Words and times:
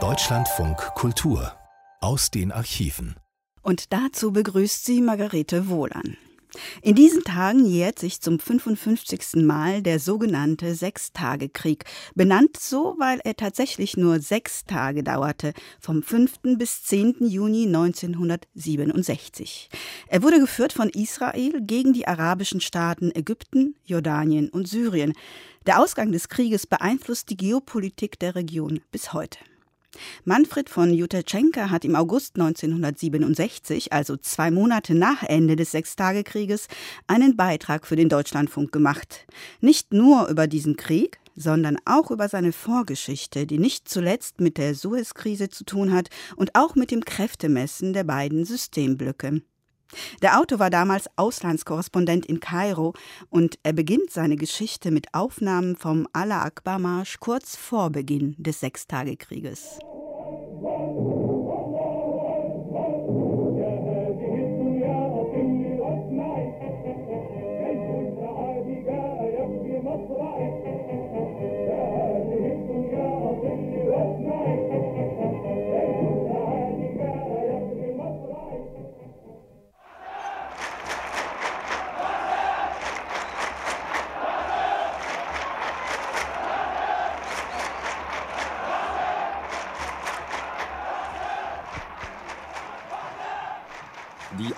Deutschlandfunk 0.00 0.78
Kultur 0.94 1.52
aus 2.00 2.30
den 2.30 2.50
Archiven. 2.50 3.16
Und 3.60 3.92
dazu 3.92 4.32
begrüßt 4.32 4.86
sie 4.86 5.02
Margarete 5.02 5.68
Wohlan. 5.68 6.16
In 6.82 6.94
diesen 6.94 7.24
Tagen 7.24 7.64
jährt 7.64 7.98
sich 7.98 8.20
zum 8.20 8.38
55. 8.38 9.36
Mal 9.36 9.80
der 9.82 9.98
sogenannte 9.98 10.74
Sechstagekrieg, 10.74 11.84
benannt 12.14 12.58
so, 12.58 12.96
weil 12.98 13.20
er 13.24 13.36
tatsächlich 13.36 13.96
nur 13.96 14.20
sechs 14.20 14.64
Tage 14.64 15.02
dauerte, 15.02 15.54
vom 15.80 16.02
5. 16.02 16.40
bis 16.58 16.84
10. 16.84 17.16
Juni 17.20 17.66
1967. 17.66 19.70
Er 20.08 20.22
wurde 20.22 20.40
geführt 20.40 20.72
von 20.72 20.88
Israel 20.90 21.60
gegen 21.62 21.92
die 21.92 22.06
arabischen 22.06 22.60
Staaten 22.60 23.10
Ägypten, 23.14 23.74
Jordanien 23.84 24.48
und 24.50 24.68
Syrien. 24.68 25.14
Der 25.66 25.80
Ausgang 25.80 26.12
des 26.12 26.28
Krieges 26.28 26.66
beeinflusst 26.66 27.30
die 27.30 27.36
Geopolitik 27.36 28.18
der 28.18 28.34
Region 28.34 28.80
bis 28.90 29.12
heute. 29.12 29.38
Manfred 30.24 30.68
von 30.68 30.92
Jutaczenka 30.92 31.70
hat 31.70 31.84
im 31.84 31.96
August 31.96 32.36
1967, 32.36 33.92
also 33.92 34.16
zwei 34.16 34.50
Monate 34.50 34.94
nach 34.94 35.22
Ende 35.22 35.56
des 35.56 35.72
Sechstagekrieges, 35.72 36.68
einen 37.06 37.36
Beitrag 37.36 37.86
für 37.86 37.96
den 37.96 38.08
Deutschlandfunk 38.08 38.72
gemacht. 38.72 39.26
Nicht 39.60 39.92
nur 39.92 40.28
über 40.28 40.46
diesen 40.46 40.76
Krieg, 40.76 41.18
sondern 41.34 41.78
auch 41.84 42.10
über 42.10 42.28
seine 42.28 42.52
Vorgeschichte, 42.52 43.46
die 43.46 43.58
nicht 43.58 43.88
zuletzt 43.88 44.40
mit 44.40 44.58
der 44.58 44.74
Suezkrise 44.74 45.48
zu 45.48 45.64
tun 45.64 45.92
hat 45.92 46.08
und 46.36 46.54
auch 46.54 46.74
mit 46.74 46.90
dem 46.90 47.04
Kräftemessen 47.04 47.92
der 47.92 48.04
beiden 48.04 48.44
Systemblöcke. 48.44 49.42
Der 50.22 50.38
Autor 50.38 50.58
war 50.58 50.70
damals 50.70 51.06
Auslandskorrespondent 51.16 52.26
in 52.26 52.40
Kairo 52.40 52.94
und 53.30 53.58
er 53.62 53.72
beginnt 53.72 54.10
seine 54.10 54.36
Geschichte 54.36 54.90
mit 54.90 55.12
Aufnahmen 55.12 55.76
vom 55.76 56.06
Allah 56.12 56.42
Akbar 56.42 56.78
Marsch 56.78 57.18
kurz 57.20 57.56
vor 57.56 57.90
Beginn 57.90 58.34
des 58.38 58.60
Sechstagekrieges. 58.60 59.78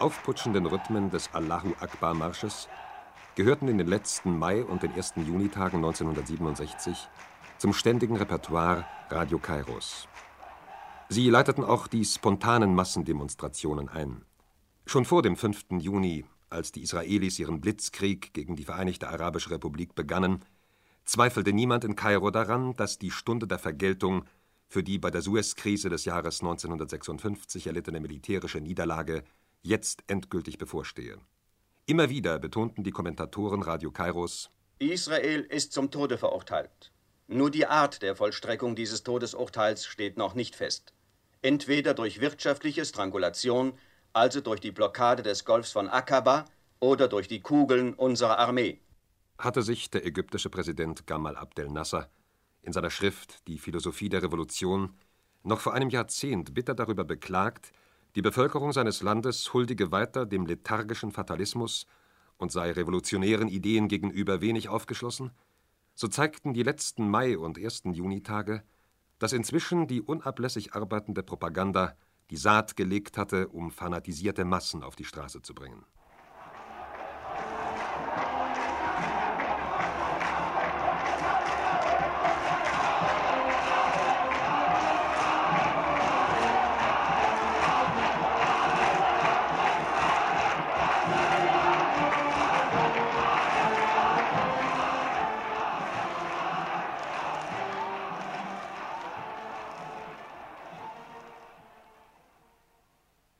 Aufputschenden 0.04 0.66
Rhythmen 0.66 1.08
des 1.08 1.30
Allahu 1.32 1.72
Akbar-Marsches 1.80 2.68
gehörten 3.36 3.68
in 3.68 3.78
den 3.78 3.86
letzten 3.86 4.38
Mai- 4.38 4.62
und 4.62 4.82
den 4.82 4.94
ersten 4.94 5.26
Junitagen 5.26 5.78
1967 5.78 7.08
zum 7.56 7.72
ständigen 7.72 8.14
Repertoire 8.14 8.84
Radio 9.08 9.38
Kairos. 9.38 10.06
Sie 11.08 11.30
leiteten 11.30 11.64
auch 11.64 11.86
die 11.86 12.04
spontanen 12.04 12.74
Massendemonstrationen 12.74 13.88
ein. 13.88 14.26
Schon 14.84 15.06
vor 15.06 15.22
dem 15.22 15.36
5. 15.36 15.80
Juni, 15.80 16.26
als 16.50 16.70
die 16.70 16.82
Israelis 16.82 17.38
ihren 17.38 17.62
Blitzkrieg 17.62 18.34
gegen 18.34 18.56
die 18.56 18.64
Vereinigte 18.64 19.08
Arabische 19.08 19.52
Republik 19.52 19.94
begannen, 19.94 20.44
zweifelte 21.06 21.54
niemand 21.54 21.84
in 21.84 21.96
Kairo 21.96 22.30
daran, 22.30 22.74
dass 22.74 22.98
die 22.98 23.10
Stunde 23.10 23.46
der 23.46 23.58
Vergeltung 23.58 24.26
für 24.68 24.82
die 24.82 24.98
bei 24.98 25.10
der 25.10 25.22
Suezkrise 25.22 25.88
des 25.88 26.04
Jahres 26.04 26.42
1956 26.42 27.68
erlittene 27.68 28.00
militärische 28.00 28.60
Niederlage 28.60 29.24
jetzt 29.64 30.04
endgültig 30.06 30.58
bevorstehe. 30.58 31.18
Immer 31.86 32.08
wieder 32.08 32.38
betonten 32.38 32.84
die 32.84 32.92
Kommentatoren 32.92 33.62
Radio 33.62 33.90
Kairos, 33.90 34.50
Israel 34.78 35.40
ist 35.40 35.72
zum 35.72 35.90
Tode 35.90 36.18
verurteilt. 36.18 36.92
Nur 37.26 37.50
die 37.50 37.66
Art 37.66 38.02
der 38.02 38.16
Vollstreckung 38.16 38.74
dieses 38.74 39.02
Todesurteils 39.02 39.86
steht 39.86 40.18
noch 40.18 40.34
nicht 40.34 40.56
fest. 40.56 40.92
Entweder 41.42 41.94
durch 41.94 42.20
wirtschaftliche 42.20 42.84
Strangulation, 42.84 43.72
also 44.12 44.40
durch 44.40 44.60
die 44.60 44.72
Blockade 44.72 45.22
des 45.22 45.44
Golfs 45.44 45.72
von 45.72 45.88
Aqaba, 45.88 46.44
oder 46.80 47.08
durch 47.08 47.28
die 47.28 47.40
Kugeln 47.40 47.94
unserer 47.94 48.38
Armee. 48.38 48.80
Hatte 49.38 49.62
sich 49.62 49.90
der 49.90 50.04
ägyptische 50.04 50.50
Präsident 50.50 51.06
Gamal 51.06 51.36
Abdel 51.36 51.70
Nasser 51.70 52.10
in 52.62 52.72
seiner 52.72 52.90
Schrift 52.90 53.46
Die 53.46 53.58
Philosophie 53.58 54.08
der 54.08 54.22
Revolution 54.22 54.94
noch 55.44 55.60
vor 55.60 55.74
einem 55.74 55.90
Jahrzehnt 55.90 56.54
bitter 56.54 56.74
darüber 56.74 57.04
beklagt, 57.04 57.72
die 58.14 58.22
Bevölkerung 58.22 58.72
seines 58.72 59.02
Landes 59.02 59.52
huldige 59.52 59.90
weiter 59.90 60.26
dem 60.26 60.46
lethargischen 60.46 61.10
Fatalismus 61.10 61.86
und 62.36 62.52
sei 62.52 62.70
revolutionären 62.72 63.48
Ideen 63.48 63.88
gegenüber 63.88 64.40
wenig 64.40 64.68
aufgeschlossen, 64.68 65.32
so 65.94 66.08
zeigten 66.08 66.54
die 66.54 66.62
letzten 66.62 67.08
Mai- 67.08 67.38
und 67.38 67.58
ersten 67.58 67.92
Junitage, 67.92 68.62
dass 69.18 69.32
inzwischen 69.32 69.86
die 69.86 70.02
unablässig 70.02 70.74
arbeitende 70.74 71.22
Propaganda 71.22 71.96
die 72.30 72.36
Saat 72.36 72.76
gelegt 72.76 73.18
hatte, 73.18 73.48
um 73.48 73.70
fanatisierte 73.70 74.44
Massen 74.44 74.82
auf 74.82 74.96
die 74.96 75.04
Straße 75.04 75.42
zu 75.42 75.54
bringen. 75.54 75.84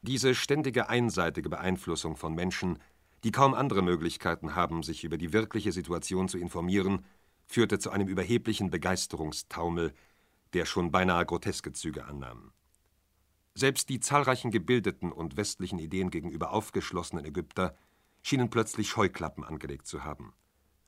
Diese 0.06 0.34
ständige 0.34 0.90
einseitige 0.90 1.48
Beeinflussung 1.48 2.18
von 2.18 2.34
Menschen, 2.34 2.78
die 3.24 3.32
kaum 3.32 3.54
andere 3.54 3.80
Möglichkeiten 3.80 4.54
haben, 4.54 4.82
sich 4.82 5.02
über 5.02 5.16
die 5.16 5.32
wirkliche 5.32 5.72
Situation 5.72 6.28
zu 6.28 6.36
informieren, 6.36 7.06
führte 7.46 7.78
zu 7.78 7.90
einem 7.90 8.06
überheblichen 8.06 8.68
Begeisterungstaumel, 8.68 9.94
der 10.52 10.66
schon 10.66 10.90
beinahe 10.90 11.24
groteske 11.24 11.72
Züge 11.72 12.04
annahm. 12.04 12.52
Selbst 13.54 13.88
die 13.88 13.98
zahlreichen 13.98 14.50
gebildeten 14.50 15.10
und 15.10 15.38
westlichen 15.38 15.78
Ideen 15.78 16.10
gegenüber 16.10 16.52
aufgeschlossenen 16.52 17.24
Ägypter 17.24 17.74
schienen 18.22 18.50
plötzlich 18.50 18.90
Scheuklappen 18.90 19.42
angelegt 19.42 19.86
zu 19.86 20.04
haben 20.04 20.34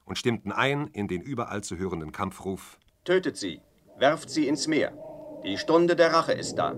und 0.05 0.19
stimmten 0.19 0.53
ein 0.53 0.89
in 0.89 1.09
den 1.09 1.23
überall 1.23 1.65
zu 1.65 1.79
hörenden 1.79 2.13
Kampfruf 2.13 2.79
Tötet 3.07 3.39
sie, 3.39 3.63
werft 3.97 4.29
sie 4.29 4.47
ins 4.47 4.67
Meer. 4.67 4.93
Die 5.43 5.57
Stunde 5.57 5.97
der 5.97 6.13
Rache 6.13 6.33
ist 6.33 6.57
da. 6.57 6.75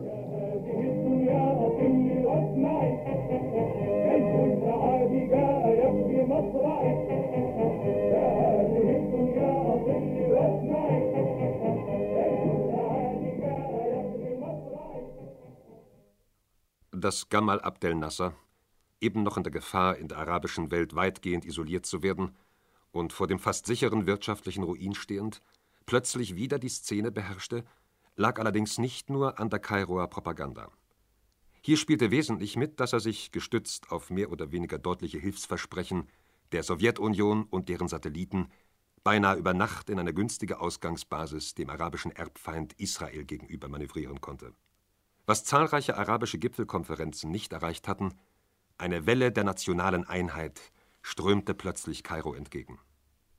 Dass 17.00 17.28
Gamal 17.28 17.60
Abdel 17.60 17.94
Nasser, 17.94 18.34
eben 19.00 19.22
noch 19.22 19.36
in 19.36 19.42
der 19.42 19.52
Gefahr, 19.52 19.96
in 19.96 20.08
der 20.08 20.18
arabischen 20.18 20.70
Welt 20.70 20.94
weitgehend 20.94 21.44
isoliert 21.44 21.86
zu 21.86 22.02
werden 22.02 22.36
und 22.92 23.12
vor 23.12 23.26
dem 23.26 23.38
fast 23.38 23.66
sicheren 23.66 24.06
wirtschaftlichen 24.06 24.62
Ruin 24.62 24.94
stehend, 24.94 25.40
plötzlich 25.86 26.36
wieder 26.36 26.58
die 26.58 26.68
Szene 26.68 27.10
beherrschte, 27.10 27.64
lag 28.16 28.38
allerdings 28.38 28.78
nicht 28.78 29.10
nur 29.10 29.38
an 29.38 29.50
der 29.50 29.60
Kairoer 29.60 30.08
Propaganda. 30.08 30.70
Hier 31.60 31.76
spielte 31.76 32.10
wesentlich 32.10 32.56
mit, 32.56 32.80
dass 32.80 32.92
er 32.92 33.00
sich, 33.00 33.30
gestützt 33.30 33.90
auf 33.90 34.10
mehr 34.10 34.30
oder 34.32 34.52
weniger 34.52 34.78
deutliche 34.78 35.18
Hilfsversprechen 35.18 36.08
der 36.52 36.62
Sowjetunion 36.62 37.44
und 37.44 37.68
deren 37.68 37.88
Satelliten, 37.88 38.48
beinahe 39.04 39.36
über 39.36 39.54
Nacht 39.54 39.90
in 39.90 39.98
eine 39.98 40.14
günstige 40.14 40.60
Ausgangsbasis 40.60 41.54
dem 41.54 41.70
arabischen 41.70 42.10
Erbfeind 42.10 42.74
Israel 42.74 43.24
gegenüber 43.24 43.68
manövrieren 43.68 44.20
konnte. 44.20 44.52
Was 45.28 45.44
zahlreiche 45.44 45.98
arabische 45.98 46.38
Gipfelkonferenzen 46.38 47.30
nicht 47.30 47.52
erreicht 47.52 47.86
hatten, 47.86 48.14
eine 48.78 49.04
Welle 49.04 49.30
der 49.30 49.44
nationalen 49.44 50.08
Einheit 50.08 50.58
strömte 51.02 51.52
plötzlich 51.52 52.02
Kairo 52.02 52.32
entgegen. 52.32 52.78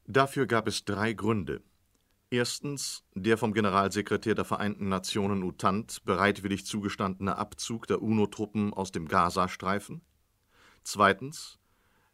Dafür 0.06 0.45
gab 0.45 0.68
es 0.68 0.86
drei 0.86 1.13
Gründe. 1.13 1.63
Erstens 2.30 3.03
der 3.15 3.39
vom 3.39 3.56
Generalsekretär 3.56 4.36
der 4.36 4.45
Vereinten 4.45 4.88
Nationen 4.88 5.41
UTANT 5.41 6.06
bereitwillig 6.06 6.63
zugestandene 6.68 7.39
Abzug 7.39 7.88
der 7.88 8.03
UNO-Truppen 8.03 8.71
aus 8.71 8.91
dem 8.91 9.07
Gazastreifen. 9.07 10.01
Zweitens 10.83 11.57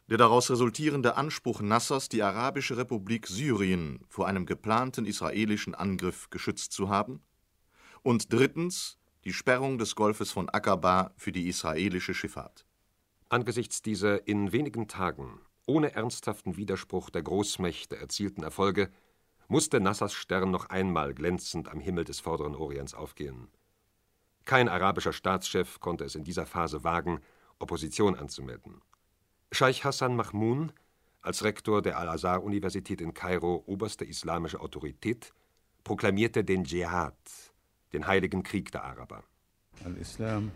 der 0.07 0.18
daraus 0.18 0.50
resultierende 0.50 1.18
Anspruch 1.18 1.60
Nassers, 1.60 2.07
die 2.07 2.24
Arabische 2.24 2.77
Republik 2.77 3.27
Syrien 3.27 4.06
vor 4.07 4.25
einem 4.25 4.45
geplanten 4.45 5.06
israelischen 5.06 5.75
Angriff 5.75 6.30
geschützt 6.30 6.72
zu 6.72 6.88
haben, 6.88 7.22
und 8.04 8.31
drittens 8.31 9.00
die 9.25 9.33
Sperrung 9.33 9.80
des 9.80 9.95
Golfes 9.95 10.31
von 10.31 10.50
Aqaba 10.50 11.12
für 11.18 11.31
die 11.31 11.48
israelische 11.48 12.13
Schifffahrt. 12.13 12.66
Angesichts 13.27 13.81
dieser 13.81 14.27
in 14.27 14.51
wenigen 14.51 14.88
Tagen 14.88 15.39
ohne 15.66 15.94
ernsthaften 15.94 16.57
Widerspruch 16.57 17.10
der 17.10 17.24
Großmächte 17.24 17.98
erzielten 17.98 18.44
Erfolge 18.44 18.92
musste 19.48 19.80
Nassers 19.80 20.13
Stern 20.13 20.51
noch 20.51 20.69
einmal 20.69 21.16
glänzend 21.16 21.69
am 21.69 21.80
Himmel 21.80 22.04
des 22.04 22.19
Vorderen 22.19 22.56
Orients 22.56 22.94
aufgehen. 22.94 23.48
Kein 24.45 24.69
arabischer 24.69 25.13
Staatschef 25.13 25.80
konnte 25.80 26.04
es 26.04 26.13
in 26.13 26.24
dieser 26.24 26.45
Phase 26.45 26.83
wagen, 26.83 27.19
Opposition 27.57 28.16
anzumelden. 28.16 28.81
Scheich 29.51 29.83
Hassan 29.83 30.16
Mahmun, 30.16 30.72
als 31.22 31.44
Rektor 31.44 31.81
der 31.81 31.98
Al-Azhar-Universität 31.98 33.01
in 33.01 33.16
Kairo 33.16 33.63
oberste 33.66 34.06
islamische 34.06 34.60
Autorität, 34.60 35.33
proklamierte 35.83 36.44
den 36.44 36.63
Dschihad, 36.63 37.16
den 37.96 38.08
heiligen 38.08 38.44
Krieg 38.44 38.72
der 38.72 38.84
Araber. 38.84 39.24
الإسلام 39.86 40.50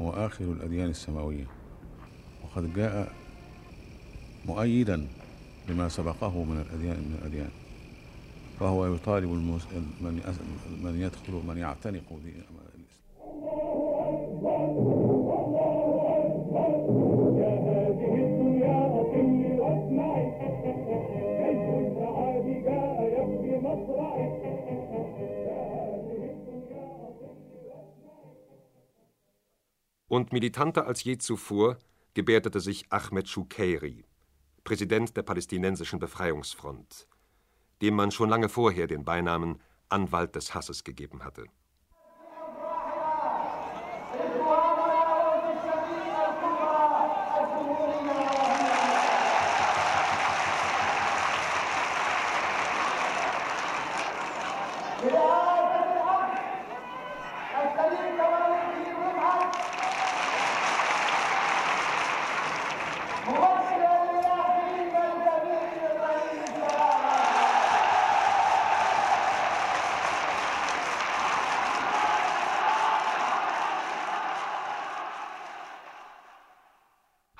هو 0.00 0.10
آخر 0.10 0.44
الأديان 0.44 0.90
السماوية 0.90 1.46
وقد 2.44 2.74
جاء 2.74 3.12
مؤيدا 4.46 5.08
لما 5.68 5.88
سبقه 5.88 6.44
من 6.44 6.60
الأديان 6.60 6.96
من 6.96 7.18
الأديان 7.22 7.50
فهو 8.60 8.94
يطالب 8.94 9.30
من 10.82 11.00
يدخل 11.00 11.32
من 11.32 11.56
يعتنق 11.58 12.20
Und 30.10 30.32
militanter 30.32 30.88
als 30.88 31.04
je 31.04 31.18
zuvor 31.18 31.78
gebärdete 32.14 32.58
sich 32.58 32.84
Ahmed 32.90 33.28
Shukairi, 33.28 34.04
Präsident 34.64 35.16
der 35.16 35.22
palästinensischen 35.22 36.00
Befreiungsfront, 36.00 37.06
dem 37.80 37.94
man 37.94 38.10
schon 38.10 38.28
lange 38.28 38.48
vorher 38.48 38.88
den 38.88 39.04
Beinamen 39.04 39.60
Anwalt 39.88 40.34
des 40.34 40.52
Hasses 40.52 40.82
gegeben 40.82 41.22
hatte. 41.22 41.44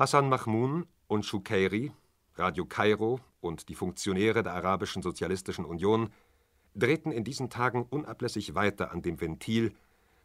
Hassan 0.00 0.30
Mahmun 0.30 0.86
und 1.08 1.26
Shukairi, 1.26 1.92
Radio 2.36 2.64
Kairo 2.64 3.20
und 3.42 3.68
die 3.68 3.74
Funktionäre 3.74 4.42
der 4.42 4.54
Arabischen 4.54 5.02
Sozialistischen 5.02 5.66
Union 5.66 6.10
drehten 6.74 7.12
in 7.12 7.22
diesen 7.22 7.50
Tagen 7.50 7.82
unablässig 7.82 8.54
weiter 8.54 8.92
an 8.92 9.02
dem 9.02 9.20
Ventil, 9.20 9.74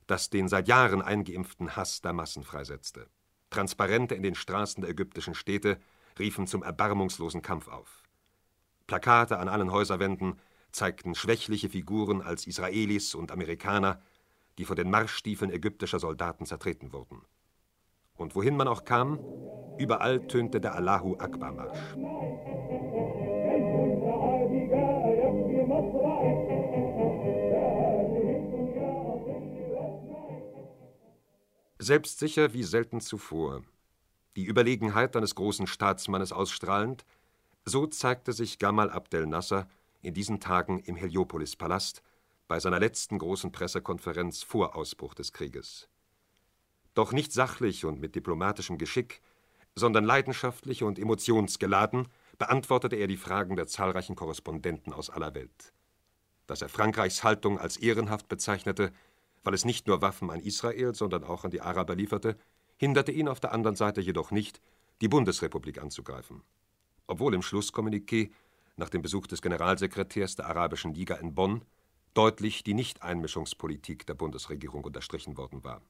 das 0.08 0.30
den 0.30 0.48
seit 0.48 0.70
Jahren 0.70 1.02
eingeimpften 1.02 1.76
Hass 1.76 2.00
der 2.00 2.14
Massen 2.14 2.46
freisetzte. 2.46 3.08
Transparente 3.50 4.16
in 4.16 4.24
den 4.24 4.36
Straßen 4.36 4.80
der 4.80 4.92
ägyptischen 4.92 5.36
Städte 5.36 5.78
riefen 6.18 6.48
zum 6.48 6.64
erbarmungslosen 6.64 7.42
Kampf 7.42 7.68
auf. 7.68 8.04
Plakate 8.88 9.40
an 9.40 9.50
allen 9.50 9.74
Häuserwänden 9.74 10.40
zeigten 10.72 11.16
schwächliche 11.16 11.68
Figuren 11.68 12.22
als 12.22 12.48
Israelis 12.48 13.14
und 13.14 13.30
Amerikaner, 13.30 14.02
die 14.58 14.64
von 14.64 14.78
den 14.78 14.90
Marschstiefeln 14.90 15.52
ägyptischer 15.52 16.00
Soldaten 16.00 16.46
zertreten 16.46 16.94
wurden. 16.94 17.24
Und 18.18 18.36
wohin 18.36 18.56
man 18.56 18.68
auch 18.68 18.86
kam, 18.86 19.20
überall 19.78 20.26
tönte 20.28 20.62
der 20.62 20.76
Allahu 20.76 21.16
Akbar 21.18 21.52
Marsch. 21.52 21.96
Selbstsicher 31.78 32.54
wie 32.54 32.64
selten 32.64 33.00
zuvor, 33.00 33.62
die 34.36 34.46
Überlegenheit 34.46 35.16
eines 35.16 35.36
großen 35.36 35.68
Staatsmannes 35.68 36.32
ausstrahlend, 36.32 37.06
so 37.64 37.86
zeigte 37.86 38.34
sich 38.34 38.60
Gamal 38.60 38.90
Abdel 38.90 39.28
Nasser 39.28 39.68
in 40.02 40.14
diesen 40.14 40.40
Tagen 40.40 40.80
im 40.80 40.96
Heliopolis-Palast 40.96 42.02
bei 42.48 42.60
seiner 42.60 42.80
letzten 42.80 43.18
großen 43.18 43.52
Pressekonferenz 43.52 44.42
vor 44.42 44.76
Ausbruch 44.76 45.14
des 45.14 45.34
Krieges. 45.34 45.88
Doch 46.96 47.12
nicht 47.12 47.32
sachlich 47.32 47.86
und 47.86 48.00
mit 48.00 48.16
diplomatischem 48.16 48.78
Geschick, 48.78 49.22
sondern 49.76 50.06
leidenschaftlich 50.06 50.82
und 50.82 50.98
emotionsgeladen 50.98 52.08
beantwortete 52.38 52.96
er 52.96 53.08
die 53.08 53.18
Fragen 53.18 53.58
der 53.58 53.68
zahlreichen 53.68 54.16
Korrespondenten 54.16 54.94
aus 54.94 55.10
aller 55.10 55.36
Welt. 55.36 55.74
Dass 56.48 56.62
er 56.62 56.70
Frankreichs 56.70 57.24
Haltung 57.24 57.60
als 57.60 57.76
ehrenhaft 57.78 58.30
bezeichnete, 58.30 58.94
weil 59.44 59.54
es 59.54 59.66
nicht 59.66 59.88
nur 59.88 60.02
Waffen 60.02 60.32
an 60.32 60.40
Israel, 60.40 60.96
sondern 60.96 61.26
auch 61.26 61.44
an 61.44 61.52
die 61.52 61.62
Araber 61.62 61.96
lieferte, 61.96 62.38
hinderte 62.78 63.12
ihn 63.12 63.28
auf 63.28 63.42
der 63.42 63.52
anderen 63.52 63.76
Seite 63.76 64.00
jedoch 64.00 64.32
nicht, 64.32 64.62
die 65.02 65.10
Bundesrepublik 65.10 65.82
anzugreifen. 65.82 66.44
Obwohl 67.08 67.34
im 67.34 67.42
Schlusskommuniqué 67.42 68.32
nach 68.78 68.90
dem 68.90 69.02
Besuch 69.02 69.28
des 69.28 69.42
Generalsekretärs 69.42 70.36
der 70.36 70.48
Arabischen 70.48 70.94
Liga 70.94 71.16
in 71.16 71.36
Bonn 71.36 71.64
deutlich 72.14 72.64
die 72.64 72.74
Nichteinmischungspolitik 72.74 74.06
der 74.06 74.14
Bundesregierung 74.14 74.86
unterstrichen 74.86 75.38
worden 75.38 75.64
war. 75.66 75.82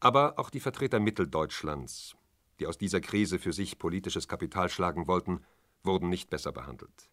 Aber 0.00 0.38
auch 0.38 0.50
die 0.50 0.60
Vertreter 0.60 1.00
Mitteldeutschlands, 1.00 2.16
die 2.60 2.66
aus 2.66 2.78
dieser 2.78 3.00
Krise 3.00 3.38
für 3.38 3.52
sich 3.52 3.78
politisches 3.78 4.28
Kapital 4.28 4.68
schlagen 4.68 5.08
wollten, 5.08 5.44
wurden 5.82 6.08
nicht 6.08 6.30
besser 6.30 6.52
behandelt. 6.52 7.10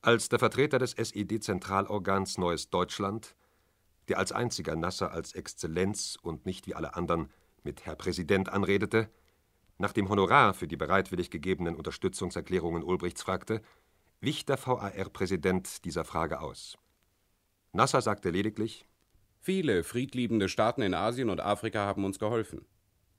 Als 0.00 0.28
der 0.28 0.38
Vertreter 0.38 0.78
des 0.78 0.92
SED-Zentralorgans 0.92 2.38
Neues 2.38 2.70
Deutschland, 2.70 3.36
der 4.08 4.18
als 4.18 4.32
einziger 4.32 4.74
Nasser 4.74 5.12
als 5.12 5.32
Exzellenz 5.34 6.16
und 6.20 6.46
nicht 6.46 6.66
wie 6.66 6.74
alle 6.74 6.94
anderen 6.94 7.30
mit 7.62 7.84
Herr 7.84 7.96
Präsident 7.96 8.48
anredete, 8.48 9.10
nach 9.76 9.92
dem 9.92 10.08
Honorar 10.08 10.54
für 10.54 10.66
die 10.66 10.76
bereitwillig 10.76 11.30
gegebenen 11.30 11.76
Unterstützungserklärungen 11.76 12.82
Ulbrichts 12.82 13.22
fragte, 13.22 13.62
wich 14.20 14.44
der 14.44 14.58
VAR-Präsident 14.58 15.84
dieser 15.84 16.04
Frage 16.04 16.40
aus. 16.40 16.76
Nasser 17.72 18.00
sagte 18.00 18.30
lediglich: 18.30 18.87
Viele 19.48 19.82
friedliebende 19.82 20.46
Staaten 20.50 20.82
in 20.82 20.92
Asien 20.92 21.30
und 21.30 21.40
Afrika 21.40 21.86
haben 21.86 22.04
uns 22.04 22.18
geholfen. 22.18 22.66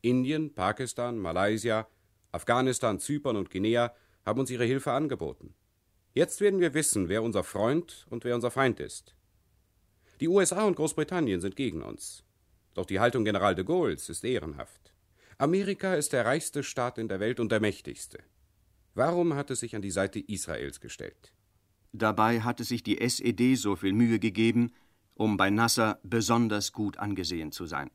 Indien, 0.01 0.53
Pakistan, 0.53 1.17
Malaysia, 1.17 1.87
Afghanistan, 2.31 2.99
Zypern 2.99 3.35
und 3.35 3.49
Guinea 3.49 3.95
haben 4.27 4.39
uns 4.39 4.51
ihre 4.51 4.63
Hilfe 4.63 4.91
angeboten. 4.91 5.55
Jetzt 6.13 6.39
werden 6.39 6.59
wir 6.59 6.75
wissen, 6.75 7.09
wer 7.09 7.23
unser 7.23 7.43
Freund 7.43 8.05
und 8.11 8.25
wer 8.25 8.35
unser 8.35 8.51
Feind 8.51 8.79
ist. 8.79 9.15
Die 10.19 10.27
USA 10.27 10.65
und 10.65 10.75
Großbritannien 10.75 11.41
sind 11.41 11.55
gegen 11.55 11.81
uns. 11.81 12.23
Doch 12.75 12.85
die 12.85 12.99
Haltung 12.99 13.25
General 13.25 13.55
de 13.55 13.65
Gaulles 13.65 14.07
ist 14.07 14.23
ehrenhaft. 14.23 14.93
Amerika 15.39 15.95
ist 15.95 16.13
der 16.13 16.25
reichste 16.25 16.61
Staat 16.61 16.99
in 16.99 17.07
der 17.07 17.19
Welt 17.19 17.39
und 17.39 17.51
der 17.51 17.59
mächtigste. 17.59 18.19
Warum 18.93 19.33
hat 19.33 19.49
es 19.49 19.61
sich 19.61 19.75
an 19.75 19.81
die 19.81 19.89
Seite 19.89 20.19
Israels 20.19 20.79
gestellt? 20.79 21.33
Dabei 21.91 22.41
hatte 22.41 22.65
sich 22.65 22.83
die 22.83 23.01
SED 23.01 23.55
so 23.55 23.75
viel 23.75 23.93
Mühe 23.93 24.19
gegeben, 24.19 24.71
um 25.19 25.35
bei 25.35 25.49
Nasser 25.49 25.99
besonders 26.01 26.71
gut 26.71 26.97
angesehen 26.97 27.51
zu 27.51 27.65
sein. 27.65 27.91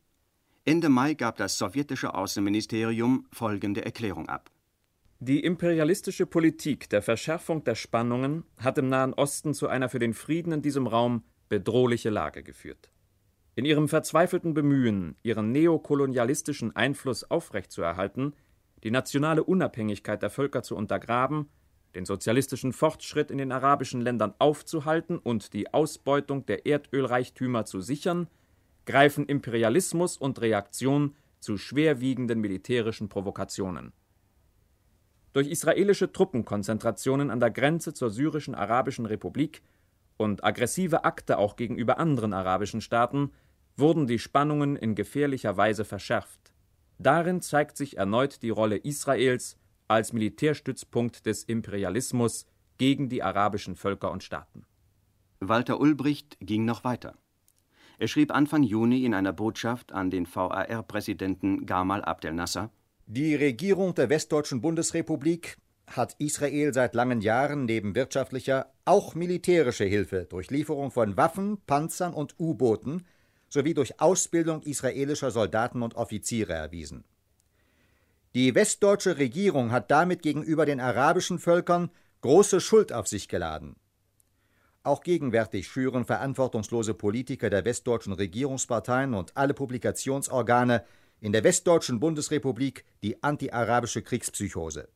Ende 0.66 0.90
Mai 0.90 1.14
gab 1.14 1.38
das 1.38 1.56
sowjetische 1.56 2.14
Außenministerium 2.14 3.26
folgende 3.32 3.82
Erklärung 3.82 4.28
ab. 4.28 4.50
Die 5.20 5.40
imperialistische 5.40 6.26
Politik 6.26 6.90
der 6.90 7.00
Verschärfung 7.00 7.64
der 7.64 7.76
Spannungen 7.76 8.44
hat 8.58 8.76
im 8.76 8.90
Nahen 8.90 9.14
Osten 9.14 9.54
zu 9.54 9.68
einer 9.68 9.88
für 9.88 9.98
den 9.98 10.12
Frieden 10.12 10.52
in 10.52 10.60
diesem 10.60 10.86
Raum 10.86 11.24
bedrohliche 11.48 12.10
Lage 12.10 12.42
geführt. 12.42 12.90
In 13.54 13.64
ihrem 13.64 13.88
verzweifelten 13.88 14.52
Bemühen, 14.52 15.16
ihren 15.22 15.50
neokolonialistischen 15.50 16.76
Einfluss 16.76 17.24
aufrechtzuerhalten, 17.24 18.34
die 18.82 18.90
nationale 18.90 19.44
Unabhängigkeit 19.44 20.20
der 20.20 20.30
Völker 20.30 20.62
zu 20.62 20.76
untergraben, 20.76 21.48
den 21.94 22.04
sozialistischen 22.04 22.72
Fortschritt 22.72 23.30
in 23.30 23.38
den 23.38 23.52
arabischen 23.52 24.00
Ländern 24.00 24.34
aufzuhalten 24.38 25.18
und 25.18 25.52
die 25.52 25.72
Ausbeutung 25.72 26.46
der 26.46 26.66
Erdölreichtümer 26.66 27.64
zu 27.64 27.80
sichern, 27.80 28.28
greifen 28.86 29.26
Imperialismus 29.26 30.16
und 30.16 30.40
Reaktion 30.40 31.14
zu 31.40 31.56
schwerwiegenden 31.56 32.40
militärischen 32.40 33.08
Provokationen. 33.08 33.92
Durch 35.32 35.48
israelische 35.48 36.12
Truppenkonzentrationen 36.12 37.30
an 37.30 37.40
der 37.40 37.50
Grenze 37.50 37.92
zur 37.92 38.10
syrischen 38.10 38.54
Arabischen 38.54 39.06
Republik 39.06 39.62
und 40.16 40.44
aggressive 40.44 41.04
Akte 41.04 41.38
auch 41.38 41.56
gegenüber 41.56 41.98
anderen 41.98 42.32
arabischen 42.32 42.80
Staaten 42.80 43.32
wurden 43.76 44.06
die 44.06 44.20
Spannungen 44.20 44.76
in 44.76 44.94
gefährlicher 44.94 45.56
Weise 45.56 45.84
verschärft. 45.84 46.52
Darin 46.98 47.40
zeigt 47.40 47.76
sich 47.76 47.96
erneut 47.96 48.42
die 48.42 48.50
Rolle 48.50 48.76
Israels 48.76 49.56
als 49.88 50.12
Militärstützpunkt 50.12 51.26
des 51.26 51.44
Imperialismus 51.44 52.46
gegen 52.78 53.08
die 53.08 53.22
arabischen 53.22 53.76
Völker 53.76 54.10
und 54.10 54.22
Staaten. 54.22 54.64
Walter 55.40 55.80
Ulbricht 55.80 56.36
ging 56.40 56.64
noch 56.64 56.84
weiter. 56.84 57.16
Er 57.98 58.08
schrieb 58.08 58.32
Anfang 58.32 58.62
Juni 58.62 59.04
in 59.04 59.14
einer 59.14 59.32
Botschaft 59.32 59.92
an 59.92 60.10
den 60.10 60.26
VAR-Präsidenten 60.26 61.66
Gamal 61.66 62.04
Abdel 62.04 62.32
Nasser: 62.32 62.70
Die 63.06 63.34
Regierung 63.34 63.94
der 63.94 64.08
Westdeutschen 64.08 64.60
Bundesrepublik 64.60 65.58
hat 65.86 66.16
Israel 66.18 66.72
seit 66.72 66.94
langen 66.94 67.20
Jahren 67.20 67.66
neben 67.66 67.94
wirtschaftlicher 67.94 68.72
auch 68.84 69.14
militärische 69.14 69.84
Hilfe 69.84 70.26
durch 70.28 70.50
Lieferung 70.50 70.90
von 70.90 71.16
Waffen, 71.16 71.58
Panzern 71.66 72.14
und 72.14 72.34
U-Booten 72.40 73.04
sowie 73.48 73.74
durch 73.74 74.00
Ausbildung 74.00 74.62
israelischer 74.62 75.30
Soldaten 75.30 75.82
und 75.82 75.94
Offiziere 75.94 76.54
erwiesen. 76.54 77.04
Die 78.34 78.54
westdeutsche 78.56 79.18
Regierung 79.18 79.70
hat 79.70 79.92
damit 79.92 80.22
gegenüber 80.22 80.66
den 80.66 80.80
arabischen 80.80 81.38
Völkern 81.38 81.90
große 82.20 82.60
Schuld 82.60 82.92
auf 82.92 83.06
sich 83.06 83.28
geladen. 83.28 83.76
Auch 84.82 85.02
gegenwärtig 85.02 85.68
schüren 85.68 86.04
verantwortungslose 86.04 86.94
Politiker 86.94 87.48
der 87.48 87.64
westdeutschen 87.64 88.12
Regierungsparteien 88.12 89.14
und 89.14 89.36
alle 89.36 89.54
Publikationsorgane 89.54 90.84
in 91.20 91.30
der 91.30 91.44
westdeutschen 91.44 92.00
Bundesrepublik 92.00 92.84
die 93.04 93.22
antiarabische 93.22 94.02
Kriegspsychose. 94.02 94.88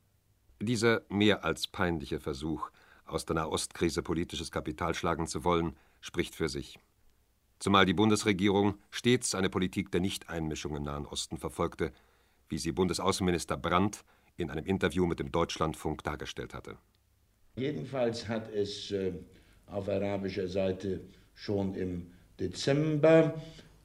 Dieser 0.60 1.02
mehr 1.08 1.44
als 1.44 1.68
peinliche 1.68 2.18
Versuch, 2.18 2.70
aus 3.06 3.24
der 3.24 3.36
Nahostkrise 3.36 4.02
politisches 4.02 4.50
Kapital 4.50 4.94
schlagen 4.94 5.28
zu 5.28 5.44
wollen, 5.44 5.76
spricht 6.00 6.34
für 6.34 6.48
sich. 6.48 6.78
Zumal 7.60 7.86
die 7.86 7.94
Bundesregierung 7.94 8.78
stets 8.90 9.34
eine 9.36 9.48
Politik 9.48 9.92
der 9.92 10.00
Nichteinmischung 10.00 10.76
im 10.76 10.82
Nahen 10.82 11.06
Osten 11.06 11.38
verfolgte, 11.38 11.92
wie 12.48 12.58
sie 12.58 12.72
Bundesaußenminister 12.72 13.56
Brandt 13.56 14.04
in 14.36 14.50
einem 14.50 14.64
Interview 14.64 15.06
mit 15.06 15.18
dem 15.18 15.32
Deutschlandfunk 15.32 16.02
dargestellt 16.04 16.54
hatte. 16.54 16.76
Jedenfalls 17.56 18.28
hat 18.28 18.52
es 18.52 18.90
äh, 18.92 19.12
auf 19.66 19.88
arabischer 19.88 20.46
Seite 20.46 21.00
schon 21.34 21.74
im 21.74 22.06
Dezember 22.38 23.34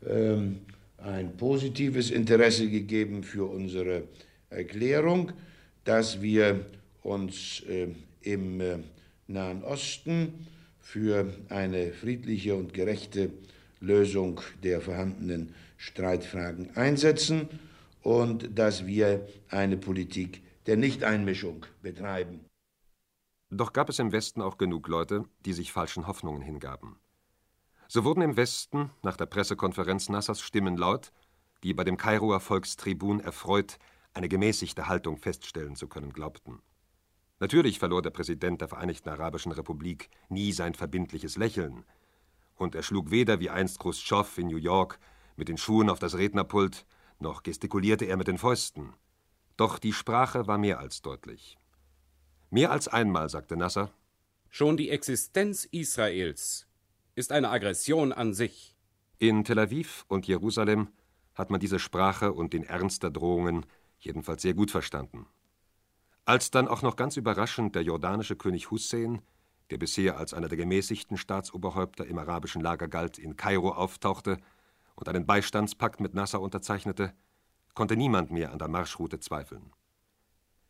äh, 0.05 0.37
ein 0.97 1.37
positives 1.37 2.11
Interesse 2.11 2.69
gegeben 2.69 3.23
für 3.23 3.45
unsere 3.45 4.03
Erklärung 4.49 5.33
dass 5.83 6.21
wir 6.21 6.65
uns 7.01 7.61
äh, 7.67 7.87
im 8.21 8.61
äh, 8.61 8.77
Nahen 9.27 9.63
Osten 9.63 10.47
für 10.79 11.33
eine 11.49 11.91
friedliche 11.91 12.55
und 12.55 12.73
gerechte 12.73 13.29
Lösung 13.79 14.41
der 14.63 14.81
vorhandenen 14.81 15.53
Streitfragen 15.77 16.75
einsetzen 16.75 17.47
und 18.03 18.57
dass 18.57 18.85
wir 18.85 19.27
eine 19.49 19.77
Politik 19.77 20.43
der 20.65 20.77
Nichteinmischung 20.77 21.65
betreiben. 21.81 22.45
Doch 23.49 23.73
gab 23.73 23.89
es 23.89 23.99
im 23.99 24.11
Westen 24.11 24.41
auch 24.41 24.57
genug 24.57 24.87
Leute, 24.87 25.25
die 25.45 25.53
sich 25.53 25.71
falschen 25.71 26.07
Hoffnungen 26.07 26.41
hingaben. 26.41 26.97
So 27.87 28.03
wurden 28.03 28.21
im 28.21 28.35
Westen 28.35 28.91
nach 29.03 29.17
der 29.17 29.25
Pressekonferenz 29.25 30.09
Nassers 30.09 30.41
Stimmen 30.41 30.77
laut, 30.77 31.11
die 31.63 31.73
bei 31.73 31.83
dem 31.83 31.97
Kairoer 31.97 32.39
Volkstribun 32.39 33.19
erfreut 33.19 33.77
eine 34.13 34.29
gemäßigte 34.29 34.87
Haltung 34.87 35.17
feststellen 35.17 35.75
zu 35.75 35.87
können 35.87 36.11
glaubten. 36.11 36.61
Natürlich 37.39 37.79
verlor 37.79 38.01
der 38.01 38.09
Präsident 38.09 38.61
der 38.61 38.67
Vereinigten 38.67 39.09
Arabischen 39.09 39.51
Republik 39.51 40.09
nie 40.29 40.51
sein 40.51 40.73
verbindliches 40.73 41.37
Lächeln, 41.37 41.83
und 42.55 42.75
er 42.75 42.83
schlug 42.83 43.11
weder 43.11 43.39
wie 43.39 43.49
einst 43.49 43.79
Khrushchev 43.79 44.39
in 44.39 44.47
New 44.47 44.57
York 44.57 44.99
mit 45.35 45.49
den 45.49 45.57
Schuhen 45.57 45.89
auf 45.89 45.99
das 45.99 46.15
Rednerpult, 46.15 46.85
noch 47.23 47.41
gestikulierte 47.41 48.05
er 48.05 48.17
mit 48.17 48.27
den 48.27 48.37
Fäusten. 48.37 48.93
Doch 49.57 49.79
die 49.79 49.93
Sprache 49.93 50.45
war 50.45 50.59
mehr 50.59 50.79
als 50.79 51.01
deutlich. 51.01 51.57
Mehr 52.51 52.69
als 52.69 52.87
einmal 52.87 53.29
sagte 53.29 53.57
Nasser: 53.57 53.91
Schon 54.49 54.77
die 54.77 54.91
Existenz 54.91 55.65
Israels 55.65 56.67
ist 57.15 57.31
eine 57.31 57.49
Aggression 57.49 58.11
an 58.11 58.35
sich. 58.35 58.77
In 59.17 59.43
Tel 59.43 59.57
Aviv 59.57 60.05
und 60.07 60.27
Jerusalem 60.27 60.89
hat 61.33 61.49
man 61.49 61.59
diese 61.59 61.79
Sprache 61.79 62.33
und 62.33 62.53
den 62.53 62.63
Ernst 62.63 63.01
der 63.01 63.09
Drohungen 63.09 63.65
jedenfalls 63.97 64.43
sehr 64.43 64.53
gut 64.53 64.69
verstanden. 64.69 65.25
Als 66.25 66.51
dann 66.51 66.67
auch 66.67 66.81
noch 66.83 66.95
ganz 66.95 67.17
überraschend 67.17 67.75
der 67.75 67.81
jordanische 67.83 68.35
König 68.35 68.69
Hussein, 68.69 69.21
der 69.71 69.77
bisher 69.77 70.17
als 70.17 70.33
einer 70.33 70.49
der 70.49 70.57
gemäßigten 70.57 71.17
Staatsoberhäupter 71.17 72.05
im 72.05 72.17
arabischen 72.17 72.61
Lager 72.61 72.87
galt, 72.87 73.17
in 73.17 73.35
Kairo 73.35 73.71
auftauchte 73.71 74.37
und 74.95 75.07
einen 75.09 75.25
Beistandspakt 75.25 75.99
mit 75.99 76.13
Nasser 76.13 76.41
unterzeichnete, 76.41 77.13
konnte 77.73 77.95
niemand 77.95 78.31
mehr 78.31 78.51
an 78.51 78.59
der 78.59 78.67
Marschroute 78.67 79.19
zweifeln. 79.19 79.71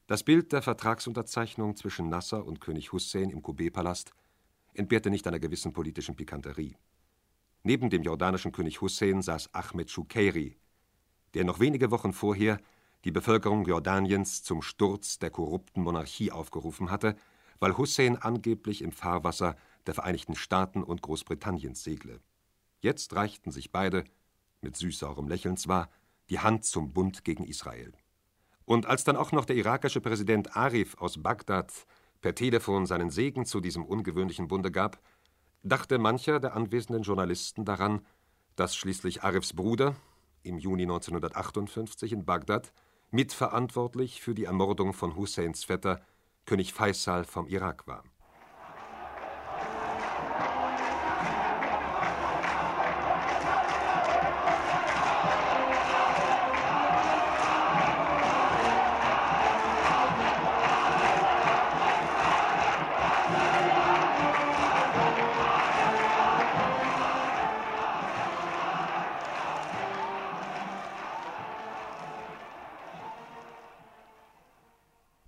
Das 0.08 0.24
Bild 0.24 0.51
der 0.51 0.62
Vertragsunterzeichnung 0.62 1.75
zwischen 1.75 2.10
Nasser 2.10 2.46
und 2.46 2.60
König 2.62 2.92
Hussein 2.92 3.30
im 3.30 3.42
Kubé-Palast 3.42 4.12
entbehrte 4.74 5.10
nicht 5.10 5.27
einer 5.27 5.39
gewissen 5.39 5.74
politischen 5.74 6.15
Pikanterie. 6.15 6.75
Neben 7.63 7.89
dem 7.89 8.03
jordanischen 8.03 8.51
König 8.51 8.82
Hussein 8.82 9.22
saß 9.22 9.53
Ahmed 9.53 9.89
Shukairi, 9.89 10.58
der 11.34 11.46
noch 11.46 11.60
wenige 11.60 11.92
Wochen 11.92 12.12
vorher 12.12 12.60
die 13.06 13.12
Bevölkerung 13.12 13.65
Jordaniens 13.65 14.44
zum 14.44 14.62
Sturz 14.62 15.20
der 15.20 15.30
korrupten 15.30 15.82
Monarchie 15.82 16.32
aufgerufen 16.32 16.89
hatte, 16.89 17.15
weil 17.60 17.77
Hussein 17.77 18.18
angeblich 18.18 18.82
im 18.82 18.92
Fahrwasser 18.92 19.56
der 19.86 19.94
Vereinigten 19.94 20.36
Staaten 20.36 20.84
und 20.84 21.01
Großbritanniens 21.01 21.84
segle. 21.84 22.20
Jetzt 22.84 23.16
reichten 23.16 23.50
sich 23.50 23.72
beide, 23.72 24.04
mit 24.60 24.75
süßsaurem 24.75 25.30
Lächeln 25.30 25.56
zwar, 25.56 25.90
die 26.30 26.40
Hand 26.40 26.66
zum 26.66 26.92
Bund 26.92 27.24
gegen 27.24 27.46
Israel. 27.46 27.94
Und 28.66 28.88
als 28.88 29.06
dann 29.06 29.16
auch 29.16 29.32
noch 29.32 29.46
der 29.46 29.56
irakische 29.56 30.02
Präsident 30.02 30.58
Arif 30.58 30.98
aus 30.98 31.24
Bagdad 31.24 31.72
per 32.20 32.36
Telefon 32.36 32.86
seinen 32.86 33.10
Segen 33.10 33.46
zu 33.46 33.62
diesem 33.62 33.86
ungewöhnlichen 33.86 34.50
Bunde 34.50 34.70
gab, 34.70 35.00
dachte 35.63 35.98
mancher 35.98 36.42
der 36.42 36.58
anwesenden 36.58 37.04
Journalisten 37.04 37.63
daran, 37.63 38.06
dass 38.58 38.75
schließlich 38.75 39.24
Arifs 39.24 39.54
Bruder 39.54 39.96
im 40.44 40.58
Juni 40.58 40.84
1958 40.84 42.12
in 42.12 42.25
Bagdad 42.25 42.74
mitverantwortlich 43.12 44.22
für 44.22 44.36
die 44.36 44.44
Ermordung 44.44 44.92
von 44.92 45.16
Husseins 45.16 45.63
Vetter, 45.63 46.02
König 46.46 46.74
Faisal 46.74 47.24
vom 47.24 47.48
Irak 47.48 47.88
war 47.88 48.04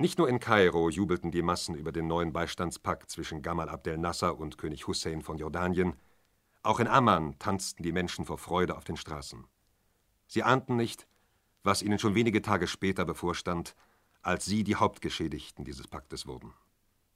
Nicht 0.05 0.19
nur 0.19 0.29
in 0.29 0.39
Kairo 0.39 0.91
jubelten 0.91 1.31
die 1.31 1.41
Massen 1.41 1.73
über 1.73 1.91
den 1.91 2.05
neuen 2.05 2.31
Beistandspakt 2.31 3.09
zwischen 3.09 3.41
Gamal 3.41 3.69
Abdel 3.69 3.97
Nasser 3.97 4.37
und 4.37 4.59
König 4.59 4.85
Hussein 4.85 5.23
von 5.23 5.39
Jordanien, 5.39 5.95
auch 6.61 6.79
in 6.79 6.85
Amman 6.85 7.39
tanzten 7.39 7.81
die 7.81 7.91
Menschen 7.91 8.23
vor 8.23 8.37
Freude 8.37 8.77
auf 8.77 8.83
den 8.83 8.97
Straßen. 8.97 9.47
Sie 10.27 10.43
ahnten 10.43 10.75
nicht, 10.75 11.07
was 11.63 11.81
ihnen 11.81 11.97
schon 11.97 12.13
wenige 12.13 12.43
Tage 12.43 12.67
später 12.67 13.03
bevorstand, 13.03 13.75
als 14.21 14.45
sie 14.45 14.63
die 14.63 14.75
Hauptgeschädigten 14.75 15.65
dieses 15.65 15.87
Paktes 15.87 16.27
wurden. 16.27 16.53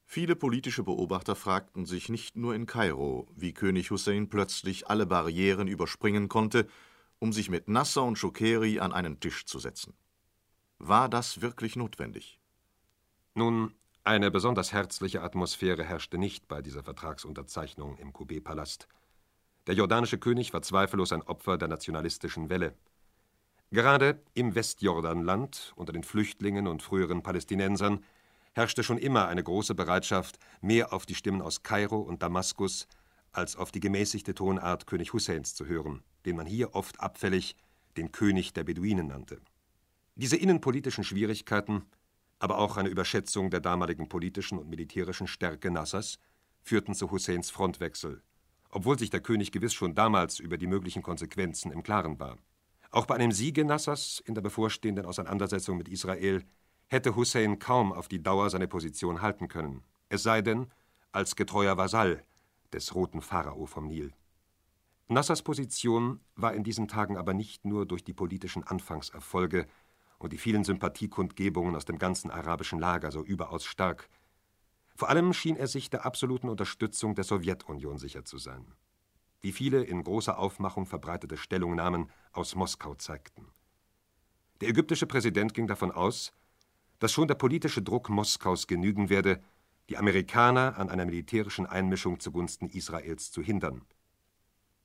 Viele 0.03 0.35
politische 0.35 0.81
Beobachter 0.81 1.35
fragten 1.35 1.85
sich 1.85 2.09
nicht 2.09 2.37
nur 2.37 2.55
in 2.55 2.65
Kairo, 2.65 3.27
wie 3.35 3.53
König 3.53 3.91
Hussein 3.91 4.29
plötzlich 4.29 4.87
alle 4.87 5.05
Barrieren 5.05 5.67
überspringen 5.67 6.27
konnte, 6.27 6.67
um 7.19 7.33
sich 7.33 7.51
mit 7.51 7.67
Nasser 7.67 8.01
und 8.01 8.17
Schokeri 8.17 8.79
an 8.79 8.93
einen 8.93 9.19
Tisch 9.19 9.45
zu 9.45 9.59
setzen. 9.59 9.93
War 10.79 11.07
das 11.07 11.41
wirklich 11.41 11.75
notwendig? 11.75 12.38
Nun, 13.39 13.73
eine 14.03 14.31
besonders 14.31 14.73
herzliche 14.73 15.21
Atmosphäre 15.21 15.85
herrschte 15.85 16.17
nicht 16.17 16.49
bei 16.49 16.61
dieser 16.61 16.83
Vertragsunterzeichnung 16.83 17.95
im 17.95 18.11
Kubé-Palast. 18.11 18.89
Der 19.65 19.75
jordanische 19.75 20.17
König 20.17 20.51
war 20.51 20.61
zweifellos 20.61 21.13
ein 21.13 21.21
Opfer 21.21 21.57
der 21.57 21.69
nationalistischen 21.69 22.49
Welle. 22.49 22.75
Gerade 23.71 24.21
im 24.33 24.55
Westjordanland 24.55 25.71
unter 25.77 25.93
den 25.93 26.03
Flüchtlingen 26.03 26.67
und 26.67 26.83
früheren 26.83 27.23
Palästinensern 27.23 28.03
herrschte 28.55 28.83
schon 28.83 28.97
immer 28.97 29.29
eine 29.29 29.41
große 29.41 29.73
Bereitschaft, 29.73 30.37
mehr 30.59 30.91
auf 30.91 31.05
die 31.05 31.15
Stimmen 31.15 31.41
aus 31.41 31.63
Kairo 31.63 32.01
und 32.01 32.21
Damaskus 32.21 32.89
als 33.31 33.55
auf 33.55 33.71
die 33.71 33.79
gemäßigte 33.79 34.35
Tonart 34.35 34.85
König 34.85 35.13
Husseins 35.13 35.55
zu 35.55 35.65
hören, 35.65 36.03
den 36.25 36.35
man 36.35 36.45
hier 36.45 36.75
oft 36.75 36.99
abfällig 36.99 37.55
den 37.95 38.11
König 38.11 38.51
der 38.51 38.65
Beduinen 38.65 39.07
nannte. 39.07 39.39
Diese 40.15 40.35
innenpolitischen 40.35 41.05
Schwierigkeiten 41.05 41.85
aber 42.39 42.57
auch 42.57 42.77
eine 42.77 42.89
Überschätzung 42.89 43.49
der 43.49 43.59
damaligen 43.59 44.09
politischen 44.09 44.57
und 44.57 44.69
militärischen 44.69 45.27
Stärke 45.27 45.69
Nassers 45.69 46.19
führten 46.61 46.95
zu 46.95 47.11
Husseins 47.11 47.49
Frontwechsel, 47.49 48.21
obwohl 48.69 48.97
sich 48.97 49.09
der 49.09 49.21
König 49.21 49.51
gewiss 49.51 49.73
schon 49.73 49.95
damals 49.95 50.39
über 50.39 50.57
die 50.57 50.67
möglichen 50.67 51.03
Konsequenzen 51.03 51.71
im 51.71 51.83
Klaren 51.83 52.19
war. 52.19 52.37
Auch 52.91 53.05
bei 53.05 53.15
einem 53.15 53.31
Siege 53.31 53.65
Nassers 53.65 54.21
in 54.25 54.33
der 54.33 54.41
bevorstehenden 54.41 55.05
Auseinandersetzung 55.05 55.77
mit 55.77 55.89
Israel 55.89 56.43
hätte 56.87 57.15
Hussein 57.15 57.59
kaum 57.59 57.93
auf 57.93 58.07
die 58.07 58.23
Dauer 58.23 58.49
seine 58.49 58.67
Position 58.67 59.21
halten 59.21 59.47
können, 59.47 59.83
es 60.09 60.23
sei 60.23 60.41
denn 60.41 60.67
als 61.11 61.35
getreuer 61.35 61.77
Vasall 61.77 62.23
des 62.73 62.95
roten 62.95 63.21
Pharao 63.21 63.65
vom 63.65 63.87
Nil. 63.87 64.13
Nassers 65.07 65.41
Position 65.41 66.19
war 66.35 66.53
in 66.53 66.63
diesen 66.63 66.87
Tagen 66.87 67.17
aber 67.17 67.33
nicht 67.33 67.65
nur 67.65 67.85
durch 67.87 68.03
die 68.03 68.13
politischen 68.13 68.63
Anfangserfolge 68.63 69.67
und 70.19 70.33
die 70.33 70.37
vielen 70.37 70.63
Sympathiekundgebungen 70.63 71.75
aus 71.75 71.85
dem 71.85 71.97
ganzen 71.97 72.29
arabischen 72.29 72.79
Lager 72.79 73.11
so 73.11 73.23
überaus 73.23 73.65
stark. 73.65 74.09
Vor 74.95 75.09
allem 75.09 75.33
schien 75.33 75.55
er 75.55 75.67
sich 75.67 75.89
der 75.89 76.05
absoluten 76.05 76.49
Unterstützung 76.49 77.15
der 77.15 77.23
Sowjetunion 77.23 77.97
sicher 77.97 78.25
zu 78.25 78.37
sein, 78.37 78.65
wie 79.41 79.53
viele 79.53 79.81
in 79.81 80.03
großer 80.03 80.37
Aufmachung 80.37 80.85
verbreitete 80.85 81.37
Stellungnahmen 81.37 82.11
aus 82.33 82.55
Moskau 82.55 82.95
zeigten. 82.95 83.47
Der 84.59 84.69
ägyptische 84.69 85.07
Präsident 85.07 85.53
ging 85.53 85.67
davon 85.67 85.91
aus, 85.91 86.33
dass 86.99 87.13
schon 87.13 87.29
der 87.29 87.35
politische 87.35 87.81
Druck 87.81 88.09
Moskaus 88.09 88.67
genügen 88.67 89.09
werde, 89.09 89.41
die 89.87 89.97
Amerikaner 89.97 90.77
an 90.77 90.89
einer 90.89 91.05
militärischen 91.05 91.65
Einmischung 91.65 92.19
zugunsten 92.19 92.67
Israels 92.67 93.31
zu 93.31 93.41
hindern. 93.41 93.85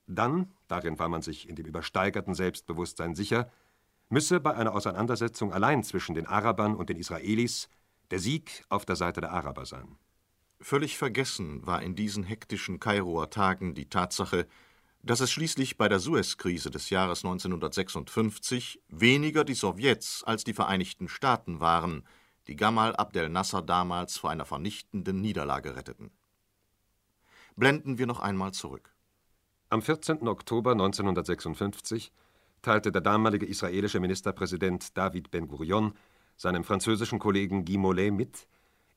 Dann, 0.07 0.53
darin 0.69 0.99
war 0.99 1.09
man 1.09 1.23
sich 1.23 1.49
in 1.49 1.57
dem 1.57 1.67
übersteigerten 1.67 2.35
Selbstbewusstsein 2.35 3.17
sicher, 3.17 3.51
müsse 4.09 4.41
bei 4.41 4.55
einer 4.55 4.75
Auseinandersetzung 4.75 5.53
allein 5.53 5.83
zwischen 5.83 6.15
den 6.15 6.27
Arabern 6.27 6.77
und 6.77 6.89
den 6.89 6.99
Israelis 6.99 7.69
der 8.11 8.19
Sieg 8.19 8.65
auf 8.69 8.85
der 8.85 8.97
Seite 8.97 9.21
der 9.21 9.33
Araber 9.33 9.67
sein. 9.67 9.97
Völlig 10.61 10.97
vergessen 10.97 11.67
war 11.67 11.83
in 11.83 11.95
diesen 11.95 12.25
hektischen 12.25 12.81
Kairoer 12.81 13.31
Tagen 13.31 13.75
die 13.75 13.89
Tatsache, 13.89 14.47
dass 15.03 15.21
es 15.21 15.31
schließlich 15.31 15.77
bei 15.77 15.89
der 15.89 15.99
Suez-Krise 15.99 16.71
des 16.71 16.89
Jahres 16.89 17.25
1956 17.25 18.81
weniger 18.89 19.45
die 19.45 19.55
Sowjets 19.55 20.25
als 20.25 20.45
die 20.45 20.55
Vereinigten 20.55 21.09
Staaten 21.09 21.61
waren, 21.61 22.05
die 22.47 22.57
Gamal 22.57 22.97
Abdel 22.97 23.29
Nasser 23.29 23.63
damals 23.63 24.17
vor 24.17 24.31
einer 24.31 24.47
vernichtenden 24.47 25.21
Niederlage 25.21 25.77
retteten. 25.77 26.11
Blenden 27.57 27.99
wir 27.99 28.07
noch 28.07 28.21
einmal 28.21 28.53
zurück. 28.53 28.95
Am 29.69 29.83
14. 29.83 30.27
Oktober 30.27 30.73
1956 30.73 32.13
teilte 32.65 32.91
der 32.91 33.01
damalige 33.01 33.47
israelische 33.47 34.01
Ministerpräsident 34.01 34.97
David 34.97 35.31
Ben-Gurion 35.31 35.95
seinem 36.37 36.65
französischen 36.65 37.21
Kollegen 37.21 37.65
Guy 37.65 37.77
Mollet 37.77 38.13
mit, 38.13 38.49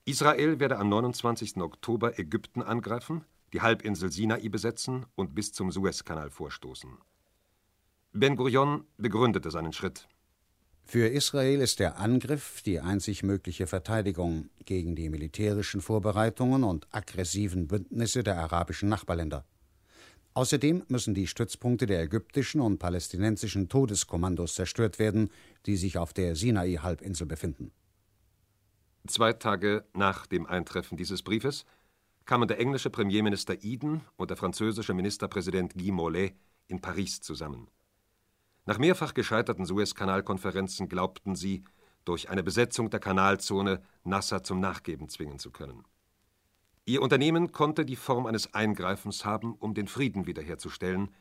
Israel 0.06 0.60
werde 0.60 0.80
am 0.80 0.90
29. 0.90 1.58
Oktober 1.58 2.18
Ägypten 2.18 2.64
angreifen, 2.64 3.26
die 3.54 3.62
Halbinsel 3.62 4.12
Sinai 4.12 4.50
besetzen 4.50 5.06
und 5.16 5.36
bis 5.36 5.52
zum 5.52 5.72
Suezkanal 5.72 6.30
vorstoßen. 6.30 6.98
Ben-Gurion 8.14 8.86
begründete 8.98 9.52
seinen 9.52 9.74
Schritt. 9.74 10.08
Für 10.86 11.08
Israel 11.08 11.60
ist 11.60 11.80
der 11.80 12.00
Angriff 12.00 12.62
die 12.62 12.80
einzig 12.80 13.22
mögliche 13.22 13.68
Verteidigung 13.68 14.50
gegen 14.64 14.96
die 14.96 15.10
militärischen 15.10 15.82
Vorbereitungen 15.82 16.64
und 16.64 16.88
aggressiven 16.92 17.68
Bündnisse 17.68 18.24
der 18.24 18.38
arabischen 18.38 18.88
Nachbarländer. 18.88 19.44
Außerdem 20.38 20.84
müssen 20.88 21.16
die 21.16 21.26
Stützpunkte 21.26 21.88
der 21.88 22.00
ägyptischen 22.00 22.62
und 22.62 22.78
palästinensischen 22.78 23.70
Todeskommandos 23.70 24.54
zerstört 24.54 25.00
werden, 25.00 25.32
die 25.66 25.76
sich 25.76 25.98
auf 25.98 26.14
der 26.14 26.36
Sinai-Halbinsel 26.36 27.26
befinden. 27.26 27.72
Zwei 29.08 29.34
Tage 29.34 29.84
nach 29.96 30.28
dem 30.28 30.46
Eintreffen 30.46 30.96
dieses 30.96 31.24
Briefes 31.24 31.66
kamen 32.26 32.48
der 32.48 32.60
englische 32.60 32.92
Premierminister 32.92 33.64
Eden 33.64 34.02
und 34.16 34.30
der 34.30 34.38
französische 34.38 34.94
Ministerpräsident 34.94 35.74
Guy 35.74 35.90
Mollet 35.90 36.36
in 36.68 36.82
Paris 36.82 37.20
zusammen. 37.20 37.68
Nach 38.68 38.78
mehrfach 38.78 39.16
gescheiterten 39.16 39.66
Suezkanalkonferenzen 39.66 40.88
glaubten 40.88 41.36
sie, 41.36 41.64
durch 42.06 42.30
eine 42.30 42.44
Besetzung 42.44 42.92
der 42.92 43.00
Kanalzone 43.00 43.82
Nasser 44.04 44.44
zum 44.44 44.60
Nachgeben 44.60 45.10
zwingen 45.10 45.40
zu 45.40 45.50
können. 45.50 45.84
Ihr 46.90 47.02
Unternehmen 47.02 47.52
konnte 47.52 47.86
die 47.86 47.98
Form 47.98 48.28
eines 48.28 48.54
Eingreifens 48.54 49.26
haben, 49.26 49.56
um 49.56 49.74
den 49.74 49.90
Frieden 49.90 50.26
wiederherzustellen, 50.26 51.14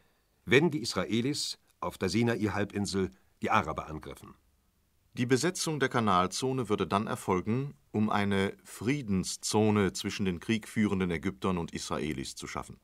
wenn 0.45 0.71
die 0.71 0.79
Israelis 0.79 1.59
auf 1.81 1.99
der 1.99 2.09
Sinai-Halbinsel 2.09 3.11
die 3.43 3.51
Araber 3.51 3.89
angriffen. 3.89 4.37
Die 5.15 5.27
Besetzung 5.27 5.81
der 5.81 5.89
Kanalzone 5.89 6.69
würde 6.69 6.87
dann 6.87 7.09
erfolgen, 7.09 7.75
um 7.91 8.11
eine 8.11 8.57
Friedenszone 8.63 9.93
zwischen 9.93 10.25
den 10.25 10.39
kriegführenden 10.39 11.11
Ägyptern 11.11 11.59
und 11.59 11.73
Israelis 11.73 12.37
zu 12.37 12.47
schaffen. 12.47 12.79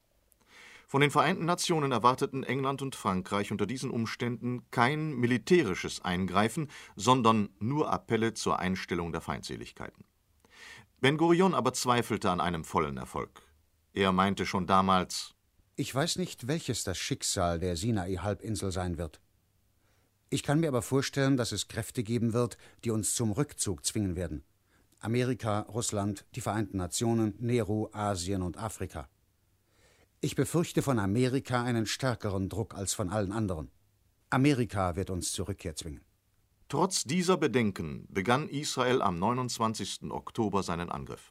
Von 0.88 1.02
den 1.02 1.12
Vereinten 1.12 1.44
Nationen 1.44 1.92
erwarteten 1.92 2.42
England 2.42 2.82
und 2.82 2.96
Frankreich 2.96 3.52
unter 3.52 3.66
diesen 3.66 3.92
Umständen 3.92 4.68
kein 4.72 5.14
militärisches 5.14 6.04
Eingreifen, 6.04 6.68
sondern 6.96 7.48
nur 7.60 7.92
Appelle 7.92 8.34
zur 8.34 8.58
Einstellung 8.58 9.12
der 9.12 9.20
Feindseligkeiten. 9.20 10.04
Ben 11.02 11.16
Gurion 11.16 11.52
aber 11.52 11.72
zweifelte 11.72 12.30
an 12.30 12.40
einem 12.40 12.62
vollen 12.62 12.96
Erfolg. 12.96 13.42
Er 13.92 14.12
meinte 14.12 14.46
schon 14.46 14.68
damals 14.68 15.34
Ich 15.74 15.92
weiß 15.92 16.14
nicht, 16.14 16.46
welches 16.46 16.84
das 16.84 16.96
Schicksal 16.96 17.58
der 17.58 17.76
Sinai-Halbinsel 17.76 18.70
sein 18.70 18.98
wird. 18.98 19.20
Ich 20.30 20.44
kann 20.44 20.60
mir 20.60 20.68
aber 20.68 20.80
vorstellen, 20.80 21.36
dass 21.36 21.50
es 21.50 21.66
Kräfte 21.66 22.04
geben 22.04 22.34
wird, 22.34 22.56
die 22.84 22.92
uns 22.92 23.16
zum 23.16 23.32
Rückzug 23.32 23.84
zwingen 23.84 24.14
werden. 24.14 24.44
Amerika, 25.00 25.62
Russland, 25.62 26.24
die 26.36 26.40
Vereinten 26.40 26.76
Nationen, 26.76 27.34
Nehru, 27.40 27.88
Asien 27.90 28.40
und 28.40 28.56
Afrika. 28.56 29.08
Ich 30.20 30.36
befürchte 30.36 30.82
von 30.82 31.00
Amerika 31.00 31.64
einen 31.64 31.86
stärkeren 31.86 32.48
Druck 32.48 32.76
als 32.76 32.94
von 32.94 33.10
allen 33.10 33.32
anderen. 33.32 33.72
Amerika 34.30 34.94
wird 34.94 35.10
uns 35.10 35.32
zur 35.32 35.48
Rückkehr 35.48 35.74
zwingen. 35.74 36.04
Trotz 36.72 37.04
dieser 37.04 37.36
Bedenken 37.36 38.06
begann 38.08 38.48
Israel 38.48 39.02
am 39.02 39.18
29. 39.18 40.10
Oktober 40.10 40.62
seinen 40.62 40.90
Angriff. 40.90 41.30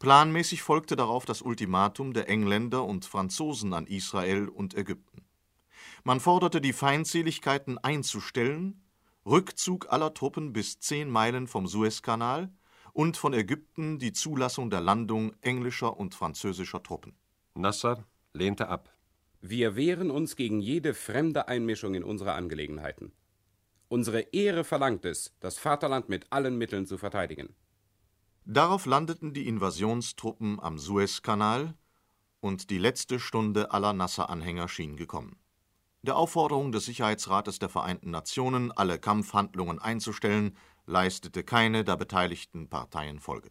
Planmäßig 0.00 0.62
folgte 0.62 0.96
darauf 0.96 1.24
das 1.24 1.42
Ultimatum 1.42 2.12
der 2.12 2.28
Engländer 2.28 2.84
und 2.84 3.04
Franzosen 3.04 3.72
an 3.72 3.86
Israel 3.86 4.48
und 4.48 4.76
Ägypten. 4.76 5.22
Man 6.02 6.18
forderte 6.18 6.60
die 6.60 6.72
Feindseligkeiten 6.72 7.78
einzustellen, 7.78 8.82
Rückzug 9.24 9.92
aller 9.92 10.12
Truppen 10.12 10.52
bis 10.52 10.80
zehn 10.80 11.08
Meilen 11.08 11.46
vom 11.46 11.68
Suezkanal 11.68 12.50
und 12.92 13.16
von 13.16 13.34
Ägypten 13.34 14.00
die 14.00 14.12
Zulassung 14.12 14.70
der 14.70 14.80
Landung 14.80 15.36
englischer 15.40 15.96
und 15.96 16.16
französischer 16.16 16.82
Truppen. 16.82 17.14
Nasser 17.54 18.04
lehnte 18.32 18.66
ab. 18.66 18.92
Wir 19.40 19.76
wehren 19.76 20.10
uns 20.10 20.34
gegen 20.34 20.60
jede 20.60 20.94
fremde 20.94 21.46
Einmischung 21.46 21.94
in 21.94 22.02
unsere 22.02 22.32
Angelegenheiten. 22.32 23.12
Unsere 23.88 24.20
Ehre 24.32 24.64
verlangt 24.64 25.04
es, 25.06 25.34
das 25.40 25.58
Vaterland 25.58 26.08
mit 26.08 26.30
allen 26.30 26.58
Mitteln 26.58 26.86
zu 26.86 26.98
verteidigen. 26.98 27.54
Darauf 28.44 28.86
landeten 28.86 29.32
die 29.32 29.46
Invasionstruppen 29.48 30.60
am 30.60 30.78
Suezkanal 30.78 31.74
und 32.40 32.70
die 32.70 32.78
letzte 32.78 33.18
Stunde 33.18 33.72
aller 33.72 33.92
Nasser-Anhänger 33.92 34.68
schien 34.68 34.96
gekommen. 34.96 35.38
Der 36.02 36.16
Aufforderung 36.16 36.70
des 36.70 36.84
Sicherheitsrates 36.84 37.58
der 37.58 37.68
Vereinten 37.68 38.10
Nationen, 38.10 38.72
alle 38.72 38.98
Kampfhandlungen 38.98 39.78
einzustellen, 39.78 40.56
leistete 40.86 41.42
keine 41.42 41.84
der 41.84 41.96
beteiligten 41.96 42.68
Parteien 42.68 43.20
Folge. 43.20 43.50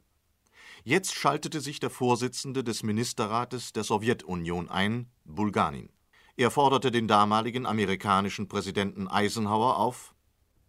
Jetzt 0.84 1.13
schaltete 1.13 1.62
sich 1.62 1.80
der 1.80 1.89
Vorsitzende 1.89 2.63
des 2.63 2.84
Ministerrates 2.84 3.73
der 3.73 3.84
Sowjetunion 3.84 4.69
ein, 4.69 5.12
Bulganin. 5.26 5.89
Er 6.38 6.52
forderte 6.52 6.91
den 6.91 7.08
damaligen 7.08 7.65
amerikanischen 7.65 8.47
Präsidenten 8.47 9.08
Eisenhower 9.08 9.78
auf, 9.78 10.15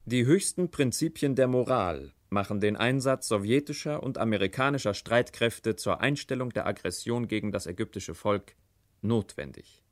die 0.09 0.25
höchsten 0.25 0.71
Prinzipien 0.71 1.35
der 1.35 1.49
Moral 1.49 2.12
machen 2.31 2.61
den 2.61 2.77
Einsatz 2.77 3.29
sowjetischer 3.29 4.03
und 4.03 4.16
amerikanischer 4.16 4.94
Streitkräfte 4.94 5.77
zur 5.77 6.01
Einstellung 6.01 6.51
der 6.51 6.66
Aggression 6.66 7.29
gegen 7.29 7.53
das 7.53 7.66
ägyptische 7.66 8.14
Volk 8.14 8.55
notwendig. 9.03 9.83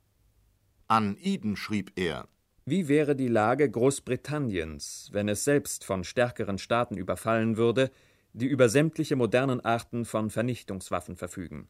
An 0.88 1.18
Eden 1.20 1.56
schrieb 1.56 1.92
er 1.96 2.28
Wie 2.64 2.88
wäre 2.88 3.14
die 3.14 3.28
Lage 3.28 3.70
Großbritanniens, 3.70 5.10
wenn 5.12 5.28
es 5.28 5.44
selbst 5.44 5.84
von 5.84 6.02
stärkeren 6.02 6.58
Staaten 6.58 6.96
überfallen 6.96 7.56
würde, 7.56 7.90
die 8.32 8.46
über 8.46 8.68
sämtliche 8.68 9.16
modernen 9.16 9.60
Arten 9.60 10.04
von 10.04 10.30
Vernichtungswaffen 10.30 11.16
verfügen? 11.16 11.68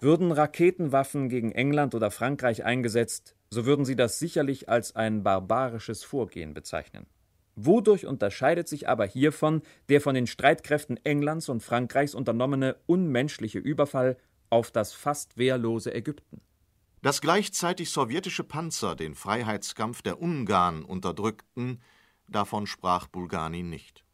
Würden 0.00 0.32
Raketenwaffen 0.32 1.28
gegen 1.28 1.52
England 1.52 1.94
oder 1.94 2.10
Frankreich 2.10 2.64
eingesetzt, 2.64 3.34
so 3.50 3.64
würden 3.64 3.84
sie 3.84 3.96
das 3.96 4.18
sicherlich 4.18 4.68
als 4.68 4.94
ein 4.94 5.22
barbarisches 5.22 6.04
Vorgehen 6.04 6.54
bezeichnen. 6.54 7.06
Wodurch 7.56 8.06
unterscheidet 8.06 8.68
sich 8.68 8.88
aber 8.88 9.06
hiervon 9.06 9.62
der 9.88 10.00
von 10.00 10.14
den 10.14 10.26
Streitkräften 10.26 10.98
Englands 11.04 11.48
und 11.48 11.62
Frankreichs 11.62 12.14
unternommene 12.14 12.76
unmenschliche 12.86 13.58
Überfall 13.58 14.16
auf 14.50 14.70
das 14.70 14.92
fast 14.92 15.36
wehrlose 15.36 15.94
Ägypten? 15.94 16.40
Dass 17.02 17.20
gleichzeitig 17.20 17.90
sowjetische 17.90 18.44
Panzer 18.44 18.96
den 18.96 19.14
Freiheitskampf 19.14 20.02
der 20.02 20.20
Ungarn 20.20 20.84
unterdrückten, 20.84 21.82
davon 22.28 22.66
sprach 22.66 23.08
Bulganin 23.08 23.68
nicht. 23.68 24.04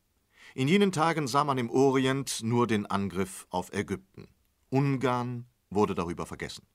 In 0.54 0.66
jenen 0.66 0.90
Tagen 0.90 1.28
sah 1.28 1.44
man 1.44 1.58
im 1.58 1.70
Orient 1.70 2.42
nur 2.42 2.66
den 2.66 2.86
Angriff 2.86 3.46
auf 3.50 3.72
Ägypten. 3.72 4.26
Ungarn 4.68 5.46
wurde 5.70 5.94
darüber 5.94 6.26
vergessen. 6.26 6.66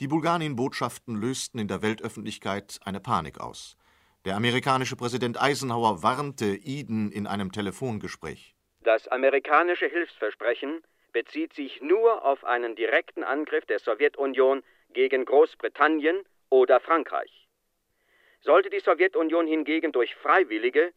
Die 0.00 0.08
Bulgarien-Botschaften 0.08 1.14
lösten 1.14 1.58
in 1.58 1.68
der 1.68 1.82
Weltöffentlichkeit 1.82 2.80
eine 2.82 3.00
Panik 3.00 3.38
aus. 3.38 3.76
Der 4.26 4.36
amerikanische 4.36 4.96
Präsident 4.96 5.40
Eisenhower 5.40 6.02
warnte 6.02 6.44
Eden 6.44 7.10
in 7.10 7.26
einem 7.26 7.52
Telefongespräch. 7.52 8.54
Das 8.82 9.08
amerikanische 9.08 9.86
Hilfsversprechen 9.86 10.82
bezieht 11.10 11.54
sich 11.54 11.80
nur 11.80 12.22
auf 12.22 12.44
einen 12.44 12.76
direkten 12.76 13.24
Angriff 13.24 13.64
der 13.64 13.78
Sowjetunion 13.78 14.62
gegen 14.92 15.24
Großbritannien 15.24 16.22
oder 16.50 16.80
Frankreich. 16.80 17.48
Sollte 18.42 18.68
die 18.68 18.80
Sowjetunion 18.80 19.46
hingegen 19.46 19.90
durch 19.90 20.14
Freiwillige 20.16 20.92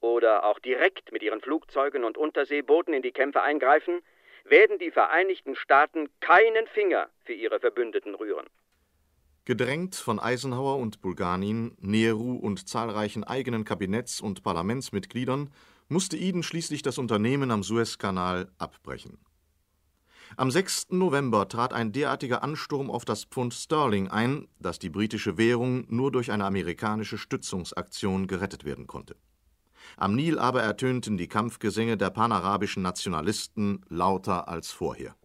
oder 0.00 0.44
auch 0.44 0.58
direkt 0.58 1.10
mit 1.10 1.22
ihren 1.22 1.40
Flugzeugen 1.40 2.04
und 2.04 2.18
Unterseebooten 2.18 2.92
in 2.92 3.00
die 3.00 3.12
Kämpfe 3.12 3.40
eingreifen, 3.40 4.02
werden 4.44 4.78
die 4.78 4.90
Vereinigten 4.90 5.56
Staaten 5.56 6.10
keinen 6.20 6.66
Finger 6.66 7.08
für 7.24 7.32
ihre 7.32 7.60
Verbündeten 7.60 8.14
rühren. 8.14 8.46
Gedrängt 9.48 9.94
von 9.94 10.20
Eisenhower 10.20 10.76
und 10.76 11.00
Bulganin, 11.00 11.74
Nehru 11.80 12.34
und 12.34 12.68
zahlreichen 12.68 13.24
eigenen 13.24 13.64
Kabinetts- 13.64 14.20
und 14.20 14.42
Parlamentsmitgliedern 14.42 15.48
musste 15.88 16.18
Eden 16.18 16.42
schließlich 16.42 16.82
das 16.82 16.98
Unternehmen 16.98 17.50
am 17.50 17.62
Suezkanal 17.62 18.52
abbrechen. 18.58 19.16
Am 20.36 20.50
6. 20.50 20.88
November 20.90 21.48
trat 21.48 21.72
ein 21.72 21.92
derartiger 21.92 22.42
Ansturm 22.42 22.90
auf 22.90 23.06
das 23.06 23.24
Pfund 23.24 23.54
Sterling 23.54 24.08
ein, 24.08 24.48
dass 24.60 24.78
die 24.78 24.90
britische 24.90 25.38
Währung 25.38 25.86
nur 25.88 26.12
durch 26.12 26.30
eine 26.30 26.44
amerikanische 26.44 27.16
Stützungsaktion 27.16 28.26
gerettet 28.26 28.66
werden 28.66 28.86
konnte. 28.86 29.16
Am 29.96 30.14
Nil 30.14 30.38
aber 30.38 30.62
ertönten 30.62 31.16
die 31.16 31.28
Kampfgesänge 31.28 31.96
der 31.96 32.10
panarabischen 32.10 32.82
Nationalisten 32.82 33.80
lauter 33.88 34.46
als 34.46 34.70
vorher. 34.72 35.16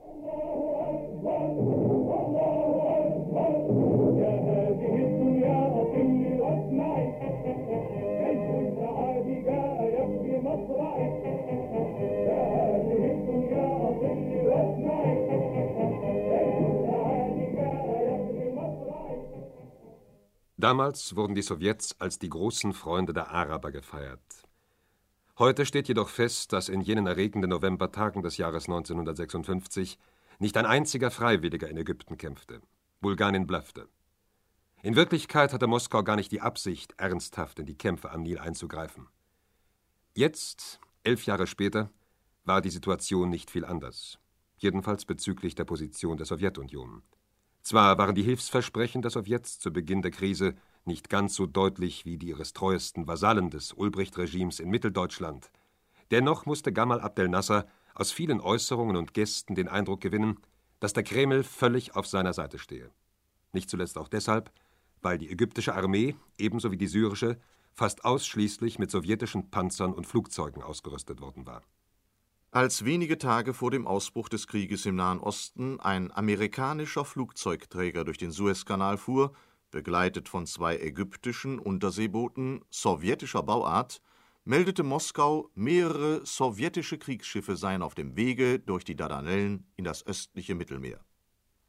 Damals 20.58 21.16
wurden 21.16 21.36
die 21.36 21.42
Sowjets 21.42 22.00
als 22.00 22.20
die 22.20 22.30
großen 22.30 22.74
Freunde 22.74 23.14
der 23.14 23.32
Araber 23.32 23.72
gefeiert. 23.72 24.22
Heute 25.40 25.66
steht 25.66 25.88
jedoch 25.88 26.10
fest, 26.10 26.54
dass 26.54 26.70
in 26.70 26.82
jenen 26.82 27.08
erregenden 27.08 27.50
Novembertagen 27.50 28.22
des 28.22 28.38
Jahres 28.38 28.66
1956 28.66 29.98
nicht 30.38 30.56
ein 30.58 30.68
einziger 30.68 31.10
Freiwilliger 31.10 31.68
in 31.70 31.78
Ägypten 31.78 32.18
kämpfte. 32.18 32.62
Bulgarien 33.02 33.48
bluffte. 33.48 33.88
In 34.84 34.96
Wirklichkeit 34.96 35.54
hatte 35.54 35.66
Moskau 35.66 36.04
gar 36.04 36.18
nicht 36.18 36.32
die 36.32 36.42
Absicht, 36.42 36.94
ernsthaft 36.98 37.58
in 37.58 37.66
die 37.66 37.78
Kämpfe 37.78 38.12
am 38.12 38.22
Nil 38.22 38.38
einzugreifen. 38.38 39.08
Jetzt, 40.14 40.80
elf 41.04 41.26
Jahre 41.26 41.48
später, 41.48 41.90
war 42.46 42.62
die 42.62 42.70
Situation 42.70 43.30
nicht 43.30 43.50
viel 43.50 43.66
anders. 43.66 44.20
Jedenfalls 44.58 45.06
bezüglich 45.06 45.56
der 45.56 45.66
Position 45.66 46.18
der 46.18 46.26
Sowjetunion. 46.26 47.02
Zwar 47.64 47.98
waren 47.98 48.14
die 48.14 48.24
Hilfsversprechen 48.24 49.02
der 49.02 49.10
Sowjets 49.10 49.58
zu 49.58 49.72
Beginn 49.72 50.02
der 50.02 50.12
Krise 50.12 50.56
nicht 50.84 51.10
ganz 51.10 51.34
so 51.34 51.46
deutlich 51.46 52.04
wie 52.06 52.18
die 52.18 52.28
ihres 52.28 52.52
treuesten 52.52 53.08
Vasallen 53.08 53.50
des 53.50 53.72
Ulbricht-Regimes 53.72 54.60
in 54.60 54.70
Mitteldeutschland, 54.70 55.50
dennoch 56.12 56.46
musste 56.46 56.74
Gamal 56.74 57.00
Abdel 57.00 57.30
Nasser 57.30 57.66
aus 57.96 58.12
vielen 58.12 58.42
Äußerungen 58.42 58.98
und 58.98 59.14
Gesten 59.14 59.56
den 59.56 59.70
Eindruck 59.70 60.02
gewinnen, 60.02 60.40
dass 60.82 60.92
der 60.92 61.04
Kreml 61.04 61.44
völlig 61.44 61.96
auf 61.96 62.06
seiner 62.06 62.34
Seite 62.34 62.60
stehe. 62.60 62.92
Nicht 63.54 63.70
zuletzt 63.70 63.98
auch 63.98 64.10
deshalb, 64.10 64.52
weil 65.02 65.18
die 65.18 65.32
ägyptische 65.32 65.74
Armee, 65.74 66.16
ebenso 66.38 66.70
wie 66.70 66.78
die 66.78 66.88
syrische, 66.88 67.40
fast 67.72 68.04
ausschließlich 68.04 68.78
mit 68.78 68.92
sowjetischen 68.92 69.52
Panzern 69.52 69.94
und 69.94 70.06
Flugzeugen 70.06 70.62
ausgerüstet 70.62 71.22
worden 71.22 71.46
war. 71.46 71.62
Als 72.54 72.86
wenige 72.86 73.18
Tage 73.18 73.52
vor 73.52 73.72
dem 73.72 73.88
Ausbruch 73.88 74.30
des 74.30 74.46
Krieges 74.46 74.86
im 74.86 74.96
Nahen 74.96 75.20
Osten 75.20 75.80
ein 75.80 76.12
amerikanischer 76.12 77.04
Flugzeugträger 77.04 78.06
durch 78.06 78.20
den 78.20 78.30
Suezkanal 78.30 78.98
fuhr, 78.98 79.34
begleitet 79.72 80.30
von 80.30 80.46
zwei 80.46 80.78
ägyptischen 80.78 81.58
Unterseebooten 81.58 82.64
sowjetischer 82.70 83.42
Bauart, 83.42 84.04
meldete 84.44 84.84
Moskau, 84.84 85.50
mehrere 85.56 86.24
sowjetische 86.28 87.00
Kriegsschiffe 87.00 87.56
seien 87.56 87.82
auf 87.82 87.96
dem 87.96 88.16
Wege 88.16 88.60
durch 88.60 88.84
die 88.84 88.96
Dardanellen 88.96 89.66
in 89.76 89.84
das 89.84 90.06
östliche 90.06 90.54
Mittelmeer. 90.54 91.00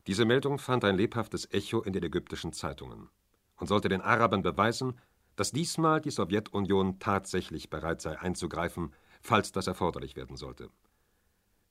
Diese 0.06 0.26
Meldung 0.26 0.58
fand 0.58 0.84
ein 0.84 0.98
lebhaftes 0.98 1.50
Echo 1.50 1.80
in 1.80 1.94
den 1.94 2.02
ägyptischen 2.02 2.52
Zeitungen 2.52 3.08
und 3.56 3.68
sollte 3.68 3.88
den 3.88 4.02
Arabern 4.02 4.42
beweisen, 4.42 5.00
dass 5.34 5.50
diesmal 5.50 6.02
die 6.02 6.10
Sowjetunion 6.10 6.98
tatsächlich 6.98 7.70
bereit 7.70 8.02
sei 8.02 8.18
einzugreifen, 8.18 8.92
falls 9.24 9.50
das 9.50 9.66
erforderlich 9.66 10.14
werden 10.14 10.36
sollte. 10.36 10.70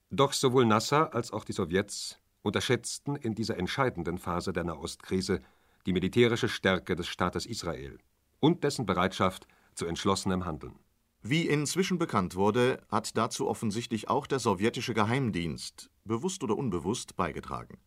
Doch 0.10 0.34
sowohl 0.34 0.66
Nasser 0.66 1.14
als 1.14 1.32
auch 1.32 1.46
die 1.46 1.54
Sowjets 1.54 2.20
unterschätzten 2.42 3.16
in 3.16 3.36
dieser 3.36 3.58
entscheidenden 3.58 4.18
Phase 4.18 4.52
der 4.52 4.66
Nahostkrise 4.66 5.42
die 5.86 5.94
militärische 5.94 6.50
Stärke 6.50 6.96
des 6.96 7.08
Staates 7.08 7.46
Israel 7.46 7.98
und 8.40 8.64
dessen 8.64 8.86
Bereitschaft 8.86 9.48
zu 9.76 9.86
entschlossenem 9.86 10.46
Handeln. 10.46 10.76
Wie 11.22 11.48
inzwischen 11.48 11.98
bekannt 11.98 12.36
wurde, 12.36 12.82
hat 12.92 13.16
dazu 13.16 13.48
offensichtlich 13.48 14.10
auch 14.10 14.28
der 14.28 14.40
sowjetische 14.40 14.94
Geheimdienst, 14.94 15.90
bewusst 16.04 16.44
oder 16.44 16.58
unbewusst, 16.58 17.16
beigetragen. 17.16 17.78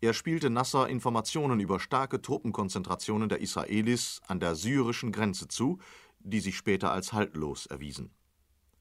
Er 0.00 0.14
spielte 0.14 0.48
Nasser 0.48 0.88
Informationen 0.88 1.58
über 1.58 1.80
starke 1.80 2.22
Truppenkonzentrationen 2.22 3.28
der 3.28 3.40
Israelis 3.40 4.20
an 4.28 4.38
der 4.38 4.54
syrischen 4.54 5.10
Grenze 5.10 5.48
zu, 5.48 5.78
die 6.20 6.38
sich 6.38 6.56
später 6.56 6.92
als 6.92 7.12
haltlos 7.12 7.66
erwiesen. 7.66 8.12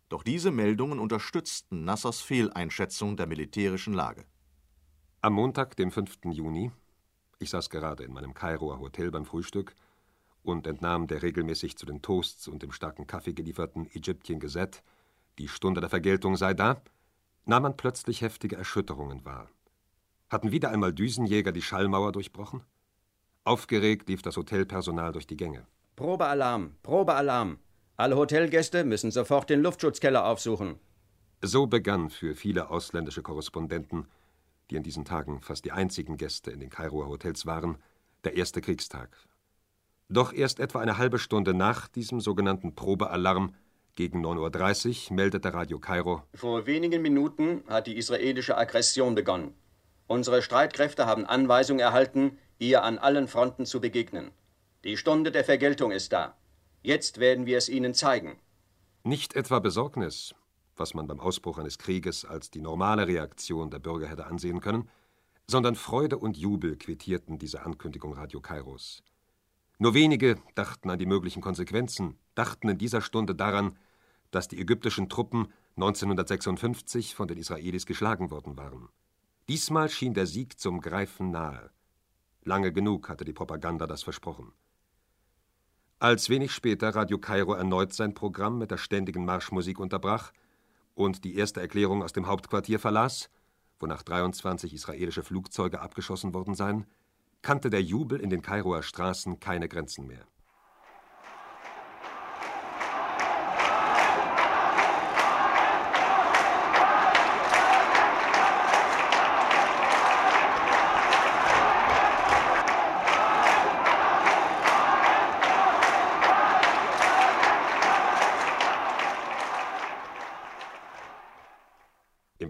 Doch 0.10 0.24
diese 0.24 0.52
Meldungen 0.52 1.00
unterstützten 1.00 1.84
Nassers 1.84 2.22
Fehleinschätzung 2.22 3.18
der 3.18 3.28
militärischen 3.28 3.94
Lage. 3.94 4.26
Am 5.22 5.34
Montag, 5.34 5.76
dem 5.76 5.92
5. 5.92 6.20
Juni, 6.32 6.72
ich 7.40 7.50
saß 7.50 7.70
gerade 7.70 8.04
in 8.04 8.14
meinem 8.14 8.34
Kairoer 8.34 8.80
Hotel 8.80 9.12
beim 9.12 9.26
Frühstück 9.26 9.76
und 10.44 10.66
entnahm 10.66 11.08
der 11.08 11.24
regelmäßig 11.24 11.78
zu 11.78 11.86
den 11.86 12.02
Toasts 12.02 12.48
und 12.48 12.64
dem 12.64 12.72
starken 12.72 13.06
Kaffee 13.06 13.34
gelieferten 13.34 13.88
Egyptian 13.92 14.40
Gazette, 14.40 14.80
die 15.40 15.50
Stunde 15.50 15.82
der 15.82 15.90
Vergeltung 15.90 16.38
sei 16.38 16.54
da, 16.54 16.82
nahm 17.46 17.64
man 17.64 17.78
plötzlich 17.78 18.22
heftige 18.22 18.56
Erschütterungen 18.56 19.26
wahr. 19.26 19.50
Hatten 20.30 20.52
wieder 20.52 20.72
einmal 20.72 20.94
Düsenjäger 20.94 21.52
die 21.52 21.62
Schallmauer 21.62 22.14
durchbrochen? 22.14 22.64
Aufgeregt 23.44 24.10
lief 24.10 24.22
das 24.22 24.38
Hotelpersonal 24.38 25.12
durch 25.12 25.28
die 25.28 25.38
Gänge. 25.38 25.68
Probealarm, 25.96 26.76
Probealarm. 26.84 27.60
Alle 28.00 28.16
Hotelgäste 28.16 28.84
müssen 28.84 29.10
sofort 29.10 29.50
den 29.50 29.64
Luftschutzkeller 29.64 30.24
aufsuchen. 30.28 30.80
So 31.42 31.66
begann 31.66 32.12
für 32.12 32.36
viele 32.36 32.70
ausländische 32.70 33.24
Korrespondenten, 33.24 34.06
die 34.70 34.76
in 34.76 34.84
diesen 34.84 35.04
Tagen 35.04 35.42
fast 35.42 35.66
die 35.66 35.72
einzigen 35.72 36.16
Gäste 36.16 36.52
in 36.52 36.60
den 36.60 36.70
Kairoer 36.70 37.08
Hotels 37.08 37.48
waren, 37.48 37.78
der 38.24 38.36
erste 38.36 38.62
Kriegstag. 38.62 39.10
Doch 40.10 40.32
erst 40.32 40.60
etwa 40.60 40.80
eine 40.80 41.00
halbe 41.00 41.18
Stunde 41.18 41.56
nach 41.56 41.88
diesem 41.88 42.22
sogenannten 42.22 42.76
Probealarm 42.76 43.56
gegen 43.96 44.24
9.30 44.24 45.10
Uhr 45.10 45.16
meldete 45.16 45.52
Radio 45.56 45.80
Kairo. 45.80 46.22
Vor 46.36 46.68
wenigen 46.68 47.02
Minuten 47.02 47.64
hat 47.68 47.88
die 47.88 47.98
israelische 47.98 48.58
Aggression 48.58 49.16
begonnen. 49.16 49.56
Unsere 50.06 50.44
Streitkräfte 50.44 51.08
haben 51.08 51.26
Anweisung 51.26 51.80
erhalten, 51.80 52.38
ihr 52.60 52.84
an 52.84 53.00
allen 53.00 53.28
Fronten 53.28 53.66
zu 53.66 53.82
begegnen. 53.82 54.30
Die 54.84 54.98
Stunde 54.98 55.32
der 55.32 55.44
Vergeltung 55.44 55.92
ist 55.92 56.14
da. 56.14 56.36
Jetzt 56.88 57.20
werden 57.20 57.46
wir 57.46 57.58
es 57.58 57.68
ihnen 57.68 57.94
zeigen. 57.94 58.40
Nicht 59.04 59.36
etwa 59.36 59.60
Besorgnis, 59.60 60.34
was 60.78 60.94
man 60.94 61.06
beim 61.06 61.20
Ausbruch 61.20 61.58
eines 61.58 61.78
Krieges 61.78 62.24
als 62.24 62.50
die 62.50 62.62
normale 62.62 63.08
Reaktion 63.08 63.70
der 63.70 63.80
Bürger 63.80 64.08
hätte 64.08 64.26
ansehen 64.26 64.62
können, 64.62 64.90
sondern 65.48 65.76
Freude 65.76 66.18
und 66.18 66.38
Jubel 66.38 66.78
quittierten 66.78 67.40
diese 67.40 67.66
Ankündigung 67.66 68.14
Radio 68.14 68.40
Kairos. 68.40 69.04
Nur 69.80 69.96
wenige 69.96 70.38
dachten 70.56 70.90
an 70.90 70.98
die 70.98 71.06
möglichen 71.06 71.42
Konsequenzen, 71.42 72.18
dachten 72.36 72.70
in 72.70 72.78
dieser 72.78 73.02
Stunde 73.02 73.36
daran, 73.36 73.78
dass 74.32 74.48
die 74.48 74.58
ägyptischen 74.58 75.10
Truppen 75.10 75.52
1956 75.76 77.16
von 77.16 77.28
den 77.28 77.38
Israelis 77.38 77.86
geschlagen 77.86 78.32
worden 78.32 78.56
waren. 78.56 78.88
Diesmal 79.50 79.90
schien 79.90 80.14
der 80.14 80.26
Sieg 80.26 80.58
zum 80.58 80.80
Greifen 80.80 81.32
nahe. 81.32 81.70
Lange 82.46 82.72
genug 82.72 83.10
hatte 83.10 83.26
die 83.26 83.34
Propaganda 83.34 83.88
das 83.88 84.04
versprochen. 84.04 84.54
Als 86.00 86.30
wenig 86.30 86.52
später 86.52 86.90
Radio 86.90 87.18
Kairo 87.18 87.54
erneut 87.54 87.92
sein 87.92 88.14
Programm 88.14 88.60
mit 88.60 88.70
der 88.70 88.78
ständigen 88.78 89.26
Marschmusik 89.26 89.80
unterbrach 89.80 90.32
und 90.94 91.24
die 91.24 91.36
erste 91.36 91.60
Erklärung 91.60 92.04
aus 92.04 92.14
dem 92.14 92.28
Hauptquartier 92.28 92.78
verlas, 92.78 93.32
wonach 93.80 94.04
23 94.04 94.76
israelische 94.76 95.24
Flugzeuge 95.24 95.82
abgeschossen 95.82 96.36
worden 96.36 96.54
seien, 96.54 96.86
kannte 97.42 97.72
der 97.72 97.82
Jubel 97.82 98.20
in 98.20 98.30
den 98.30 98.44
Kairoer 98.44 98.84
Straßen 98.84 99.40
keine 99.40 99.68
Grenzen 99.68 100.06
mehr. 100.06 100.28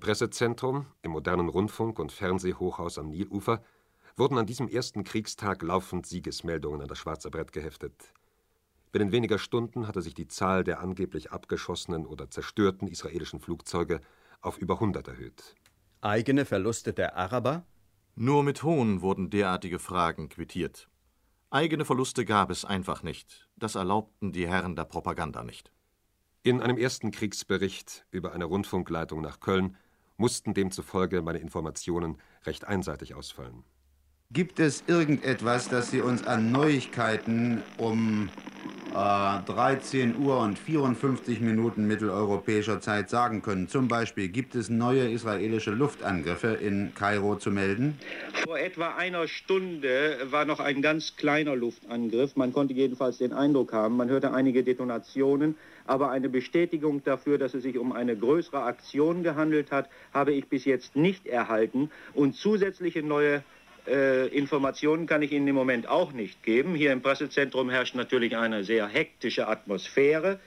Pressezentrum, 0.08 0.86
im 1.02 1.12
modernen 1.12 1.50
Rundfunk- 1.50 2.00
und 2.00 2.14
Fernsehhochhaus 2.14 2.98
am 2.98 3.10
Nilufer 3.10 3.62
wurden 4.16 4.38
an 4.38 4.46
diesem 4.46 4.70
ersten 4.70 5.04
Kriegstag 5.04 5.62
laufend 5.64 6.06
Siegesmeldungen 6.06 6.82
an 6.82 6.88
das 6.88 6.98
schwarze 6.98 7.30
Brett 7.30 7.52
geheftet. 7.52 8.14
Binnen 8.94 9.12
weniger 9.12 9.38
Stunden 9.38 9.86
hatte 9.86 10.02
sich 10.02 10.14
die 10.14 10.30
Zahl 10.30 10.64
der 10.64 10.80
angeblich 10.80 11.34
abgeschossenen 11.34 12.06
oder 12.06 12.30
zerstörten 12.30 12.88
israelischen 12.88 13.42
Flugzeuge 13.42 14.00
auf 14.40 14.58
über 14.58 14.76
100 14.76 15.10
erhöht. 15.10 15.56
Eigene 16.00 16.46
Verluste 16.46 16.94
der 16.94 17.18
Araber? 17.18 17.66
Nur 18.16 18.44
mit 18.44 18.64
Hohn 18.64 19.02
wurden 19.02 19.30
derartige 19.30 19.78
Fragen 19.78 20.30
quittiert. 20.30 20.88
Eigene 21.50 21.84
Verluste 21.84 22.24
gab 22.24 22.50
es 22.50 22.64
einfach 22.64 23.04
nicht. 23.04 23.50
Das 23.58 23.76
erlaubten 23.76 24.32
die 24.32 24.48
Herren 24.48 24.78
der 24.78 24.86
Propaganda 24.86 25.44
nicht. 25.44 25.74
In 26.44 26.62
einem 26.62 26.78
ersten 26.78 27.12
Kriegsbericht 27.12 28.08
über 28.10 28.32
eine 28.32 28.46
Rundfunkleitung 28.46 29.20
nach 29.20 29.42
Köln 29.42 29.76
mussten 30.18 30.54
demzufolge 30.54 31.22
meine 31.22 31.40
Informationen 31.40 32.18
recht 32.46 32.66
einseitig 32.66 33.14
ausfallen. 33.14 33.64
Gibt 34.34 34.60
es 34.60 34.84
irgendetwas, 34.88 35.70
das 35.70 35.90
Sie 35.90 36.02
uns 36.02 36.28
an 36.28 36.52
Neuigkeiten 36.52 37.64
um 37.78 38.30
äh, 38.94 39.40
13 39.46 40.18
Uhr 40.18 40.40
und 40.40 40.60
54 40.60 41.40
Minuten 41.40 41.88
mitteleuropäischer 41.88 42.82
Zeit 42.82 43.10
sagen 43.10 43.42
können? 43.42 43.70
Zum 43.70 43.88
Beispiel, 43.88 44.28
gibt 44.28 44.54
es 44.54 44.70
neue 44.70 45.10
israelische 45.10 45.72
Luftangriffe 45.72 46.50
in 46.50 46.94
Kairo 46.94 47.38
zu 47.38 47.52
melden? 47.52 47.98
Vor 48.44 48.60
etwa 48.60 48.96
einer 48.96 49.30
Stunde 49.30 50.18
war 50.30 50.44
noch 50.44 50.60
ein 50.60 50.82
ganz 50.82 51.16
kleiner 51.16 51.56
Luftangriff. 51.56 52.36
Man 52.36 52.52
konnte 52.52 52.74
jedenfalls 52.74 53.20
den 53.20 53.32
Eindruck 53.32 53.72
haben, 53.72 53.96
man 53.96 54.10
hörte 54.10 54.34
einige 54.34 54.62
Detonationen, 54.62 55.56
aber 55.86 56.12
eine 56.12 56.28
Bestätigung 56.28 57.02
dafür, 57.04 57.38
dass 57.38 57.54
es 57.54 57.64
sich 57.64 57.78
um 57.78 57.94
eine 57.94 58.18
größere 58.18 58.62
Aktion 58.62 59.24
gehandelt 59.24 59.72
hat, 59.72 59.90
habe 60.14 60.34
ich 60.34 60.48
bis 60.48 60.66
jetzt 60.66 60.98
nicht 60.98 61.26
erhalten. 61.28 61.90
Und 62.14 62.36
zusätzliche 62.36 63.02
neue 63.02 63.42
äh, 63.88 64.28
Informationen 64.28 65.08
kann 65.08 65.22
ich 65.22 65.32
Ihnen 65.32 65.48
im 65.48 65.56
Moment 65.56 65.88
auch 65.88 66.12
nicht 66.12 66.44
geben. 66.44 66.76
Hier 66.76 66.92
im 66.92 67.02
Pressezentrum 67.02 67.70
herrscht 67.70 67.96
natürlich 67.96 68.36
eine 68.38 68.64
sehr 68.64 68.88
hektische 68.88 69.48
Atmosphäre. 69.48 70.40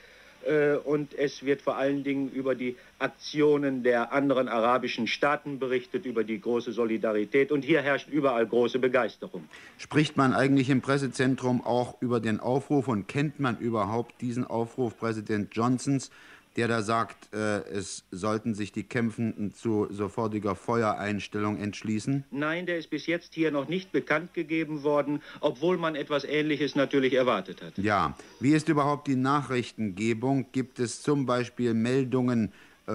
Äh, 0.46 0.76
und 0.76 1.14
es 1.14 1.44
wird 1.44 1.62
vor 1.62 1.76
allen 1.76 2.03
Dingen 2.03 2.31
über 2.31 2.55
die 2.55 2.76
Aktionen 2.98 3.83
der 3.83 4.12
anderen 4.12 4.48
arabischen 4.48 5.07
Staaten 5.07 5.59
berichtet, 5.59 6.07
über 6.07 6.24
die 6.24 6.40
große 6.40 6.72
Solidarität. 6.72 7.53
Und 7.53 7.62
hier 7.62 7.83
herrscht 7.83 8.09
überall 8.09 8.46
große 8.46 8.79
Begeisterung. 8.79 9.44
Spricht 9.79 10.16
man 10.16 10.33
eigentlich 10.33 10.70
im 10.70 10.81
Pressezentrum 10.81 11.64
auch 11.64 12.00
über 12.00 12.20
den 12.20 12.40
Aufruf 12.40 12.88
und 12.88 13.07
kennt 13.07 13.40
man 13.40 13.59
überhaupt 13.59 14.20
diesen 14.20 14.46
Aufruf 14.46 14.96
Präsident 14.98 15.50
Johnsons, 15.53 16.11
der 16.56 16.68
da 16.68 16.82
sagt, 16.82 17.32
äh, 17.32 17.60
es 17.68 18.04
sollten 18.10 18.54
sich 18.54 18.72
die 18.72 18.82
Kämpfenden 18.82 19.54
zu 19.54 19.86
sofortiger 19.90 20.56
Feuereinstellung 20.56 21.58
entschließen? 21.58 22.24
Nein, 22.30 22.66
der 22.66 22.78
ist 22.78 22.90
bis 22.90 23.06
jetzt 23.06 23.34
hier 23.34 23.50
noch 23.50 23.68
nicht 23.68 23.92
bekannt 23.92 24.34
gegeben 24.34 24.82
worden, 24.82 25.22
obwohl 25.40 25.78
man 25.78 25.94
etwas 25.94 26.24
Ähnliches 26.24 26.74
natürlich 26.74 27.14
erwartet 27.14 27.62
hat. 27.62 27.78
Ja, 27.78 28.16
wie 28.40 28.52
ist 28.52 28.68
überhaupt 28.68 29.06
die 29.06 29.16
Nachrichtengebung? 29.16 30.46
Gibt 30.52 30.80
es 30.80 31.02
zum 31.02 31.26
Beispiel 31.26 31.74
Meldungen 31.74 32.52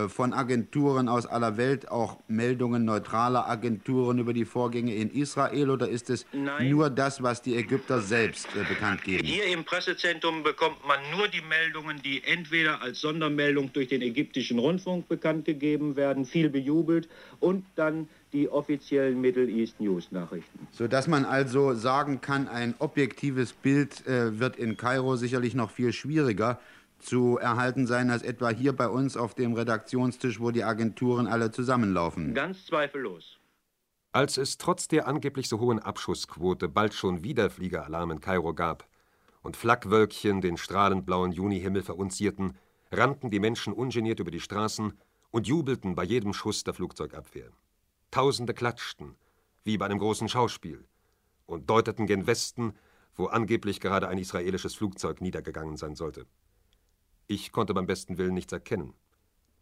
von 0.08 0.34
Agenturen 0.34 1.08
aus 1.08 1.26
aller 1.26 1.58
Welt, 1.58 1.90
auch 1.90 2.20
Meldungen 2.28 2.86
neutraler 2.86 3.50
Agenturen 3.50 4.20
über 4.20 4.34
die 4.34 4.46
Vorgänge 4.46 4.94
in 4.94 5.10
Israel 5.10 5.70
oder 5.70 5.88
ist 5.88 6.10
es 6.10 6.26
Nein. 6.34 6.70
nur 6.70 6.90
das, 6.90 7.24
was 7.24 7.42
die 7.42 7.56
Ägypter 7.56 8.02
selbst 8.02 8.48
äh, 8.56 8.64
bekannt 8.68 9.04
geben? 9.04 9.26
Hier 9.26 9.46
im 9.46 9.64
Pressezentrum 9.64 10.44
bekommt 10.44 10.86
man 10.88 11.00
nur 11.16 11.28
die 11.28 11.42
Meldungen, 11.42 12.02
die 12.04 12.24
entweder 12.24 12.82
als 12.82 13.02
Sondermeldung 13.02 13.72
durch 13.74 13.88
den 13.88 14.02
ägyptischen 14.02 14.60
Rundfunk 14.60 15.08
bekannt 15.08 15.46
gegeben 15.46 15.96
werden, 15.96 16.26
viel 16.26 16.50
bejubelt, 16.50 17.08
und 17.40 17.66
dann 17.76 18.08
die 18.34 18.50
offiziellen 18.50 19.22
Middle 19.22 19.48
East 19.48 19.80
News 19.80 20.12
Nachrichten. 20.12 20.68
Sodass 20.72 21.08
man 21.08 21.26
also 21.26 21.74
sagen 21.74 22.20
kann, 22.22 22.48
ein 22.48 22.76
objektives 22.80 23.54
Bild 23.54 24.06
äh, 24.08 24.40
wird 24.40 24.58
in 24.58 24.78
Kairo 24.78 25.16
sicherlich 25.16 25.56
noch 25.56 25.72
viel 25.72 25.94
schwieriger 25.94 26.60
zu 27.06 27.38
erhalten 27.38 27.88
sein 27.88 28.10
als 28.10 28.24
etwa 28.24 28.50
hier 28.50 28.74
bei 28.74 28.88
uns 28.88 29.16
auf 29.16 29.36
dem 29.36 29.54
Redaktionstisch, 29.54 30.40
wo 30.40 30.52
die 30.52 30.64
Agenturen 30.64 31.28
alle 31.28 31.52
zusammenlaufen. 31.52 32.34
Ganz 32.34 32.66
zweifellos. 32.66 33.40
Als 34.12 34.38
es 34.38 34.58
trotz 34.58 34.88
der 34.88 35.08
angeblich 35.08 35.50
so 35.50 35.60
hohen 35.60 35.80
Abschussquote 35.80 36.70
bald 36.70 36.94
schon 36.94 37.24
wieder 37.24 37.50
Fliegeralarm 37.50 38.12
in 38.12 38.22
Kairo 38.22 38.54
gab 38.54 38.88
und 39.42 39.58
Flackwölkchen 39.58 40.42
den 40.42 40.58
strahlend 40.58 41.06
blauen 41.06 41.32
Junihimmel 41.32 41.84
verunzierten, 41.84 42.58
rannten 42.92 43.30
die 43.30 43.40
Menschen 43.40 43.74
ungeniert 43.74 44.20
über 44.20 44.32
die 44.32 44.40
Straßen 44.40 44.94
und 45.32 45.48
jubelten 45.48 45.96
bei 45.96 46.04
jedem 46.04 46.34
Schuss 46.34 46.64
der 46.64 46.74
Flugzeugabwehr. 46.74 47.50
Tausende 48.10 48.54
klatschten, 48.54 49.16
wie 49.66 49.78
bei 49.78 49.86
einem 49.86 50.00
großen 50.00 50.30
Schauspiel, 50.30 50.86
und 51.46 51.70
deuteten 51.70 52.08
gen 52.08 52.26
Westen, 52.26 52.74
wo 53.16 53.26
angeblich 53.26 53.82
gerade 53.82 54.08
ein 54.08 54.18
israelisches 54.18 54.76
Flugzeug 54.76 55.20
niedergegangen 55.22 55.76
sein 55.76 55.96
sollte. 55.96 56.26
Ich 57.28 57.52
konnte 57.52 57.74
beim 57.74 57.88
besten 57.88 58.18
Willen 58.18 58.34
nichts 58.34 58.54
erkennen. 58.54 58.94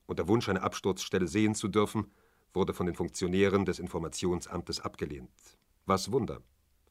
Und 0.06 0.20
der 0.20 0.28
Wunsch, 0.28 0.50
eine 0.50 0.62
Absturzstelle 0.62 1.28
sehen 1.28 1.56
zu 1.56 1.68
dürfen, 1.68 2.12
wurde 2.54 2.74
von 2.74 2.86
den 2.86 2.96
Funktionären 2.96 3.66
des 3.66 3.80
Informationsamtes 3.80 4.80
abgelehnt. 4.80 5.32
Was 5.86 6.12
Wunder. 6.12 6.42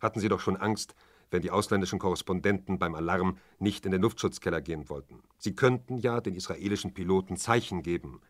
Hatten 0.00 0.20
sie 0.20 0.28
doch 0.28 0.40
schon 0.40 0.56
Angst, 0.56 0.94
wenn 1.30 1.42
die 1.42 1.50
ausländischen 1.50 1.98
Korrespondenten 1.98 2.78
beim 2.78 2.94
Alarm 2.94 3.38
nicht 3.58 3.86
in 3.86 3.92
den 3.92 4.02
Luftschutzkeller 4.02 4.60
gehen 4.60 4.88
wollten. 4.88 5.22
Sie 5.38 5.54
könnten 5.54 5.98
ja 5.98 6.20
den 6.20 6.34
israelischen 6.34 6.94
Piloten 6.94 7.36
Zeichen 7.36 7.82
geben. 7.82 8.20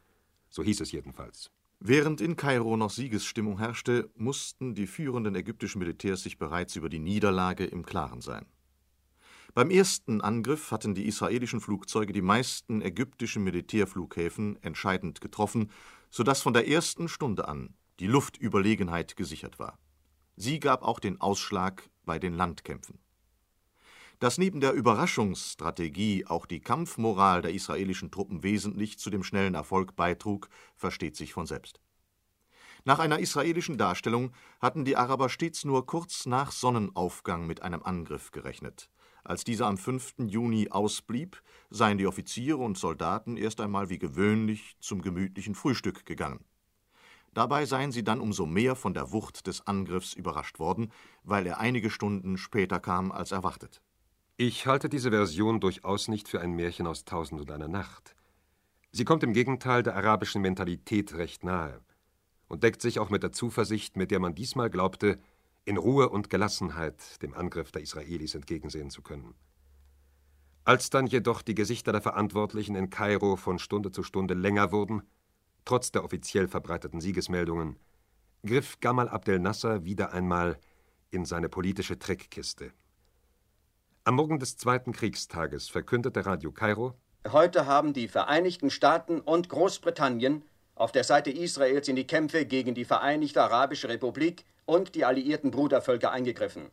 So 0.49 0.63
hieß 0.63 0.81
es 0.81 0.93
jedenfalls. 0.93 1.51
Während 1.81 2.21
in 2.21 2.37
Kairo 2.37 2.77
noch 2.77 2.91
Siegesstimmung 2.91 3.59
herrschte, 3.59 4.11
mussten 4.15 4.75
die 4.75 4.87
führenden 4.87 5.35
ägyptischen 5.35 5.81
Militärs 5.81 6.23
sich 6.23 6.39
bereits 6.39 6.77
über 6.77 6.89
die 6.89 7.01
Niederlage 7.01 7.65
im 7.65 7.85
Klaren 7.85 8.21
sein. 8.21 8.47
Beim 9.55 9.71
ersten 9.71 10.23
Angriff 10.23 10.71
hatten 10.71 10.95
die 10.95 11.07
israelischen 11.07 11.61
Flugzeuge 11.61 12.15
die 12.15 12.23
meisten 12.23 12.81
ägyptischen 12.81 13.45
Militärflughäfen 13.45 14.63
entscheidend 14.63 15.21
getroffen, 15.21 15.71
sodass 16.09 16.41
von 16.41 16.55
der 16.55 16.69
ersten 16.69 17.07
Stunde 17.07 17.49
an 17.49 17.75
die 18.01 18.07
Luftüberlegenheit 18.07 19.15
gesichert 19.15 19.59
war. 19.59 19.79
Sie 20.37 20.59
gab 20.59 20.83
auch 20.83 20.99
den 20.99 21.21
Ausschlag 21.21 21.91
bei 22.07 22.19
den 22.19 22.33
Landkämpfen. 22.33 22.99
Dass 24.21 24.39
neben 24.39 24.61
der 24.61 24.73
Überraschungsstrategie 24.73 26.25
auch 26.27 26.47
die 26.47 26.61
Kampfmoral 26.61 27.43
der 27.43 27.53
israelischen 27.53 28.11
Truppen 28.11 28.43
wesentlich 28.43 28.99
zu 28.99 29.11
dem 29.11 29.23
schnellen 29.23 29.55
Erfolg 29.55 29.97
beitrug, 29.97 30.49
versteht 30.77 31.15
sich 31.15 31.35
von 31.35 31.45
selbst. 31.47 31.79
Nach 32.85 32.99
einer 32.99 33.19
israelischen 33.19 33.77
Darstellung 33.77 34.33
hatten 34.61 34.87
die 34.87 34.97
Araber 34.97 35.29
stets 35.29 35.67
nur 35.67 35.85
kurz 35.85 36.25
nach 36.25 36.53
Sonnenaufgang 36.53 37.47
mit 37.47 37.63
einem 37.63 37.83
Angriff 37.83 38.31
gerechnet. 38.31 38.91
Als 39.25 39.45
dieser 39.45 39.67
am 39.67 39.79
5. 39.79 40.15
Juni 40.27 40.69
ausblieb, 40.71 41.43
seien 41.71 41.99
die 41.99 42.07
Offiziere 42.07 42.59
und 42.59 42.77
Soldaten 42.77 43.37
erst 43.37 43.61
einmal 43.61 43.89
wie 43.89 43.99
gewöhnlich 43.99 44.77
zum 44.81 45.01
gemütlichen 45.01 45.55
Frühstück 45.55 46.05
gegangen. 46.05 46.45
Dabei 47.35 47.65
seien 47.65 47.93
sie 47.93 48.05
dann 48.05 48.21
umso 48.21 48.45
mehr 48.45 48.77
von 48.77 48.95
der 48.95 49.13
Wucht 49.13 49.47
des 49.47 49.67
Angriffs 49.67 50.13
überrascht 50.13 50.59
worden, 50.59 50.93
weil 51.23 51.47
er 51.47 51.61
einige 51.61 51.89
Stunden 51.89 52.37
später 52.37 52.79
kam 52.79 53.11
als 53.11 53.33
erwartet. 53.33 53.81
Ich 54.37 54.67
halte 54.67 54.89
diese 54.89 55.11
Version 55.11 55.61
durchaus 55.61 56.09
nicht 56.09 56.29
für 56.29 56.41
ein 56.41 56.53
Märchen 56.53 56.87
aus 56.87 57.05
Tausend 57.05 57.41
und 57.41 57.51
einer 57.51 57.69
Nacht. 57.69 58.17
Sie 58.91 59.05
kommt 59.05 59.23
im 59.23 59.33
Gegenteil 59.33 59.83
der 59.83 59.97
arabischen 59.97 60.43
Mentalität 60.43 61.15
recht 61.15 61.45
nahe 61.45 61.81
und 62.49 62.65
deckt 62.65 62.83
sich 62.83 62.99
auch 62.99 63.09
mit 63.09 63.23
der 63.23 63.33
Zuversicht, 63.33 63.97
mit 63.97 64.11
der 64.11 64.21
man 64.21 64.35
diesmal 64.35 64.69
glaubte, 64.69 65.19
in 65.65 65.77
Ruhe 65.77 66.09
und 66.09 66.31
Gelassenheit 66.31 67.23
dem 67.23 67.35
Angriff 67.35 67.71
der 67.73 67.83
Israelis 67.83 68.35
entgegensehen 68.35 68.91
zu 68.91 69.03
können. 69.03 69.35
Als 70.65 70.91
dann 70.91 71.07
jedoch 71.07 71.43
die 71.43 71.55
Gesichter 71.55 71.93
der 71.93 72.03
Verantwortlichen 72.03 72.77
in 72.77 72.91
Kairo 72.91 73.37
von 73.37 73.59
Stunde 73.59 73.91
zu 73.91 74.03
Stunde 74.03 74.35
länger 74.35 74.73
wurden, 74.73 75.03
trotz 75.65 75.91
der 75.91 76.05
offiziell 76.05 76.49
verbreiteten 76.49 77.01
Siegesmeldungen, 77.01 77.79
griff 78.45 78.81
Gamal 78.81 79.09
Abdel 79.09 79.39
Nasser 79.39 79.85
wieder 79.85 80.13
einmal 80.13 80.59
in 81.11 81.25
seine 81.25 81.49
politische 81.49 81.99
Trickkiste. 81.99 82.73
Am 84.05 84.17
Morgen 84.17 84.39
des 84.39 84.57
zweiten 84.57 84.93
Kriegstages 84.93 85.69
verkündete 85.69 86.27
Radio 86.27 86.51
Kairo: 86.51 86.95
Heute 87.31 87.67
haben 87.67 87.93
die 87.93 88.09
Vereinigten 88.09 88.71
Staaten 88.71 89.21
und 89.21 89.49
Großbritannien 89.49 90.45
auf 90.75 90.91
der 90.91 91.05
Seite 91.05 91.31
Israels 91.31 91.87
in 91.87 91.97
die 91.97 92.07
Kämpfe 92.07 92.47
gegen 92.47 92.75
die 92.75 92.85
Vereinigte 92.85 93.43
Arabische 93.43 93.89
Republik 93.89 94.45
und 94.67 94.95
die 94.95 95.05
alliierten 95.05 95.51
Brudervölker 95.51 96.11
eingegriffen. 96.11 96.71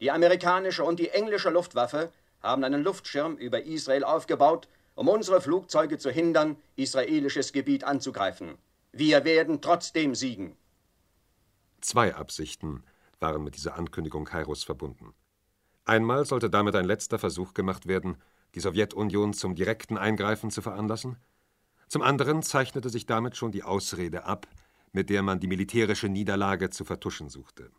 Die 0.00 0.10
amerikanische 0.10 0.84
und 0.84 1.00
die 1.00 1.10
englische 1.10 1.50
Luftwaffe 1.50 2.12
haben 2.40 2.64
einen 2.64 2.82
Luftschirm 2.82 3.36
über 3.36 3.64
Israel 3.64 4.04
aufgebaut, 4.04 4.68
um 4.94 5.08
unsere 5.08 5.40
Flugzeuge 5.40 5.98
zu 5.98 6.10
hindern, 6.10 6.56
israelisches 6.76 7.52
Gebiet 7.52 7.84
anzugreifen. 7.84 8.58
Wir 8.92 9.24
werden 9.24 9.60
trotzdem 9.60 10.14
siegen. 10.14 10.56
Zwei 11.80 12.14
Absichten 12.14 12.82
waren 13.20 13.44
mit 13.44 13.56
dieser 13.56 13.76
Ankündigung 13.76 14.24
Kairos 14.24 14.64
verbunden. 14.64 15.14
Einmal 15.84 16.24
sollte 16.26 16.50
damit 16.50 16.74
ein 16.74 16.84
letzter 16.84 17.18
Versuch 17.18 17.54
gemacht 17.54 17.86
werden, 17.86 18.18
die 18.54 18.60
Sowjetunion 18.60 19.32
zum 19.32 19.54
direkten 19.54 19.96
Eingreifen 19.98 20.50
zu 20.50 20.62
veranlassen, 20.62 21.16
Zum 21.88 22.02
anderen 22.02 22.42
zeichnete 22.42 22.90
sich 22.90 23.06
damit 23.06 23.36
schon 23.36 23.50
die 23.50 23.62
Ausrede 23.62 24.24
ab, 24.24 24.46
mit 24.92 25.10
der 25.10 25.22
man 25.22 25.40
die 25.40 25.46
militärische 25.46 26.08
Niederlage 26.08 26.70
zu 26.70 26.84
vertuschen 26.84 27.28
suchte. 27.28 27.70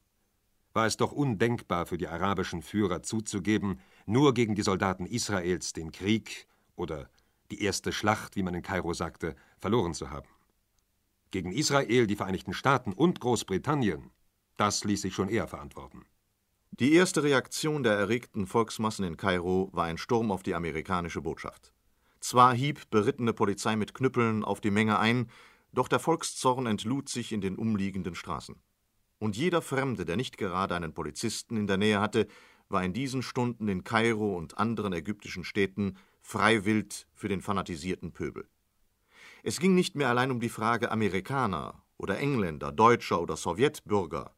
War 0.74 0.86
es 0.86 0.98
doch 0.98 1.12
undenkbar 1.12 1.86
für 1.86 1.98
die 1.98 2.08
arabischen 2.08 2.62
Führer 2.62 3.02
zuzugeben, 3.02 3.80
nur 4.06 4.34
gegen 4.34 4.56
die 4.56 4.62
Soldaten 4.62 5.06
Israels 5.06 5.74
den 5.74 5.91
Krieg 5.91 6.48
oder 6.76 7.10
die 7.52 7.63
erste 7.63 7.91
Schlacht, 7.91 8.36
wie 8.36 8.43
man 8.43 8.54
in 8.54 8.62
Kairo 8.62 8.93
sagte, 8.93 9.36
verloren 9.58 9.93
zu 9.93 10.12
haben. 10.12 10.30
Gegen 11.32 11.52
Israel, 11.52 12.08
die 12.08 12.15
Vereinigten 12.15 12.54
Staaten 12.54 12.93
und 12.93 13.19
Großbritannien, 13.19 14.12
das 14.58 14.84
ließ 14.84 15.02
sich 15.02 15.13
schon 15.13 15.30
eher 15.30 15.48
verantworten. 15.48 16.06
Die 16.72 16.93
erste 16.93 17.24
Reaktion 17.24 17.84
der 17.84 17.93
erregten 17.93 18.48
Volksmassen 18.48 19.06
in 19.06 19.17
Kairo 19.17 19.69
war 19.74 19.86
ein 19.86 19.98
Sturm 19.98 20.32
auf 20.32 20.43
die 20.43 20.56
amerikanische 20.56 21.22
Botschaft. 21.22 21.74
Zwar 22.19 22.54
hieb 22.54 22.89
berittene 22.89 23.34
Polizei 23.34 23.76
mit 23.76 23.93
Knüppeln 23.93 24.43
auf 24.43 24.62
die 24.62 24.72
Menge 24.72 25.00
ein, 25.00 25.30
doch 25.71 25.88
der 25.88 25.99
Volkszorn 25.99 26.65
entlud 26.65 27.10
sich 27.10 27.32
in 27.32 27.41
den 27.41 27.55
umliegenden 27.55 28.15
Straßen. 28.15 28.55
Und 29.19 29.36
jeder 29.36 29.62
Fremde, 29.62 30.05
der 30.05 30.15
nicht 30.15 30.38
gerade 30.38 30.75
einen 30.75 30.93
Polizisten 30.93 31.58
in 31.58 31.67
der 31.67 31.77
Nähe 31.77 31.99
hatte, 31.99 32.27
war 32.69 32.84
in 32.84 32.93
diesen 32.93 33.21
Stunden 33.21 33.67
in 33.67 33.84
Kairo 33.84 34.38
und 34.38 34.58
anderen 34.58 34.93
ägyptischen 34.93 35.43
Städten 35.43 35.97
freiwillig 36.21 37.08
für 37.13 37.27
den 37.27 37.41
fanatisierten 37.41 38.12
Pöbel. 38.12 38.47
Es 39.43 39.60
ging 39.60 39.73
nicht 39.73 39.95
mehr 39.95 40.10
allein 40.10 40.32
um 40.32 40.39
die 40.39 40.49
Frage 40.49 40.91
Amerikaner 40.91 41.84
oder 41.97 42.19
Engländer, 42.19 42.71
Deutscher 42.71 43.21
oder 43.21 43.36
Sowjetbürger. 43.38 44.36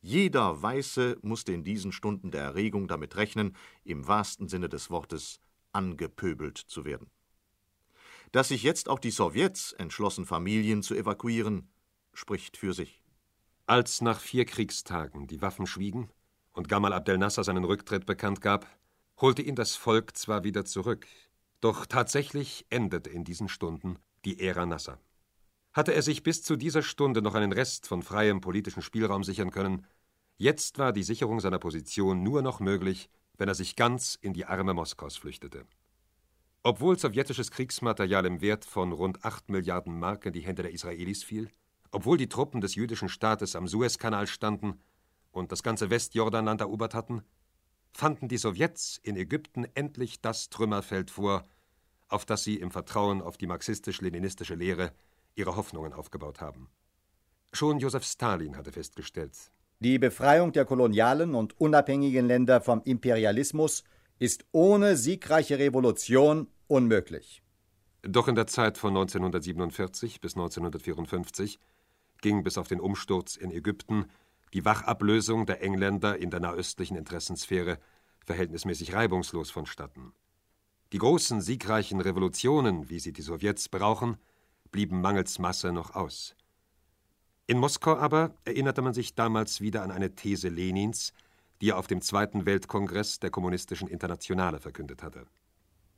Jeder 0.00 0.60
Weiße 0.60 1.18
musste 1.22 1.52
in 1.52 1.64
diesen 1.64 1.92
Stunden 1.92 2.30
der 2.30 2.42
Erregung 2.42 2.88
damit 2.88 3.16
rechnen, 3.16 3.56
im 3.84 4.06
wahrsten 4.06 4.48
Sinne 4.48 4.68
des 4.68 4.90
Wortes 4.90 5.38
angepöbelt 5.72 6.58
zu 6.58 6.84
werden. 6.84 7.10
Dass 8.32 8.48
sich 8.48 8.62
jetzt 8.62 8.88
auch 8.88 8.98
die 8.98 9.10
Sowjets 9.10 9.72
entschlossen, 9.72 10.24
Familien 10.24 10.82
zu 10.82 10.94
evakuieren, 10.94 11.68
spricht 12.14 12.56
für 12.56 12.72
sich. 12.72 13.02
Als 13.66 14.00
nach 14.00 14.20
vier 14.20 14.46
Kriegstagen 14.46 15.26
die 15.26 15.42
Waffen 15.42 15.66
schwiegen 15.66 16.10
und 16.52 16.68
Gamal 16.68 16.94
Abdel 16.94 17.18
Nasser 17.18 17.44
seinen 17.44 17.64
Rücktritt 17.64 18.06
bekannt 18.06 18.40
gab, 18.40 18.66
holte 19.20 19.42
ihn 19.42 19.54
das 19.54 19.76
Volk 19.76 20.16
zwar 20.16 20.44
wieder 20.44 20.64
zurück, 20.64 21.06
doch 21.60 21.86
tatsächlich 21.86 22.66
endete 22.70 23.10
in 23.10 23.24
diesen 23.24 23.48
Stunden 23.48 23.98
die 24.24 24.40
Ära 24.40 24.66
Nasser. 24.66 24.98
Hatte 25.72 25.94
er 25.94 26.02
sich 26.02 26.22
bis 26.22 26.42
zu 26.42 26.56
dieser 26.56 26.82
Stunde 26.82 27.22
noch 27.22 27.34
einen 27.34 27.52
Rest 27.52 27.86
von 27.86 28.02
freiem 28.02 28.40
politischen 28.40 28.82
Spielraum 28.82 29.24
sichern 29.24 29.50
können, 29.50 29.86
jetzt 30.38 30.78
war 30.78 30.92
die 30.92 31.02
Sicherung 31.02 31.40
seiner 31.40 31.58
Position 31.58 32.22
nur 32.22 32.42
noch 32.42 32.60
möglich, 32.60 33.10
wenn 33.36 33.48
er 33.48 33.54
sich 33.54 33.76
ganz 33.76 34.18
in 34.20 34.32
die 34.32 34.46
Arme 34.46 34.74
Moskaus 34.74 35.16
flüchtete. 35.16 35.66
Obwohl 36.64 36.96
sowjetisches 36.96 37.50
Kriegsmaterial 37.50 38.24
im 38.24 38.40
Wert 38.40 38.64
von 38.64 38.92
rund 38.92 39.24
8 39.24 39.50
Milliarden 39.50 39.98
Mark 39.98 40.26
in 40.26 40.32
die 40.32 40.42
Hände 40.42 40.62
der 40.62 40.72
Israelis 40.72 41.24
fiel, 41.24 41.50
obwohl 41.90 42.16
die 42.16 42.28
Truppen 42.28 42.60
des 42.60 42.76
jüdischen 42.76 43.08
Staates 43.08 43.56
am 43.56 43.66
Suezkanal 43.66 44.28
standen 44.28 44.80
und 45.32 45.50
das 45.50 45.64
ganze 45.64 45.90
Westjordanland 45.90 46.60
erobert 46.60 46.94
hatten, 46.94 47.22
fanden 47.92 48.28
die 48.28 48.36
Sowjets 48.36 49.00
in 49.02 49.16
Ägypten 49.16 49.66
endlich 49.74 50.20
das 50.20 50.50
Trümmerfeld 50.50 51.10
vor, 51.10 51.44
auf 52.08 52.24
das 52.24 52.44
sie 52.44 52.56
im 52.56 52.70
Vertrauen 52.70 53.22
auf 53.22 53.36
die 53.36 53.48
marxistisch-leninistische 53.48 54.54
Lehre 54.54 54.92
ihre 55.34 55.56
Hoffnungen 55.56 55.92
aufgebaut 55.92 56.40
haben. 56.40 56.70
Schon 57.52 57.80
Josef 57.80 58.04
Stalin 58.04 58.56
hatte 58.56 58.70
festgestellt, 58.70 59.36
die 59.80 59.98
Befreiung 59.98 60.52
der 60.52 60.64
kolonialen 60.64 61.34
und 61.34 61.60
unabhängigen 61.60 62.28
Länder 62.28 62.60
vom 62.60 62.82
Imperialismus 62.84 63.82
ist 64.22 64.44
ohne 64.52 64.96
siegreiche 64.96 65.58
Revolution 65.58 66.46
unmöglich. 66.68 67.42
Doch 68.02 68.28
in 68.28 68.36
der 68.36 68.46
Zeit 68.46 68.78
von 68.78 68.90
1947 68.90 70.20
bis 70.20 70.34
1954 70.36 71.58
ging 72.20 72.44
bis 72.44 72.56
auf 72.56 72.68
den 72.68 72.78
Umsturz 72.78 73.34
in 73.34 73.50
Ägypten 73.50 74.06
die 74.54 74.64
Wachablösung 74.64 75.44
der 75.44 75.60
Engländer 75.60 76.18
in 76.18 76.30
der 76.30 76.38
nahöstlichen 76.38 76.96
Interessensphäre 76.96 77.80
verhältnismäßig 78.24 78.94
reibungslos 78.94 79.50
vonstatten. 79.50 80.12
Die 80.92 80.98
großen 80.98 81.40
siegreichen 81.40 82.00
Revolutionen, 82.00 82.88
wie 82.90 83.00
sie 83.00 83.12
die 83.12 83.22
Sowjets 83.22 83.68
brauchen, 83.68 84.18
blieben 84.70 85.00
mangels 85.00 85.40
Masse 85.40 85.72
noch 85.72 85.96
aus. 85.96 86.36
In 87.48 87.58
Moskau 87.58 87.96
aber 87.96 88.36
erinnerte 88.44 88.82
man 88.82 88.94
sich 88.94 89.16
damals 89.16 89.60
wieder 89.60 89.82
an 89.82 89.90
eine 89.90 90.14
These 90.14 90.48
Lenins, 90.48 91.12
die 91.62 91.70
er 91.70 91.78
auf 91.78 91.86
dem 91.86 92.02
Zweiten 92.02 92.44
Weltkongress 92.44 93.20
der 93.20 93.30
Kommunistischen 93.30 93.86
Internationale 93.86 94.58
verkündet 94.58 95.04
hatte. 95.04 95.26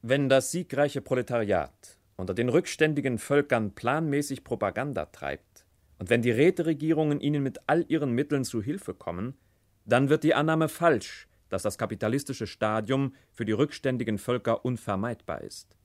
Wenn 0.02 0.28
das 0.28 0.50
siegreiche 0.50 1.00
Proletariat 1.00 1.98
unter 2.16 2.34
den 2.34 2.50
rückständigen 2.50 3.18
Völkern 3.18 3.74
planmäßig 3.74 4.44
Propaganda 4.44 5.06
treibt 5.06 5.64
und 5.98 6.10
wenn 6.10 6.20
die 6.20 6.30
Räteregierungen 6.30 7.18
ihnen 7.18 7.42
mit 7.42 7.60
all 7.66 7.86
ihren 7.88 8.12
Mitteln 8.12 8.44
zu 8.44 8.62
Hilfe 8.62 8.92
kommen, 8.92 9.38
dann 9.86 10.10
wird 10.10 10.22
die 10.22 10.34
Annahme 10.34 10.68
falsch, 10.68 11.28
dass 11.48 11.62
das 11.62 11.78
kapitalistische 11.78 12.46
Stadium 12.46 13.14
für 13.32 13.46
die 13.46 13.52
rückständigen 13.52 14.18
Völker 14.18 14.66
unvermeidbar 14.66 15.40
ist. 15.40 15.78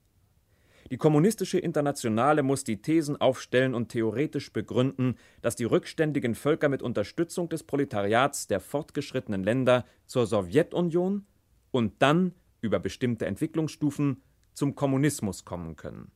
Die 0.92 0.98
kommunistische 0.98 1.60
Internationale 1.60 2.42
muss 2.42 2.64
die 2.64 2.82
Thesen 2.82 3.20
aufstellen 3.22 3.76
und 3.76 3.90
theoretisch 3.90 4.52
begründen, 4.52 5.18
dass 5.42 5.56
die 5.56 5.66
rückständigen 5.66 6.34
Völker 6.34 6.68
mit 6.68 6.82
Unterstützung 6.82 7.48
des 7.48 7.64
Proletariats 7.64 8.48
der 8.48 8.60
fortgeschrittenen 8.60 9.44
Länder 9.44 9.86
zur 10.08 10.26
Sowjetunion 10.26 11.28
und 11.70 12.02
dann 12.02 12.34
über 12.62 12.80
bestimmte 12.80 13.28
Entwicklungsstufen 13.28 14.24
zum 14.54 14.74
Kommunismus 14.74 15.46
kommen 15.46 15.76
können. 15.76 16.12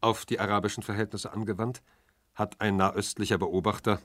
Auf 0.00 0.24
die 0.24 0.38
arabischen 0.38 0.84
Verhältnisse 0.84 1.32
angewandt, 1.32 1.82
hat 2.34 2.60
ein 2.60 2.76
nahöstlicher 2.76 3.38
Beobachter, 3.38 4.00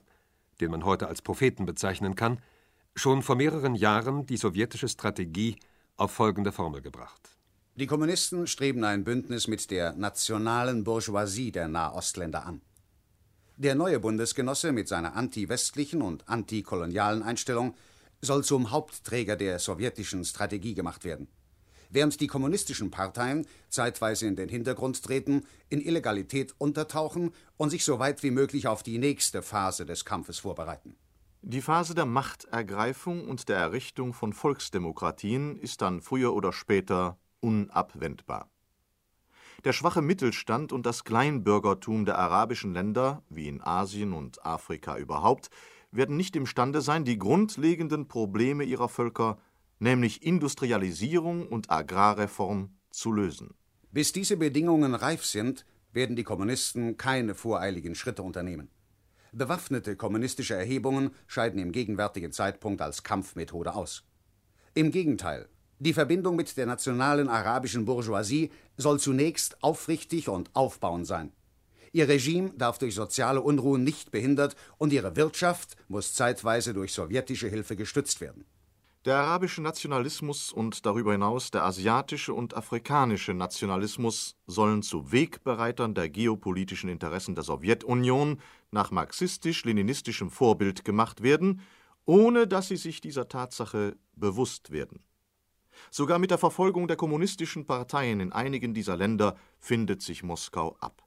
den 0.62 0.72
man 0.72 0.84
heute 0.84 1.08
als 1.08 1.22
Propheten 1.22 1.66
bezeichnen 1.66 2.16
kann, 2.16 2.40
schon 2.96 3.22
vor 3.22 3.36
mehreren 3.36 3.76
Jahren 3.76 4.26
die 4.26 4.38
sowjetische 4.38 4.88
Strategie 4.88 5.58
auf 5.96 6.12
folgende 6.12 6.52
Formel 6.52 6.82
gebracht. 6.82 7.41
Die 7.82 7.88
Kommunisten 7.88 8.46
streben 8.46 8.84
ein 8.84 9.04
Bündnis 9.04 9.48
mit 9.48 9.72
der 9.72 9.94
nationalen 9.94 10.84
Bourgeoisie 10.84 11.52
der 11.52 11.68
Nahostländer 11.68 12.46
an. 12.46 12.62
Der 13.58 13.74
neue 13.74 14.00
Bundesgenosse 14.00 14.72
mit 14.72 14.88
seiner 14.88 15.16
anti-westlichen 15.16 16.04
und 16.04 16.30
antikolonialen 16.30 17.24
Einstellung 17.24 17.74
soll 18.22 18.44
zum 18.44 18.70
Hauptträger 18.70 19.36
der 19.36 19.58
sowjetischen 19.58 20.24
Strategie 20.26 20.76
gemacht 20.76 21.06
werden. 21.06 21.28
Während 21.90 22.22
die 22.22 22.28
kommunistischen 22.28 22.92
Parteien 22.92 23.48
zeitweise 23.70 24.28
in 24.28 24.36
den 24.36 24.50
Hintergrund 24.50 25.02
treten, 25.02 25.48
in 25.70 25.82
Illegalität 25.82 26.54
untertauchen 26.60 27.34
und 27.58 27.72
sich 27.72 27.84
so 27.84 27.98
weit 27.98 28.22
wie 28.22 28.30
möglich 28.30 28.68
auf 28.68 28.84
die 28.84 29.00
nächste 29.00 29.42
Phase 29.42 29.88
des 29.88 30.06
Kampfes 30.06 30.38
vorbereiten. 30.38 30.98
Die 31.42 31.62
Phase 31.62 31.96
der 31.96 32.06
Machtergreifung 32.06 33.28
und 33.28 33.50
der 33.50 33.58
Errichtung 33.58 34.14
von 34.14 34.34
Volksdemokratien 34.34 35.58
ist 35.58 35.82
dann 35.82 36.04
früher 36.04 36.36
oder 36.36 36.54
später 36.54 37.18
unabwendbar. 37.42 38.50
Der 39.64 39.74
schwache 39.74 40.02
Mittelstand 40.02 40.72
und 40.72 40.86
das 40.86 41.04
Kleinbürgertum 41.04 42.06
der 42.06 42.18
arabischen 42.18 42.74
Länder, 42.74 43.22
wie 43.30 43.48
in 43.48 43.62
Asien 43.62 44.14
und 44.14 44.44
Afrika 44.44 44.98
überhaupt, 44.98 45.50
werden 45.92 46.18
nicht 46.18 46.36
imstande 46.36 46.82
sein, 46.82 47.06
die 47.06 47.20
grundlegenden 47.20 48.08
Probleme 48.08 48.64
ihrer 48.64 48.90
Völker, 48.90 49.38
nämlich 49.80 50.24
Industrialisierung 50.24 51.48
und 51.48 51.70
Agrarreform, 51.70 52.76
zu 52.90 53.12
lösen. 53.12 53.54
Bis 53.92 54.14
diese 54.14 54.38
Bedingungen 54.38 54.96
reif 54.96 55.26
sind, 55.26 55.66
werden 55.94 56.16
die 56.16 56.24
Kommunisten 56.24 56.98
keine 56.98 57.36
voreiligen 57.36 57.96
Schritte 57.96 58.24
unternehmen. 58.24 58.70
Bewaffnete 59.34 59.96
kommunistische 59.96 60.56
Erhebungen 60.56 61.12
scheiden 61.28 61.60
im 61.60 61.72
gegenwärtigen 61.72 62.32
Zeitpunkt 62.32 62.82
als 62.82 63.04
Kampfmethode 63.04 63.74
aus. 63.74 64.04
Im 64.74 64.92
Gegenteil, 64.92 65.48
die 65.82 65.94
Verbindung 65.94 66.36
mit 66.36 66.56
der 66.58 66.68
nationalen 66.68 67.28
arabischen 67.28 67.86
Bourgeoisie 67.86 68.52
soll 68.78 69.00
zunächst 69.00 69.64
aufrichtig 69.64 70.30
und 70.30 70.52
aufbauend 70.54 71.08
sein. 71.08 71.32
Ihr 71.92 72.08
Regime 72.08 72.52
darf 72.56 72.78
durch 72.78 72.94
soziale 72.94 73.42
Unruhen 73.42 73.84
nicht 73.84 74.12
behindert 74.12 74.56
und 74.78 74.94
ihre 74.94 75.16
Wirtschaft 75.16 75.76
muss 75.88 76.14
zeitweise 76.14 76.76
durch 76.76 76.94
sowjetische 76.94 77.48
Hilfe 77.48 77.76
gestützt 77.76 78.22
werden. 78.22 78.46
Der 79.06 79.16
arabische 79.16 79.64
Nationalismus 79.64 80.54
und 80.54 80.86
darüber 80.86 81.14
hinaus 81.14 81.50
der 81.50 81.64
asiatische 81.64 82.36
und 82.36 82.56
afrikanische 82.56 83.34
Nationalismus 83.34 84.36
sollen 84.46 84.84
zu 84.84 85.12
Wegbereitern 85.12 85.96
der 85.96 86.10
geopolitischen 86.10 86.92
Interessen 86.92 87.34
der 87.34 87.44
Sowjetunion 87.44 88.40
nach 88.70 88.92
marxistisch-leninistischem 88.92 90.30
Vorbild 90.30 90.86
gemacht 90.86 91.24
werden, 91.24 91.62
ohne 92.06 92.46
dass 92.46 92.68
sie 92.68 92.78
sich 92.78 93.02
dieser 93.02 93.28
Tatsache 93.28 93.98
bewusst 94.16 94.70
werden. 94.70 95.00
Sogar 95.90 96.20
mit 96.20 96.32
der 96.32 96.38
Verfolgung 96.38 96.88
der 96.88 96.98
kommunistischen 96.98 97.66
Parteien 97.66 98.20
in 98.20 98.32
einigen 98.32 98.74
dieser 98.74 98.96
Länder 98.96 99.36
findet 99.60 100.02
sich 100.02 100.24
Moskau 100.24 100.76
ab. 100.80 101.04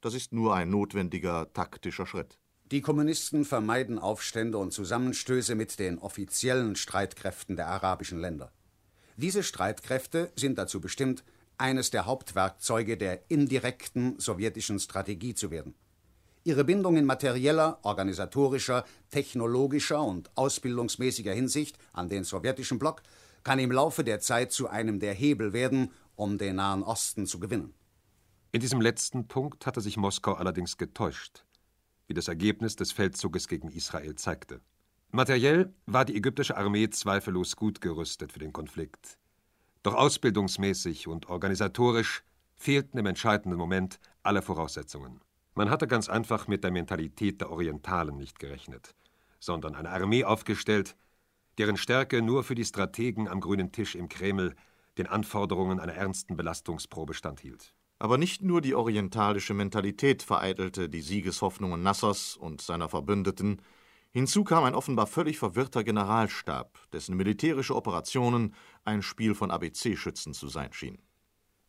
Das 0.00 0.14
ist 0.14 0.32
nur 0.32 0.54
ein 0.54 0.70
notwendiger 0.70 1.52
taktischer 1.52 2.06
Schritt. 2.06 2.38
Die 2.72 2.80
Kommunisten 2.80 3.44
vermeiden 3.44 3.98
Aufstände 3.98 4.58
und 4.58 4.72
Zusammenstöße 4.72 5.54
mit 5.54 5.78
den 5.78 5.98
offiziellen 5.98 6.74
Streitkräften 6.74 7.56
der 7.56 7.68
arabischen 7.68 8.20
Länder. 8.20 8.50
Diese 9.16 9.42
Streitkräfte 9.42 10.32
sind 10.36 10.58
dazu 10.58 10.80
bestimmt, 10.80 11.22
eines 11.58 11.90
der 11.90 12.06
Hauptwerkzeuge 12.06 12.96
der 12.96 13.30
indirekten 13.30 14.18
sowjetischen 14.18 14.80
Strategie 14.80 15.34
zu 15.34 15.50
werden. 15.50 15.74
Ihre 16.44 16.64
Bindung 16.64 16.96
in 16.96 17.04
materieller, 17.04 17.78
organisatorischer, 17.82 18.84
technologischer 19.10 20.02
und 20.02 20.36
ausbildungsmäßiger 20.36 21.32
Hinsicht 21.32 21.78
an 21.92 22.08
den 22.08 22.24
sowjetischen 22.24 22.80
Block 22.80 23.02
kann 23.44 23.58
im 23.58 23.72
Laufe 23.72 24.04
der 24.04 24.20
Zeit 24.20 24.52
zu 24.52 24.68
einem 24.68 25.00
der 25.00 25.14
Hebel 25.14 25.52
werden, 25.52 25.90
um 26.14 26.38
den 26.38 26.56
Nahen 26.56 26.82
Osten 26.82 27.26
zu 27.26 27.40
gewinnen. 27.40 27.74
In 28.52 28.60
diesem 28.60 28.80
letzten 28.80 29.28
Punkt 29.28 29.66
hatte 29.66 29.80
sich 29.80 29.96
Moskau 29.96 30.34
allerdings 30.34 30.76
getäuscht, 30.76 31.44
wie 32.06 32.14
das 32.14 32.28
Ergebnis 32.28 32.76
des 32.76 32.92
Feldzuges 32.92 33.48
gegen 33.48 33.70
Israel 33.70 34.14
zeigte. 34.16 34.60
Materiell 35.10 35.74
war 35.86 36.04
die 36.04 36.16
ägyptische 36.16 36.56
Armee 36.56 36.88
zweifellos 36.90 37.56
gut 37.56 37.80
gerüstet 37.80 38.32
für 38.32 38.38
den 38.38 38.52
Konflikt. 38.52 39.18
Doch 39.82 39.94
ausbildungsmäßig 39.94 41.08
und 41.08 41.28
organisatorisch 41.28 42.22
fehlten 42.56 42.98
im 42.98 43.06
entscheidenden 43.06 43.58
Moment 43.58 43.98
alle 44.22 44.42
Voraussetzungen. 44.42 45.20
Man 45.54 45.68
hatte 45.68 45.86
ganz 45.86 46.08
einfach 46.08 46.48
mit 46.48 46.64
der 46.64 46.70
Mentalität 46.70 47.40
der 47.40 47.50
Orientalen 47.50 48.16
nicht 48.16 48.38
gerechnet, 48.38 48.94
sondern 49.40 49.74
eine 49.74 49.90
Armee 49.90 50.24
aufgestellt, 50.24 50.96
deren 51.58 51.76
Stärke 51.76 52.22
nur 52.22 52.44
für 52.44 52.54
die 52.54 52.64
Strategen 52.64 53.28
am 53.28 53.40
grünen 53.40 53.72
Tisch 53.72 53.94
im 53.94 54.08
Kreml 54.08 54.54
den 54.98 55.06
Anforderungen 55.06 55.80
einer 55.80 55.94
ernsten 55.94 56.36
Belastungsprobe 56.36 57.14
standhielt. 57.14 57.74
Aber 57.98 58.18
nicht 58.18 58.42
nur 58.42 58.60
die 58.60 58.74
orientalische 58.74 59.54
Mentalität 59.54 60.22
vereitelte 60.22 60.88
die 60.88 61.02
Siegeshoffnungen 61.02 61.82
Nassers 61.82 62.36
und 62.36 62.60
seiner 62.60 62.88
Verbündeten, 62.88 63.62
hinzu 64.10 64.44
kam 64.44 64.64
ein 64.64 64.74
offenbar 64.74 65.06
völlig 65.06 65.38
verwirrter 65.38 65.84
Generalstab, 65.84 66.78
dessen 66.92 67.16
militärische 67.16 67.76
Operationen 67.76 68.54
ein 68.84 69.02
Spiel 69.02 69.34
von 69.34 69.50
ABC-Schützen 69.50 70.34
zu 70.34 70.48
sein 70.48 70.72
schien. 70.72 70.98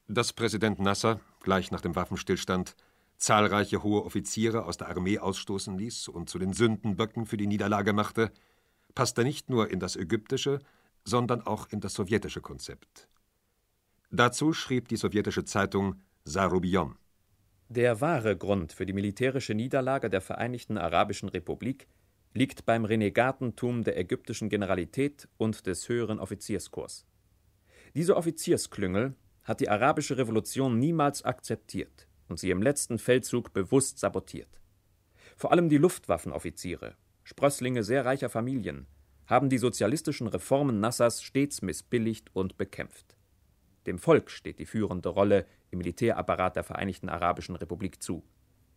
Dass 0.07 0.33
Präsident 0.33 0.79
Nasser 0.79 1.19
gleich 1.41 1.71
nach 1.71 1.81
dem 1.81 1.95
Waffenstillstand 1.95 2.75
zahlreiche 3.17 3.83
hohe 3.83 4.03
Offiziere 4.03 4.65
aus 4.65 4.77
der 4.77 4.89
Armee 4.89 5.19
ausstoßen 5.19 5.77
ließ 5.77 6.07
und 6.07 6.29
zu 6.29 6.39
den 6.39 6.53
Sündenböcken 6.53 7.25
für 7.25 7.37
die 7.37 7.47
Niederlage 7.47 7.93
machte, 7.93 8.31
passte 8.95 9.23
nicht 9.23 9.49
nur 9.49 9.71
in 9.71 9.79
das 9.79 9.95
ägyptische, 9.95 10.59
sondern 11.03 11.41
auch 11.41 11.67
in 11.69 11.79
das 11.79 11.93
sowjetische 11.93 12.41
Konzept. 12.41 13.07
Dazu 14.11 14.53
schrieb 14.53 14.87
die 14.87 14.97
sowjetische 14.97 15.43
Zeitung 15.43 16.01
Sarubion. 16.23 16.95
Der 17.69 18.01
wahre 18.01 18.37
Grund 18.37 18.71
für 18.71 18.85
die 18.85 18.93
militärische 18.93 19.55
Niederlage 19.55 20.09
der 20.09 20.21
Vereinigten 20.21 20.77
Arabischen 20.77 21.29
Republik 21.29 21.87
liegt 22.33 22.65
beim 22.65 22.85
Renegatentum 22.85 23.83
der 23.83 23.97
ägyptischen 23.97 24.49
Generalität 24.49 25.27
und 25.37 25.65
des 25.65 25.89
höheren 25.89 26.19
Offizierskorps. 26.19 27.05
Diese 27.95 28.15
Offiziersklüngel 28.15 29.15
hat 29.43 29.59
die 29.59 29.69
arabische 29.69 30.17
Revolution 30.17 30.79
niemals 30.79 31.23
akzeptiert 31.23 32.07
und 32.27 32.39
sie 32.39 32.49
im 32.49 32.61
letzten 32.61 32.97
Feldzug 32.97 33.53
bewusst 33.53 33.99
sabotiert. 33.99 34.61
Vor 35.35 35.51
allem 35.51 35.69
die 35.69 35.77
Luftwaffenoffiziere, 35.77 36.95
Sprösslinge 37.23 37.83
sehr 37.83 38.05
reicher 38.05 38.29
Familien, 38.29 38.87
haben 39.27 39.49
die 39.49 39.57
sozialistischen 39.57 40.27
Reformen 40.27 40.79
Nassers 40.79 41.23
stets 41.23 41.61
missbilligt 41.61 42.29
und 42.35 42.57
bekämpft. 42.57 43.15
Dem 43.85 43.97
Volk 43.97 44.29
steht 44.29 44.59
die 44.59 44.65
führende 44.65 45.09
Rolle 45.09 45.45
im 45.71 45.79
Militärapparat 45.79 46.55
der 46.55 46.63
Vereinigten 46.63 47.09
Arabischen 47.09 47.55
Republik 47.55 48.01
zu. 48.01 48.23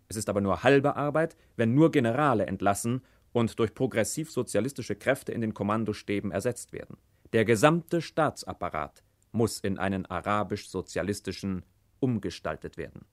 Es 0.08 0.16
ist 0.16 0.28
aber 0.28 0.40
nur 0.40 0.62
halbe 0.62 0.96
Arbeit, 0.96 1.36
wenn 1.56 1.74
nur 1.74 1.90
Generale 1.90 2.46
entlassen 2.46 3.02
und 3.32 3.58
durch 3.58 3.74
progressiv-sozialistische 3.74 4.96
Kräfte 4.96 5.32
in 5.32 5.40
den 5.40 5.54
Kommandostäben 5.54 6.30
ersetzt 6.30 6.72
werden. 6.72 6.96
Der 7.32 7.44
gesamte 7.44 8.00
Staatsapparat 8.00 9.02
muss 9.32 9.60
in 9.60 9.78
einen 9.78 10.06
arabisch-sozialistischen 10.06 11.64
umgestaltet 12.00 12.76
werden. 12.76 13.04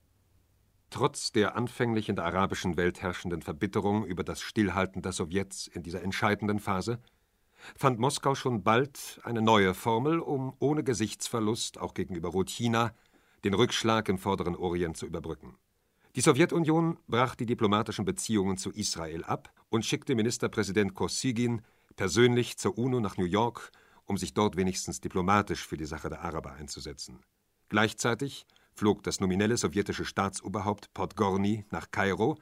Trotz 0.94 1.32
der 1.32 1.56
anfänglich 1.56 2.08
in 2.08 2.14
der 2.14 2.24
arabischen 2.24 2.76
Welt 2.76 3.02
herrschenden 3.02 3.42
Verbitterung 3.42 4.06
über 4.06 4.22
das 4.22 4.40
Stillhalten 4.40 5.02
der 5.02 5.10
Sowjets 5.10 5.66
in 5.66 5.82
dieser 5.82 6.02
entscheidenden 6.02 6.60
Phase 6.60 7.00
fand 7.76 7.98
Moskau 7.98 8.36
schon 8.36 8.62
bald 8.62 9.18
eine 9.24 9.42
neue 9.42 9.74
Formel, 9.74 10.20
um 10.20 10.54
ohne 10.60 10.84
Gesichtsverlust 10.84 11.80
auch 11.80 11.94
gegenüber 11.94 12.28
Rotchina 12.28 12.94
den 13.42 13.54
Rückschlag 13.54 14.08
im 14.08 14.18
vorderen 14.18 14.54
Orient 14.54 14.96
zu 14.96 15.04
überbrücken. 15.04 15.56
Die 16.14 16.20
Sowjetunion 16.20 17.00
brach 17.08 17.34
die 17.34 17.46
diplomatischen 17.46 18.04
Beziehungen 18.04 18.56
zu 18.56 18.70
Israel 18.70 19.24
ab 19.24 19.52
und 19.70 19.84
schickte 19.84 20.14
Ministerpräsident 20.14 20.94
Kosygin 20.94 21.62
persönlich 21.96 22.56
zur 22.56 22.78
UNO 22.78 23.00
nach 23.00 23.16
New 23.16 23.24
York, 23.24 23.72
um 24.04 24.16
sich 24.16 24.32
dort 24.32 24.56
wenigstens 24.56 25.00
diplomatisch 25.00 25.66
für 25.66 25.76
die 25.76 25.86
Sache 25.86 26.08
der 26.08 26.22
Araber 26.22 26.52
einzusetzen. 26.52 27.18
Gleichzeitig 27.68 28.46
flog 28.74 29.02
das 29.04 29.20
nominelle 29.20 29.56
sowjetische 29.56 30.04
Staatsoberhaupt 30.04 30.92
Podgorny 30.94 31.64
nach 31.70 31.90
Kairo, 31.90 32.36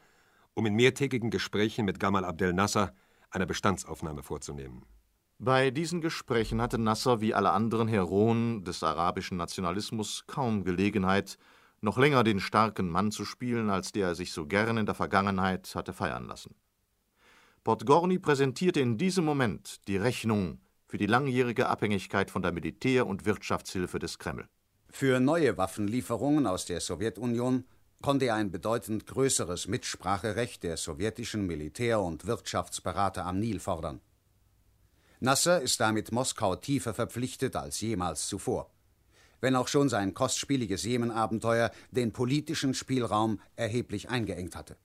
um 0.55 0.67
in 0.67 0.75
mehrtägigen 0.75 1.31
Gesprächen 1.31 1.85
mit 1.85 2.01
Gamal 2.01 2.25
Abdel 2.25 2.53
Nasser 2.53 2.95
eine 3.31 3.47
Bestandsaufnahme 3.47 4.23
vorzunehmen. 4.23 4.85
Bei 5.39 5.71
diesen 5.71 6.01
Gesprächen 6.01 6.63
hatte 6.63 6.79
Nasser 6.79 7.21
wie 7.21 7.35
alle 7.35 7.51
anderen 7.51 7.89
Heroen 7.89 8.65
des 8.65 8.83
arabischen 8.83 9.37
Nationalismus 9.37 10.25
kaum 10.27 10.65
Gelegenheit, 10.65 11.37
noch 11.81 11.99
länger 11.99 12.23
den 12.23 12.39
starken 12.39 12.89
Mann 12.89 13.11
zu 13.11 13.25
spielen, 13.25 13.69
als 13.69 13.93
der 13.93 14.09
er 14.09 14.15
sich 14.15 14.33
so 14.33 14.47
gern 14.47 14.77
in 14.77 14.87
der 14.87 14.95
Vergangenheit 14.95 15.75
hatte 15.75 15.93
feiern 15.93 16.27
lassen. 16.27 16.55
Podgorny 17.65 18.19
präsentierte 18.19 18.81
in 18.81 18.99
diesem 18.99 19.25
Moment 19.25 19.87
die 19.89 19.97
Rechnung 19.97 20.61
für 20.87 20.99
die 20.99 21.07
langjährige 21.07 21.69
Abhängigkeit 21.69 22.31
von 22.31 22.43
der 22.43 22.53
Militär- 22.53 23.07
und 23.07 23.25
Wirtschaftshilfe 23.25 23.99
des 23.99 24.19
Kreml. 24.19 24.49
Für 24.95 25.21
neue 25.21 25.57
Waffenlieferungen 25.57 26.47
aus 26.47 26.67
der 26.67 26.81
Sowjetunion 26.81 27.65
konnte 28.03 28.27
er 28.27 28.35
ein 28.35 28.51
bedeutend 28.51 29.07
größeres 29.07 29.67
Mitspracherecht 29.67 30.63
der 30.63 30.77
sowjetischen 30.77 31.47
Militär- 31.47 32.03
und 32.03 32.27
Wirtschaftsberater 32.27 33.25
am 33.25 33.41
Nil 33.41 33.59
fordern. 33.59 34.01
Nasser 35.19 35.63
ist 35.63 35.81
damit 35.81 36.13
Moskau 36.13 36.57
tiefer 36.57 36.93
verpflichtet 36.93 37.57
als 37.57 37.81
jemals 37.81 38.29
zuvor, 38.29 38.71
wenn 39.41 39.57
auch 39.57 39.69
schon 39.69 39.89
sein 39.89 40.13
kostspieliges 40.13 40.85
Jemenabenteuer 40.85 41.71
den 41.91 42.13
politischen 42.13 42.75
Spielraum 42.75 43.41
erheblich 43.57 44.11
eingeengt 44.11 44.55
hatte. 44.55 44.77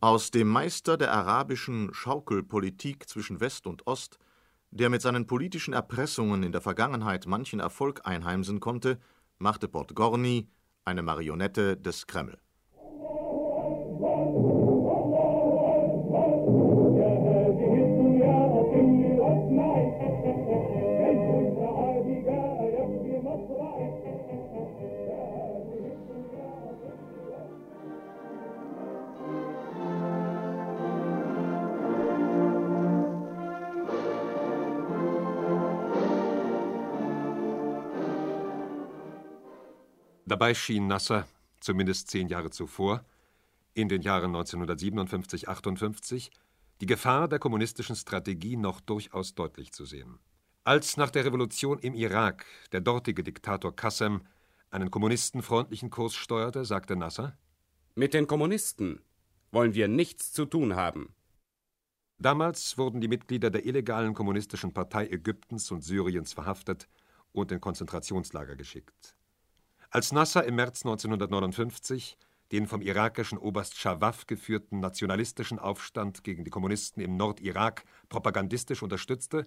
Aus 0.00 0.30
dem 0.30 0.46
Meister 0.46 0.96
der 0.96 1.12
arabischen 1.12 1.92
Schaukelpolitik 1.92 3.08
zwischen 3.08 3.40
West 3.40 3.66
und 3.66 3.86
Ost, 3.88 4.18
der 4.70 4.90
mit 4.90 5.02
seinen 5.02 5.26
politischen 5.26 5.74
Erpressungen 5.74 6.44
in 6.44 6.52
der 6.52 6.60
Vergangenheit 6.60 7.26
manchen 7.26 7.58
Erfolg 7.58 8.02
einheimsen 8.04 8.60
konnte, 8.60 9.00
machte 9.38 9.68
Podgorny 9.68 10.48
eine 10.84 11.02
Marionette 11.02 11.76
des 11.76 12.06
Kreml. 12.06 12.38
Dabei 40.36 40.52
schien 40.52 40.86
Nasser, 40.86 41.26
zumindest 41.60 42.10
zehn 42.10 42.28
Jahre 42.28 42.50
zuvor, 42.50 43.06
in 43.72 43.88
den 43.88 44.02
Jahren 44.02 44.36
1957 44.36 45.48
58, 45.48 46.30
die 46.82 46.84
Gefahr 46.84 47.26
der 47.26 47.38
kommunistischen 47.38 47.96
Strategie 47.96 48.58
noch 48.58 48.82
durchaus 48.82 49.34
deutlich 49.34 49.72
zu 49.72 49.86
sehen. 49.86 50.18
Als 50.62 50.98
nach 50.98 51.08
der 51.08 51.24
Revolution 51.24 51.78
im 51.78 51.94
Irak 51.94 52.44
der 52.72 52.82
dortige 52.82 53.24
Diktator 53.24 53.74
Qassem 53.74 54.26
einen 54.70 54.90
kommunistenfreundlichen 54.90 55.88
Kurs 55.88 56.14
steuerte, 56.14 56.66
sagte 56.66 56.96
Nasser: 56.96 57.38
Mit 57.94 58.12
den 58.12 58.26
Kommunisten 58.26 59.00
wollen 59.52 59.72
wir 59.72 59.88
nichts 59.88 60.34
zu 60.34 60.44
tun 60.44 60.76
haben. 60.76 61.14
Damals 62.18 62.76
wurden 62.76 63.00
die 63.00 63.08
Mitglieder 63.08 63.48
der 63.48 63.64
illegalen 63.64 64.12
kommunistischen 64.12 64.74
Partei 64.74 65.06
Ägyptens 65.06 65.70
und 65.70 65.80
Syriens 65.80 66.34
verhaftet 66.34 66.90
und 67.32 67.50
in 67.52 67.60
Konzentrationslager 67.62 68.54
geschickt. 68.54 69.16
Als 69.96 70.12
Nasser 70.12 70.44
im 70.44 70.56
März 70.56 70.84
1959 70.84 72.18
den 72.52 72.66
vom 72.66 72.82
irakischen 72.82 73.38
Oberst 73.38 73.78
Schawaf 73.78 74.26
geführten 74.26 74.78
nationalistischen 74.78 75.58
Aufstand 75.58 76.22
gegen 76.22 76.44
die 76.44 76.50
Kommunisten 76.50 77.00
im 77.00 77.16
Nordirak 77.16 77.82
propagandistisch 78.10 78.82
unterstützte, 78.82 79.46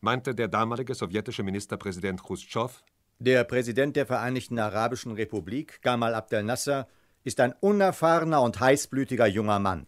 meinte 0.00 0.34
der 0.34 0.48
damalige 0.48 0.94
sowjetische 0.94 1.42
Ministerpräsident 1.42 2.22
Khrushchev: 2.22 2.82
Der 3.18 3.44
Präsident 3.44 3.94
der 3.94 4.06
Vereinigten 4.06 4.58
Arabischen 4.58 5.12
Republik, 5.12 5.82
Gamal 5.82 6.14
Abdel 6.14 6.42
Nasser, 6.42 6.88
ist 7.22 7.38
ein 7.40 7.52
unerfahrener 7.60 8.40
und 8.40 8.60
heißblütiger 8.60 9.26
junger 9.26 9.58
Mann. 9.58 9.86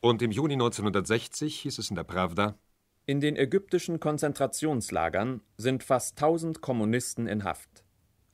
Und 0.00 0.20
im 0.20 0.32
Juni 0.32 0.54
1960 0.54 1.60
hieß 1.60 1.78
es 1.78 1.90
in 1.90 1.94
der 1.94 2.02
Pravda: 2.02 2.58
In 3.06 3.20
den 3.20 3.36
ägyptischen 3.36 4.00
Konzentrationslagern 4.00 5.42
sind 5.56 5.84
fast 5.84 6.20
1000 6.20 6.60
Kommunisten 6.60 7.28
in 7.28 7.44
Haft. 7.44 7.83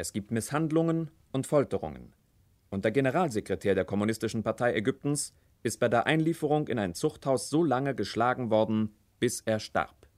Es 0.00 0.14
gibt 0.14 0.30
Misshandlungen 0.30 1.10
und 1.30 1.46
Folterungen. 1.46 2.14
Und 2.70 2.86
der 2.86 2.90
Generalsekretär 2.90 3.74
der 3.74 3.84
Kommunistischen 3.84 4.42
Partei 4.42 4.72
Ägyptens 4.72 5.34
ist 5.62 5.78
bei 5.78 5.90
der 5.90 6.06
Einlieferung 6.06 6.68
in 6.68 6.78
ein 6.78 6.94
Zuchthaus 6.94 7.50
so 7.50 7.62
lange 7.62 7.94
geschlagen 7.94 8.48
worden, 8.48 8.96
bis 9.18 9.42
er 9.42 9.60
starb. 9.60 10.08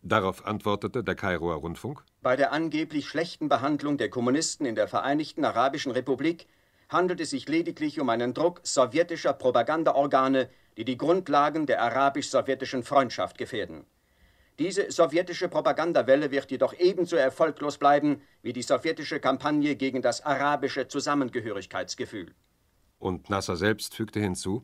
Darauf 0.00 0.46
antwortete 0.46 1.02
der 1.02 1.16
Kairoer 1.16 1.56
Rundfunk: 1.56 2.04
Bei 2.20 2.36
der 2.36 2.52
angeblich 2.52 3.08
schlechten 3.08 3.48
Behandlung 3.48 3.98
der 3.98 4.10
Kommunisten 4.10 4.64
in 4.64 4.76
der 4.76 4.86
Vereinigten 4.86 5.44
Arabischen 5.44 5.90
Republik 5.90 6.46
handelt 6.88 7.20
es 7.20 7.30
sich 7.30 7.48
lediglich 7.48 7.98
um 7.98 8.10
einen 8.10 8.34
Druck 8.34 8.60
sowjetischer 8.62 9.32
Propagandaorgane, 9.32 10.50
die 10.76 10.84
die 10.84 10.96
Grundlagen 10.96 11.66
der 11.66 11.82
arabisch-sowjetischen 11.82 12.84
Freundschaft 12.84 13.38
gefährden. 13.38 13.86
Diese 14.58 14.90
sowjetische 14.90 15.48
Propagandawelle 15.48 16.30
wird 16.30 16.50
jedoch 16.50 16.74
ebenso 16.78 17.16
erfolglos 17.16 17.78
bleiben 17.78 18.20
wie 18.42 18.52
die 18.52 18.62
sowjetische 18.62 19.18
Kampagne 19.18 19.76
gegen 19.76 20.02
das 20.02 20.20
arabische 20.20 20.88
Zusammengehörigkeitsgefühl. 20.88 22.34
Und 22.98 23.30
Nasser 23.30 23.56
selbst 23.56 23.94
fügte 23.94 24.20
hinzu: 24.20 24.62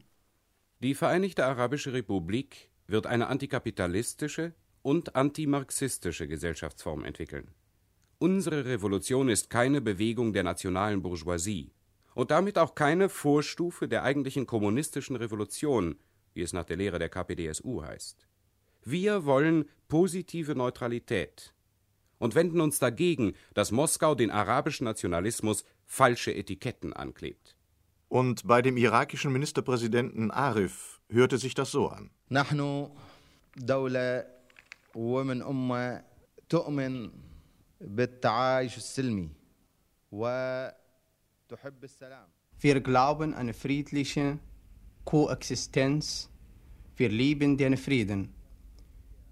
Die 0.81 0.95
Vereinigte 0.95 1.45
Arabische 1.47 1.93
Republik 1.93 2.71
wird 2.87 3.07
eine 3.07 3.29
antikapitalistische 3.29 4.55
und 4.83 5.17
antimarxistische 5.17 6.29
Gesellschaftsform 6.29 7.05
entwickeln. 7.05 7.51
Unsere 8.19 8.65
Revolution 8.65 9.29
ist 9.29 9.49
keine 9.49 9.81
Bewegung 9.81 10.33
der 10.33 10.43
nationalen 10.43 11.03
Bourgeoisie 11.03 11.73
und 12.15 12.31
damit 12.31 12.59
auch 12.59 12.75
keine 12.75 13.09
Vorstufe 13.09 13.89
der 13.89 14.03
eigentlichen 14.03 14.47
kommunistischen 14.47 15.17
Revolution, 15.17 15.99
wie 16.35 16.43
es 16.43 16.53
nach 16.53 16.65
der 16.65 16.77
Lehre 16.77 16.99
der 16.99 17.09
KPDSU 17.09 17.83
heißt. 17.83 18.27
Wir 18.84 19.26
wollen 19.26 19.66
positive 19.88 20.56
Neutralität 20.56 21.54
und 22.20 22.36
wenden 22.36 22.62
uns 22.62 22.80
dagegen, 22.80 23.34
dass 23.54 23.72
Moskau 23.72 24.16
den 24.16 24.32
arabischen 24.32 24.86
Nationalismus 24.86 25.64
falsche 25.86 26.34
Etiketten 26.34 26.94
anklebt. 26.94 27.56
Und 28.10 28.46
bei 28.48 28.62
dem 28.62 28.78
irakischen 28.78 29.32
Ministerpräsidenten 29.32 30.32
Arif 30.32 31.02
hörte 31.10 31.38
sich 31.38 31.54
das 31.54 31.72
so 31.72 31.90
an. 31.90 32.12
ومن 34.96 35.42
أمة 35.42 36.04
تؤمن 36.50 37.12
بالتعايش 37.82 38.78
السلمي 38.78 39.30
وتحب 40.12 41.84
السلام 41.84 42.28
Wir 42.60 42.80
glauben 42.80 43.34
an 43.34 43.40
eine 43.40 43.54
friedliche 43.54 44.40
Koexistenz. 45.04 46.30
Wir 46.96 47.10
lieben 47.10 47.58
den 47.58 47.76
Frieden. 47.76 48.34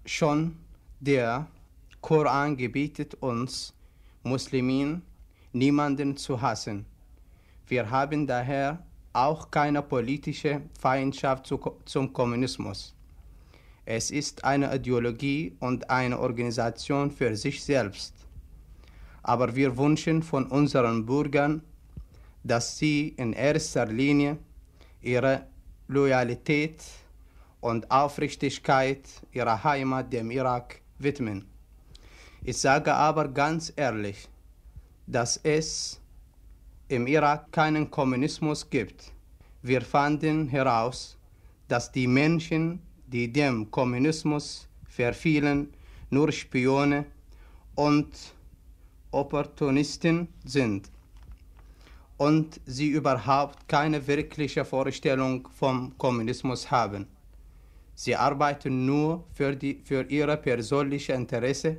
Schon 0.09 0.55
der 1.01 1.47
Koran 1.99 2.55
gebietet 2.55 3.15
uns, 3.15 3.73
Muslimen, 4.23 5.01
niemanden 5.51 6.15
zu 6.15 6.41
hassen. 6.41 6.85
Wir 7.67 7.91
haben 7.91 8.25
daher 8.25 8.85
auch 9.11 9.51
keine 9.51 9.81
politische 9.81 10.61
Feindschaft 10.79 11.45
zu, 11.45 11.59
zum 11.83 12.13
Kommunismus. 12.13 12.95
Es 13.83 14.09
ist 14.09 14.45
eine 14.45 14.73
Ideologie 14.73 15.57
und 15.59 15.89
eine 15.89 16.17
Organisation 16.17 17.11
für 17.11 17.35
sich 17.35 17.61
selbst. 17.61 18.13
Aber 19.23 19.53
wir 19.57 19.75
wünschen 19.75 20.23
von 20.23 20.45
unseren 20.45 21.05
Bürgern, 21.05 21.61
dass 22.45 22.77
sie 22.77 23.09
in 23.17 23.33
erster 23.33 23.85
Linie 23.85 24.37
ihre 25.01 25.47
Loyalität 25.89 26.81
und 27.67 27.91
Aufrichtigkeit 27.91 29.01
ihrer 29.33 29.61
Heimat, 29.61 30.13
dem 30.13 30.31
Irak, 30.31 30.79
widmen. 30.99 31.45
Ich 32.41 32.57
sage 32.57 32.93
aber 32.93 33.27
ganz 33.27 33.73
ehrlich, 33.75 34.29
dass 35.05 35.35
es 35.43 35.99
im 36.87 37.07
Irak 37.07 37.51
keinen 37.51 37.91
Kommunismus 37.91 38.69
gibt. 38.69 39.11
Wir 39.61 39.81
fanden 39.81 40.47
heraus, 40.47 41.17
dass 41.67 41.91
die 41.91 42.07
Menschen 42.07 42.81
die 43.05 43.31
dem 43.31 43.69
Kommunismus 43.69 44.67
verfielen, 44.87 45.73
nur 46.09 46.31
Spione 46.31 47.05
und 47.75 48.07
Opportunisten 49.11 50.29
sind 50.45 50.89
und 52.15 52.61
sie 52.65 52.89
überhaupt 52.89 53.67
keine 53.67 54.07
wirkliche 54.07 54.63
Vorstellung 54.63 55.49
vom 55.53 55.97
Kommunismus 55.97 56.71
haben. 56.71 57.07
Sie 57.96 58.16
arbeiten 58.16 58.86
nur 58.86 59.24
für, 59.32 59.54
die, 59.54 59.80
für 59.84 60.02
ihre 60.10 60.36
persönliche 60.36 61.12
Interesse. 61.12 61.78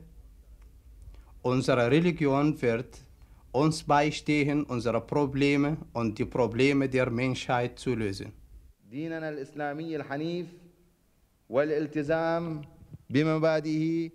Unsere 1.42 1.90
Religion 1.92 2.62
wird 2.62 3.00
uns 3.52 3.84
beistehen, 3.84 4.64
unsere 4.64 5.02
Probleme 5.02 5.78
und 5.94 6.18
die 6.18 6.26
Probleme 6.26 6.88
der 6.90 7.10
Menschheit 7.10 7.80
zu 7.80 7.96
lösen. 7.96 8.32
والالتزام 11.50 12.62
بمبادئه 13.10 14.12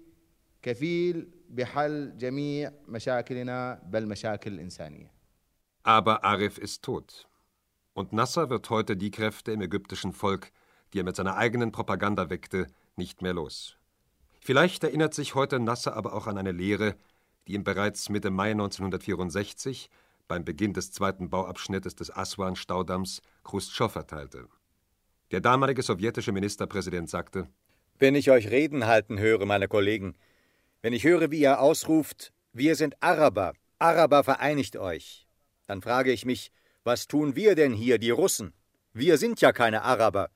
كفيل 0.62 1.28
بحل 1.50 2.18
جميع 2.18 2.72
مشاكلنا 2.88 3.82
بل 3.86 4.06
مشاكل 4.06 4.52
الإنسانية. 4.52 5.10
Aber 5.84 6.24
Arif 6.24 6.58
ist 6.58 6.82
tot. 6.82 7.28
Und 7.94 8.12
Nasser 8.12 8.50
wird 8.50 8.68
heute 8.70 8.96
die 8.96 9.10
Kräfte 9.10 9.52
im 9.52 9.60
ägyptischen 9.62 10.12
Volk, 10.12 10.52
die 10.93 10.99
er 10.99 11.03
mit 11.03 11.15
seiner 11.15 11.35
eigenen 11.37 11.71
Propaganda 11.71 12.29
weckte, 12.29 12.67
nicht 12.95 13.21
mehr 13.21 13.33
los. 13.33 13.77
Vielleicht 14.39 14.83
erinnert 14.83 15.13
sich 15.13 15.35
heute 15.35 15.59
Nasser 15.59 15.95
aber 15.95 16.13
auch 16.13 16.27
an 16.27 16.37
eine 16.37 16.51
Lehre, 16.51 16.95
die 17.47 17.53
ihm 17.53 17.63
bereits 17.63 18.09
Mitte 18.09 18.29
Mai 18.29 18.51
1964 18.51 19.89
beim 20.27 20.45
Beginn 20.45 20.73
des 20.73 20.91
zweiten 20.91 21.29
Bauabschnittes 21.29 21.95
des 21.95 22.15
Aswan-Staudamms 22.15 23.21
Khrushchev 23.43 23.97
erteilte. 23.97 24.47
Der 25.31 25.41
damalige 25.41 25.81
sowjetische 25.81 26.31
Ministerpräsident 26.31 27.09
sagte: 27.09 27.47
Wenn 27.99 28.15
ich 28.15 28.31
euch 28.31 28.49
Reden 28.49 28.85
halten 28.85 29.19
höre, 29.19 29.45
meine 29.45 29.67
Kollegen, 29.67 30.15
wenn 30.81 30.93
ich 30.93 31.03
höre, 31.03 31.31
wie 31.31 31.39
ihr 31.39 31.59
ausruft, 31.59 32.33
wir 32.51 32.75
sind 32.75 33.01
Araber, 33.01 33.53
Araber 33.79 34.23
vereinigt 34.23 34.77
euch, 34.77 35.27
dann 35.65 35.81
frage 35.81 36.11
ich 36.11 36.25
mich, 36.25 36.51
was 36.83 37.07
tun 37.07 37.35
wir 37.35 37.55
denn 37.55 37.73
hier, 37.73 37.97
die 37.97 38.11
Russen? 38.11 38.53
Wir 38.93 39.17
sind 39.17 39.41
ja 39.41 39.53
keine 39.53 39.83
Araber. 39.83 40.29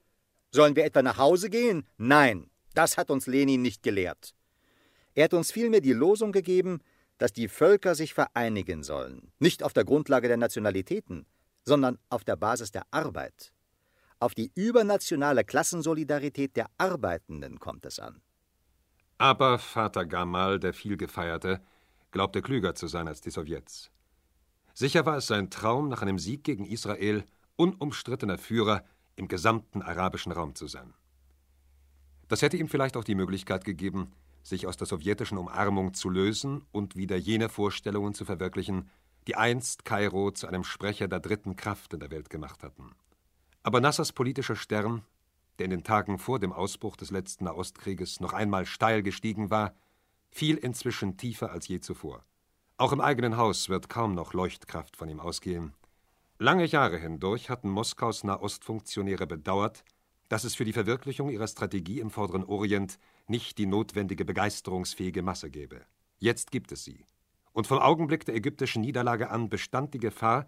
Sollen 0.52 0.76
wir 0.76 0.86
etwa 0.86 1.02
nach 1.02 1.18
Hause 1.18 1.50
gehen? 1.50 1.86
Nein, 1.98 2.50
das 2.74 2.98
hat 2.98 3.10
uns 3.10 3.28
Lenin 3.28 3.62
nicht 3.62 3.84
gelehrt. 3.84 4.34
Er 5.16 5.26
hat 5.26 5.34
uns 5.34 5.52
vielmehr 5.52 5.82
die 5.82 5.94
Losung 5.94 6.32
gegeben, 6.32 6.80
dass 7.18 7.34
die 7.34 7.48
Völker 7.48 7.96
sich 7.96 8.14
vereinigen 8.14 8.84
sollen, 8.84 9.32
nicht 9.40 9.64
auf 9.64 9.74
der 9.74 9.84
Grundlage 9.84 10.28
der 10.28 10.38
Nationalitäten, 10.38 11.26
sondern 11.66 11.98
auf 12.10 12.24
der 12.24 12.36
Basis 12.36 12.72
der 12.72 12.84
Arbeit. 12.92 13.52
Auf 14.20 14.34
die 14.34 14.52
übernationale 14.56 15.44
Klassensolidarität 15.44 16.56
der 16.56 16.68
Arbeitenden 16.78 17.60
kommt 17.60 17.86
es 17.86 18.00
an. 18.00 18.22
Aber 19.18 19.58
Vater 19.58 20.06
Gamal, 20.06 20.60
der 20.60 20.74
vielgefeierte, 20.74 21.62
glaubte 22.12 22.42
klüger 22.42 22.76
zu 22.76 22.88
sein 22.88 23.08
als 23.08 23.22
die 23.22 23.32
Sowjets. 23.32 23.92
Sicher 24.74 25.06
war 25.06 25.18
es 25.18 25.28
sein 25.28 25.50
Traum, 25.50 25.90
nach 25.90 26.04
einem 26.04 26.20
Sieg 26.20 26.44
gegen 26.44 26.66
Israel 26.66 27.26
unumstrittener 27.56 28.38
Führer 28.38 28.84
im 29.18 29.28
gesamten 29.28 29.82
arabischen 29.82 30.32
Raum 30.32 30.56
zu 30.56 30.68
sein. 30.68 30.94
Das 32.30 32.42
hätte 32.42 32.58
ihm 32.58 32.70
vielleicht 32.70 32.96
auch 32.96 33.04
die 33.04 33.16
Möglichkeit 33.16 33.66
gegeben, 33.66 34.14
sich 34.44 34.66
aus 34.66 34.78
der 34.78 34.88
sowjetischen 34.88 35.38
Umarmung 35.38 35.94
zu 35.94 36.10
lösen 36.10 36.66
und 36.72 36.96
wieder 36.96 37.18
jene 37.18 37.50
Vorstellungen 37.50 38.14
zu 38.14 38.24
verwirklichen, 38.24 38.90
die 39.28 39.36
einst 39.36 39.84
Kairo 39.84 40.32
zu 40.32 40.48
einem 40.48 40.64
Sprecher 40.64 41.10
der 41.10 41.20
dritten 41.20 41.58
Kraft 41.58 41.94
in 41.94 42.00
der 42.00 42.12
Welt 42.12 42.30
gemacht 42.30 42.64
hatten. 42.64 42.96
Aber 43.64 43.82
Nassers 43.82 44.14
politischer 44.14 44.56
Stern, 44.56 45.04
der 45.60 45.66
in 45.66 45.72
den 45.72 45.84
Tagen 45.84 46.18
vor 46.18 46.40
dem 46.40 46.54
Ausbruch 46.54 46.96
des 46.96 47.12
letzten 47.12 47.46
Nahostkrieges 47.46 48.22
noch 48.22 48.32
einmal 48.32 48.66
steil 48.66 49.04
gestiegen 49.04 49.50
war, 49.50 49.74
fiel 50.30 50.56
inzwischen 50.56 51.18
tiefer 51.18 51.52
als 51.52 51.68
je 51.68 51.80
zuvor. 51.80 52.24
Auch 52.78 52.94
im 52.94 53.02
eigenen 53.02 53.38
Haus 53.38 53.70
wird 53.70 53.90
kaum 53.90 54.14
noch 54.14 54.34
Leuchtkraft 54.34 54.96
von 54.96 55.10
ihm 55.10 55.20
ausgehen. 55.20 55.74
Lange 56.40 56.66
Jahre 56.66 57.00
hindurch 57.00 57.50
hatten 57.50 57.68
Moskaus 57.68 58.24
Nahostfunktionäre 58.24 59.26
bedauert, 59.26 59.84
dass 60.30 60.44
es 60.44 60.54
für 60.54 60.66
die 60.66 60.74
Verwirklichung 60.74 61.30
ihrer 61.30 61.48
Strategie 61.48 62.00
im 62.00 62.12
Vorderen 62.12 62.44
Orient 62.44 63.00
nicht 63.26 63.58
die 63.58 63.66
notwendige 63.66 64.24
begeisterungsfähige 64.24 65.24
Masse 65.24 65.50
gäbe. 65.50 65.82
Jetzt 66.20 66.52
gibt 66.52 66.72
es 66.72 66.84
sie. 66.84 67.06
Und 67.54 67.66
vom 67.66 67.80
Augenblick 67.80 68.24
der 68.26 68.36
ägyptischen 68.36 68.84
Niederlage 68.84 69.32
an 69.32 69.50
bestand 69.50 69.96
die 69.96 70.00
Gefahr, 70.00 70.48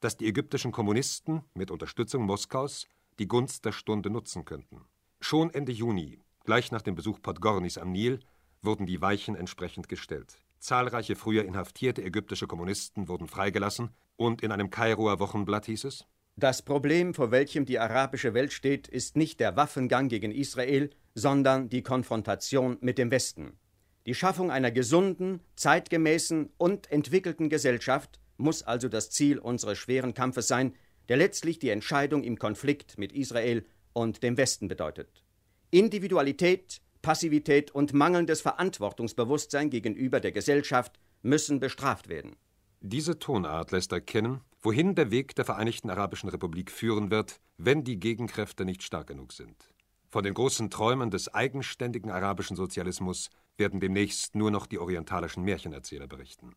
dass 0.00 0.18
die 0.18 0.26
ägyptischen 0.26 0.72
Kommunisten 0.72 1.40
mit 1.54 1.70
Unterstützung 1.70 2.24
Moskaus 2.24 2.86
die 3.18 3.26
Gunst 3.26 3.64
der 3.64 3.72
Stunde 3.72 4.10
nutzen 4.10 4.44
könnten. 4.44 4.84
Schon 5.20 5.48
Ende 5.54 5.72
Juni, 5.72 6.20
gleich 6.44 6.70
nach 6.70 6.82
dem 6.82 6.96
Besuch 6.96 7.22
Podgornis 7.22 7.78
am 7.78 7.92
Nil, 7.92 8.20
wurden 8.60 8.84
die 8.84 9.00
Weichen 9.00 9.36
entsprechend 9.36 9.88
gestellt. 9.88 10.36
Zahlreiche 10.58 11.16
früher 11.16 11.46
inhaftierte 11.46 12.02
ägyptische 12.02 12.46
Kommunisten 12.46 13.08
wurden 13.08 13.26
freigelassen 13.26 13.94
und 14.20 14.42
in 14.42 14.52
einem 14.52 14.68
Kairoer 14.68 15.18
Wochenblatt 15.18 15.64
hieß 15.64 15.84
es: 15.84 16.04
Das 16.36 16.60
Problem, 16.60 17.14
vor 17.14 17.30
welchem 17.30 17.64
die 17.64 17.78
arabische 17.78 18.34
Welt 18.34 18.52
steht, 18.52 18.86
ist 18.86 19.16
nicht 19.16 19.40
der 19.40 19.56
Waffengang 19.56 20.08
gegen 20.08 20.30
Israel, 20.30 20.90
sondern 21.14 21.70
die 21.70 21.82
Konfrontation 21.82 22.76
mit 22.82 22.98
dem 22.98 23.10
Westen. 23.10 23.58
Die 24.04 24.14
Schaffung 24.14 24.50
einer 24.50 24.70
gesunden, 24.70 25.40
zeitgemäßen 25.56 26.50
und 26.58 26.90
entwickelten 26.92 27.48
Gesellschaft 27.48 28.20
muss 28.36 28.62
also 28.62 28.88
das 28.88 29.10
Ziel 29.10 29.38
unseres 29.38 29.78
schweren 29.78 30.12
Kampfes 30.12 30.48
sein, 30.48 30.74
der 31.08 31.16
letztlich 31.16 31.58
die 31.58 31.70
Entscheidung 31.70 32.22
im 32.22 32.38
Konflikt 32.38 32.98
mit 32.98 33.12
Israel 33.12 33.64
und 33.94 34.22
dem 34.22 34.36
Westen 34.36 34.68
bedeutet. 34.68 35.24
Individualität, 35.70 36.82
Passivität 37.00 37.70
und 37.70 37.94
mangelndes 37.94 38.42
Verantwortungsbewusstsein 38.42 39.70
gegenüber 39.70 40.20
der 40.20 40.32
Gesellschaft 40.32 40.98
müssen 41.22 41.58
bestraft 41.58 42.08
werden. 42.08 42.36
Diese 42.82 43.18
Tonart 43.18 43.72
lässt 43.72 43.92
erkennen, 43.92 44.40
wohin 44.62 44.94
der 44.94 45.10
Weg 45.10 45.34
der 45.34 45.44
Vereinigten 45.44 45.90
Arabischen 45.90 46.30
Republik 46.30 46.70
führen 46.70 47.10
wird, 47.10 47.38
wenn 47.58 47.84
die 47.84 48.00
Gegenkräfte 48.00 48.64
nicht 48.64 48.82
stark 48.82 49.08
genug 49.08 49.34
sind. 49.34 49.70
Von 50.08 50.24
den 50.24 50.32
großen 50.32 50.70
Träumen 50.70 51.10
des 51.10 51.32
eigenständigen 51.32 52.10
arabischen 52.10 52.56
Sozialismus 52.56 53.28
werden 53.58 53.80
demnächst 53.80 54.34
nur 54.34 54.50
noch 54.50 54.64
die 54.66 54.78
orientalischen 54.78 55.44
Märchenerzähler 55.44 56.06
berichten. 56.06 56.56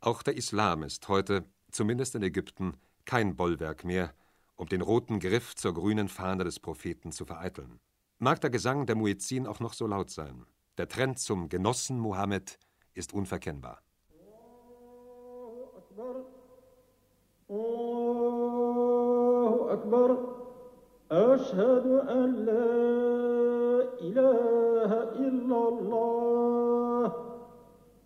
Auch 0.00 0.22
der 0.22 0.36
Islam 0.36 0.82
ist 0.82 1.08
heute, 1.08 1.44
zumindest 1.70 2.14
in 2.14 2.22
Ägypten, 2.22 2.76
kein 3.06 3.36
Bollwerk 3.36 3.84
mehr, 3.84 4.12
um 4.54 4.68
den 4.68 4.82
roten 4.82 5.18
Griff 5.18 5.54
zur 5.54 5.72
grünen 5.72 6.08
Fahne 6.08 6.44
des 6.44 6.60
Propheten 6.60 7.10
zu 7.10 7.24
vereiteln. 7.24 7.80
Mag 8.18 8.40
der 8.40 8.50
Gesang 8.50 8.86
der 8.86 8.96
Muezzin 8.96 9.46
auch 9.46 9.60
noch 9.60 9.72
so 9.72 9.86
laut 9.86 10.10
sein, 10.10 10.44
der 10.76 10.88
Trend 10.88 11.18
zum 11.18 11.48
Genossen 11.48 11.98
Mohammed 11.98 12.58
ist 12.92 13.12
unverkennbar. 13.14 13.80
Allahu 17.48 18.54
Akbar. 19.70 20.18
Ashhadu 21.10 22.00
an 22.00 22.46
la 22.46 23.82
ilaha 24.00 25.12
illallah. 25.18 26.63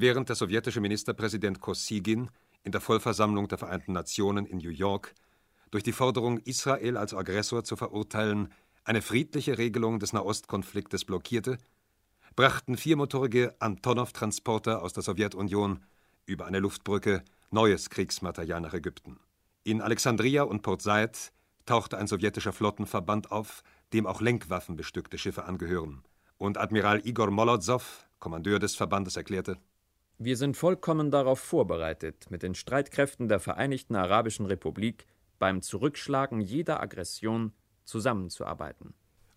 Während 0.00 0.28
der 0.28 0.36
sowjetische 0.36 0.80
Ministerpräsident 0.80 1.60
Kosygin 1.60 2.30
in 2.62 2.70
der 2.70 2.80
Vollversammlung 2.80 3.48
der 3.48 3.58
Vereinten 3.58 3.92
Nationen 3.92 4.46
in 4.46 4.58
New 4.58 4.70
York 4.70 5.12
durch 5.72 5.82
die 5.82 5.90
Forderung, 5.90 6.38
Israel 6.38 6.96
als 6.96 7.14
Aggressor 7.14 7.64
zu 7.64 7.74
verurteilen, 7.74 8.52
eine 8.84 9.02
friedliche 9.02 9.58
Regelung 9.58 9.98
des 9.98 10.12
Nahostkonfliktes 10.12 11.04
blockierte, 11.04 11.58
brachten 12.36 12.76
viermotorige 12.76 13.56
Antonov-Transporter 13.58 14.82
aus 14.82 14.92
der 14.92 15.02
Sowjetunion 15.02 15.82
über 16.26 16.46
eine 16.46 16.60
Luftbrücke 16.60 17.24
neues 17.50 17.90
Kriegsmaterial 17.90 18.60
nach 18.60 18.74
Ägypten. 18.74 19.18
In 19.64 19.82
Alexandria 19.82 20.44
und 20.44 20.62
Port 20.62 20.80
Said 20.80 21.32
tauchte 21.66 21.98
ein 21.98 22.06
sowjetischer 22.06 22.52
Flottenverband 22.52 23.32
auf, 23.32 23.64
dem 23.92 24.06
auch 24.06 24.20
lenkwaffenbestückte 24.20 25.18
Schiffe 25.18 25.44
angehören. 25.44 26.04
Und 26.36 26.56
Admiral 26.56 27.04
Igor 27.04 27.32
Molozow, 27.32 28.06
Kommandeur 28.20 28.60
des 28.60 28.76
Verbandes, 28.76 29.16
erklärte: 29.16 29.58
Wir 30.20 30.36
sind 30.36 30.56
vollkommen 30.56 31.12
darauf 31.12 31.38
vorbereitet, 31.38 32.28
mit 32.28 32.42
den 32.42 32.56
Streitkräften 32.56 33.28
der 33.28 33.38
Vereinigten 33.38 33.94
Arabischen 33.94 34.46
Republik 34.46 35.06
beim 35.38 35.62
Zurückschlagen 35.62 36.40
jeder 36.40 36.80
Aggression 36.80 37.52
zusammenzuarbeiten. 37.84 38.94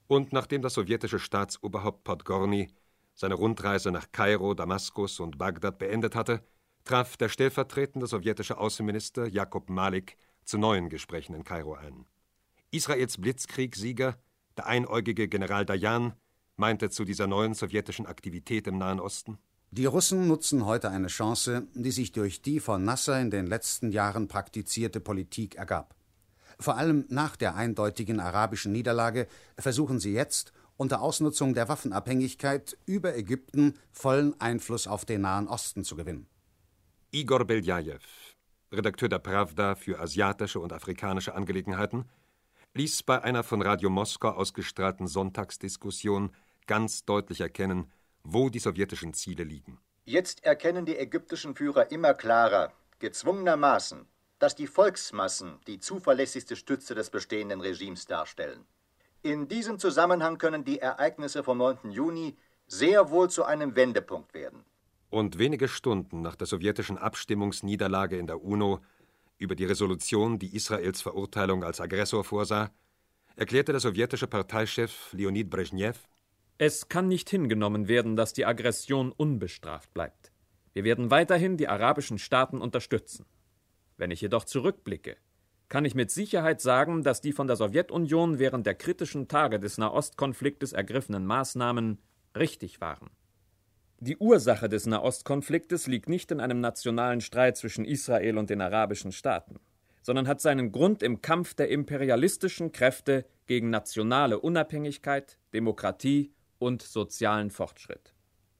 Und 0.07 0.33
nachdem 0.33 0.63
das 0.63 0.73
sowjetische 0.73 1.19
Staatsoberhaupt 1.19 2.03
Podgorny 2.03 2.73
seine 3.13 3.35
Rundreise 3.35 3.91
nach 3.91 4.11
Kairo, 4.11 4.55
Damaskus 4.55 5.19
und 5.19 5.37
Bagdad 5.37 5.77
beendet 5.77 6.15
hatte, 6.15 6.43
traf 6.83 7.15
der 7.15 7.29
stellvertretende 7.29 8.07
sowjetische 8.07 8.57
Außenminister 8.57 9.27
Jakob 9.27 9.69
Malik 9.69 10.17
zu 10.45 10.57
neuen 10.57 10.89
Gesprächen 10.89 11.35
in 11.35 11.43
Kairo 11.43 11.75
ein. 11.75 12.07
Israels 12.71 13.19
Blitzkriegssieger, 13.19 14.17
der 14.57 14.65
einäugige 14.65 15.27
General 15.27 15.63
Dayan, 15.63 16.13
meinte 16.55 16.89
zu 16.89 17.05
dieser 17.05 17.27
neuen 17.27 17.53
sowjetischen 17.53 18.07
Aktivität 18.07 18.65
im 18.65 18.79
Nahen 18.79 18.99
Osten. 18.99 19.37
Die 19.73 19.85
Russen 19.85 20.27
nutzen 20.27 20.65
heute 20.65 20.89
eine 20.89 21.07
Chance, 21.07 21.65
die 21.73 21.91
sich 21.91 22.11
durch 22.11 22.41
die 22.41 22.59
von 22.59 22.83
Nasser 22.83 23.21
in 23.21 23.31
den 23.31 23.47
letzten 23.47 23.93
Jahren 23.93 24.27
praktizierte 24.27 24.99
Politik 24.99 25.55
ergab. 25.55 25.95
Vor 26.59 26.75
allem 26.75 27.05
nach 27.07 27.37
der 27.37 27.55
eindeutigen 27.55 28.19
arabischen 28.19 28.73
Niederlage 28.73 29.27
versuchen 29.57 30.01
sie 30.01 30.11
jetzt, 30.11 30.51
unter 30.75 31.01
Ausnutzung 31.01 31.53
der 31.53 31.69
Waffenabhängigkeit 31.69 32.77
über 32.85 33.15
Ägypten 33.15 33.75
vollen 33.93 34.37
Einfluss 34.41 34.87
auf 34.87 35.05
den 35.05 35.21
Nahen 35.21 35.47
Osten 35.47 35.85
zu 35.85 35.95
gewinnen. 35.95 36.27
Igor 37.11 37.45
Beljajew, 37.45 37.99
Redakteur 38.73 39.07
der 39.07 39.19
Pravda 39.19 39.75
für 39.75 40.01
asiatische 40.01 40.59
und 40.59 40.73
afrikanische 40.73 41.33
Angelegenheiten, 41.33 42.09
ließ 42.73 43.03
bei 43.03 43.21
einer 43.21 43.43
von 43.43 43.61
Radio 43.61 43.89
Moskau 43.89 44.31
ausgestrahlten 44.31 45.07
Sonntagsdiskussion 45.07 46.31
ganz 46.67 47.05
deutlich 47.05 47.39
erkennen, 47.39 47.89
wo 48.23 48.49
die 48.49 48.59
sowjetischen 48.59 49.13
Ziele 49.13 49.43
liegen. 49.43 49.79
Jetzt 50.05 50.43
erkennen 50.43 50.85
die 50.85 50.97
ägyptischen 50.97 51.55
Führer 51.55 51.91
immer 51.91 52.13
klarer, 52.13 52.73
gezwungenermaßen, 52.99 54.07
dass 54.39 54.55
die 54.55 54.67
Volksmassen 54.67 55.59
die 55.67 55.79
zuverlässigste 55.79 56.55
Stütze 56.55 56.95
des 56.95 57.09
bestehenden 57.09 57.61
Regimes 57.61 58.05
darstellen. 58.05 58.65
In 59.21 59.47
diesem 59.47 59.77
Zusammenhang 59.77 60.39
können 60.39 60.63
die 60.63 60.79
Ereignisse 60.79 61.43
vom 61.43 61.59
9. 61.59 61.91
Juni 61.91 62.35
sehr 62.65 63.11
wohl 63.11 63.29
zu 63.29 63.43
einem 63.43 63.75
Wendepunkt 63.75 64.33
werden. 64.33 64.65
Und 65.11 65.37
wenige 65.37 65.67
Stunden 65.67 66.21
nach 66.21 66.35
der 66.35 66.47
sowjetischen 66.47 66.97
Abstimmungsniederlage 66.97 68.17
in 68.17 68.27
der 68.27 68.41
UNO 68.43 68.79
über 69.37 69.55
die 69.55 69.65
Resolution, 69.65 70.39
die 70.39 70.55
Israels 70.55 71.01
Verurteilung 71.01 71.63
als 71.63 71.81
Aggressor 71.81 72.23
vorsah, 72.23 72.71
erklärte 73.35 73.73
der 73.73 73.81
sowjetische 73.81 74.27
Parteichef 74.27 75.11
Leonid 75.13 75.49
Brezhnev, 75.49 75.99
Es 76.63 76.89
kann 76.89 77.07
nicht 77.07 77.27
hingenommen 77.27 77.87
werden, 77.87 78.15
dass 78.15 78.33
die 78.33 78.45
Aggression 78.45 79.11
unbestraft 79.11 79.91
bleibt. 79.95 80.31
Wir 80.73 80.83
werden 80.83 81.09
weiterhin 81.09 81.57
die 81.57 81.67
arabischen 81.67 82.19
Staaten 82.19 82.61
unterstützen. 82.61 83.25
Wenn 83.97 84.11
ich 84.11 84.21
jedoch 84.21 84.43
zurückblicke, 84.43 85.17
kann 85.69 85.85
ich 85.85 85.95
mit 85.95 86.11
Sicherheit 86.11 86.61
sagen, 86.61 87.01
dass 87.01 87.19
die 87.19 87.31
von 87.31 87.47
der 87.47 87.55
Sowjetunion 87.55 88.37
während 88.37 88.67
der 88.67 88.75
kritischen 88.75 89.27
Tage 89.27 89.59
des 89.59 89.79
Nahostkonfliktes 89.79 90.71
ergriffenen 90.71 91.25
Maßnahmen 91.25 91.97
richtig 92.37 92.79
waren. 92.79 93.09
Die 93.99 94.17
Ursache 94.17 94.69
des 94.69 94.85
Nahostkonfliktes 94.85 95.87
liegt 95.87 96.09
nicht 96.09 96.29
in 96.29 96.39
einem 96.39 96.59
nationalen 96.59 97.21
Streit 97.21 97.57
zwischen 97.57 97.85
Israel 97.85 98.37
und 98.37 98.51
den 98.51 98.61
arabischen 98.61 99.11
Staaten, 99.11 99.59
sondern 100.03 100.27
hat 100.27 100.41
seinen 100.41 100.71
Grund 100.71 101.01
im 101.01 101.23
Kampf 101.23 101.55
der 101.55 101.69
imperialistischen 101.69 102.71
Kräfte 102.71 103.25
gegen 103.47 103.71
nationale 103.71 104.39
Unabhängigkeit, 104.39 105.39
Demokratie 105.55 106.35
und 106.61 106.81
sozialen 106.81 107.49
Fortschritt. 107.49 108.13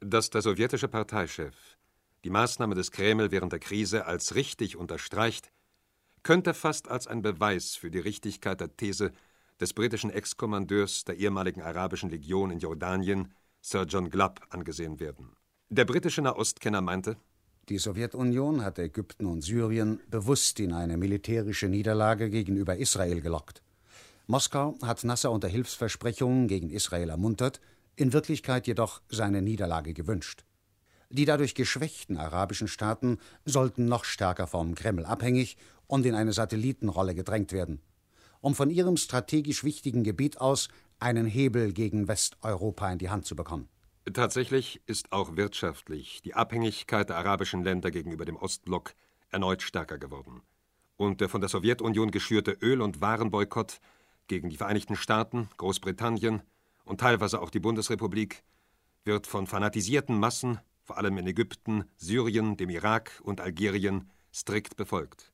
dass 0.04 0.32
der 0.32 0.41
sowjetische 0.41 0.88
Parteichef 0.88 1.78
die 2.24 2.32
Maßnahme 2.32 2.76
des 2.76 2.91
Kreml 2.91 3.32
während 3.32 3.52
der 3.52 3.60
Krise 3.60 4.06
als 4.06 4.36
richtig 4.36 4.76
unterstreicht, 4.76 5.52
könnte 6.24 6.54
fast 6.54 6.88
als 6.89 7.08
ein 7.08 7.22
Beweis 7.22 7.76
für 7.76 7.91
die 7.91 7.99
Richtigkeit 7.99 8.60
der 8.60 8.76
These 8.76 9.12
des 9.60 9.74
britischen 9.74 10.10
Ex-Kommandeurs 10.10 11.04
der 11.04 11.18
ehemaligen 11.18 11.62
arabischen 11.62 12.10
Legion 12.10 12.52
in 12.52 12.60
Jordanien, 12.60 13.32
Sir 13.62 13.86
John 13.88 14.10
Glubb, 14.10 14.41
angesehen 14.49 14.99
werden. 14.99 15.34
Der 15.70 15.86
britische 15.86 16.22
Nahostkenner 16.22 16.82
meinte, 16.82 17.18
Die 17.70 17.78
Sowjetunion 17.78 18.64
hat 18.64 18.80
Ägypten 18.80 19.28
und 19.28 19.41
Syrien 19.41 19.99
bewusst 20.10 20.60
in 20.60 20.74
eine 20.74 20.97
militärische 20.97 21.68
Niederlage 21.70 22.30
gegenüber 22.32 22.76
Israel 22.78 23.22
gelockt. 23.22 23.62
Moskau 24.28 24.78
hat 24.82 25.04
Nasser 25.04 25.32
unter 25.32 25.47
Hilfsversprechungen 25.47 26.47
gegen 26.47 26.70
Israel 26.70 27.10
ermuntert, 27.10 27.62
in 28.02 28.14
Wirklichkeit 28.14 28.66
jedoch 28.66 29.02
seine 29.10 29.41
Niederlage 29.41 29.93
gewünscht. 29.93 30.43
Die 31.12 31.26
dadurch 31.26 31.56
geschwächten 31.56 32.18
arabischen 32.18 32.68
Staaten 32.68 33.20
sollten 33.45 33.86
noch 33.86 34.06
stärker 34.06 34.47
vom 34.47 34.76
Kreml 34.76 35.06
abhängig 35.06 35.58
und 35.88 36.06
in 36.06 36.16
eine 36.16 36.34
Satellitenrolle 36.34 37.14
gedrängt 37.14 37.52
werden, 37.52 37.82
um 38.39 38.56
von 38.56 38.70
ihrem 38.70 38.97
strategisch 38.97 39.64
wichtigen 39.64 40.04
Gebiet 40.04 40.41
aus 40.41 40.70
einen 40.99 41.28
Hebel 41.28 41.74
gegen 41.74 42.08
Westeuropa 42.08 42.91
in 42.91 42.97
die 42.97 43.10
Hand 43.10 43.26
zu 43.26 43.36
bekommen. 43.36 43.70
Tatsächlich 44.12 44.82
ist 44.88 45.12
auch 45.12 45.36
wirtschaftlich 45.36 46.22
die 46.24 46.34
Abhängigkeit 46.34 47.10
der 47.10 47.18
arabischen 47.18 47.64
Länder 47.64 47.91
gegenüber 47.91 48.26
dem 48.26 48.38
Ostblock 48.38 48.93
erneut 49.30 49.62
stärker 49.62 49.99
geworden. 49.99 50.41
Und 50.97 51.22
der 51.22 51.30
von 51.30 51.41
der 51.41 51.49
Sowjetunion 51.49 52.10
geschürte 52.10 52.58
Öl- 52.62 52.82
und 52.82 52.99
Warenboykott 52.99 53.80
gegen 54.28 54.49
die 54.49 54.58
Vereinigten 54.58 54.95
Staaten, 54.95 55.49
Großbritannien 55.58 56.41
und 56.92 57.00
teilweise 57.00 57.42
auch 57.42 57.52
die 57.52 57.62
Bundesrepublik 57.62 58.44
wird 59.06 59.26
von 59.26 59.48
fanatisierten 59.48 60.20
Massen, 60.20 60.60
vor 60.84 60.98
allem 60.98 61.18
in 61.20 61.26
Ägypten, 61.26 61.86
Syrien, 61.96 62.58
dem 62.58 62.70
Irak 62.70 63.22
und 63.24 63.39
Algerien, 63.39 64.12
strikt 64.34 64.76
befolgt. 64.76 65.32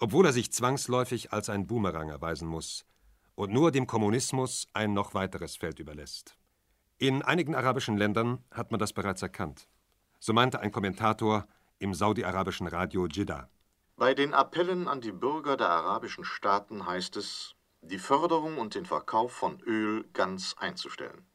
Obwohl 0.00 0.26
er 0.26 0.32
sich 0.32 0.52
zwangsläufig 0.52 1.32
als 1.32 1.48
ein 1.48 1.68
Boomerang 1.68 2.08
erweisen 2.08 2.48
muss 2.48 2.86
und 3.36 3.52
nur 3.52 3.70
dem 3.70 3.86
Kommunismus 3.86 4.66
ein 4.72 4.94
noch 4.94 5.14
weiteres 5.14 5.54
Feld 5.54 5.78
überlässt. 5.78 6.36
In 6.98 7.22
einigen 7.22 7.54
arabischen 7.54 7.96
Ländern 7.96 8.42
hat 8.50 8.72
man 8.72 8.80
das 8.80 8.92
bereits 8.92 9.22
erkannt. 9.22 9.68
So 10.18 10.32
meinte 10.32 10.58
ein 10.58 10.72
Kommentator 10.72 11.46
im 11.78 11.94
saudi-arabischen 11.94 12.66
Radio 12.66 13.06
Jeddah. 13.06 13.48
Bei 13.94 14.12
den 14.12 14.34
Appellen 14.34 14.88
an 14.88 15.00
die 15.00 15.12
Bürger 15.12 15.56
der 15.56 15.68
arabischen 15.68 16.24
Staaten 16.24 16.84
heißt 16.84 17.16
es, 17.16 17.55
die 17.86 17.98
Förderung 17.98 18.58
und 18.58 18.74
den 18.74 18.86
Verkauf 18.86 19.32
von 19.32 19.60
Öl 19.60 20.04
ganz 20.12 20.54
einzustellen. 20.58 21.26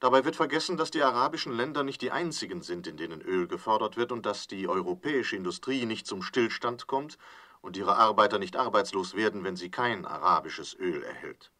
Dabei 0.00 0.24
wird 0.24 0.36
vergessen, 0.36 0.76
dass 0.76 0.90
die 0.90 1.02
arabischen 1.02 1.56
Länder 1.56 1.82
nicht 1.82 2.02
die 2.02 2.10
einzigen 2.10 2.62
sind, 2.62 2.86
in 2.86 2.96
denen 2.96 3.22
Öl 3.22 3.46
gefördert 3.46 3.96
wird 3.96 4.12
und 4.12 4.26
dass 4.26 4.46
die 4.46 4.68
europäische 4.68 5.36
Industrie 5.36 5.86
nicht 5.86 6.06
zum 6.06 6.22
Stillstand 6.22 6.86
kommt 6.86 7.16
und 7.60 7.76
ihre 7.76 7.96
Arbeiter 7.96 8.38
nicht 8.38 8.56
arbeitslos 8.56 9.14
werden, 9.14 9.44
wenn 9.44 9.56
sie 9.56 9.70
kein 9.70 10.04
arabisches 10.04 10.74
Öl 10.78 11.02
erhält. 11.02 11.50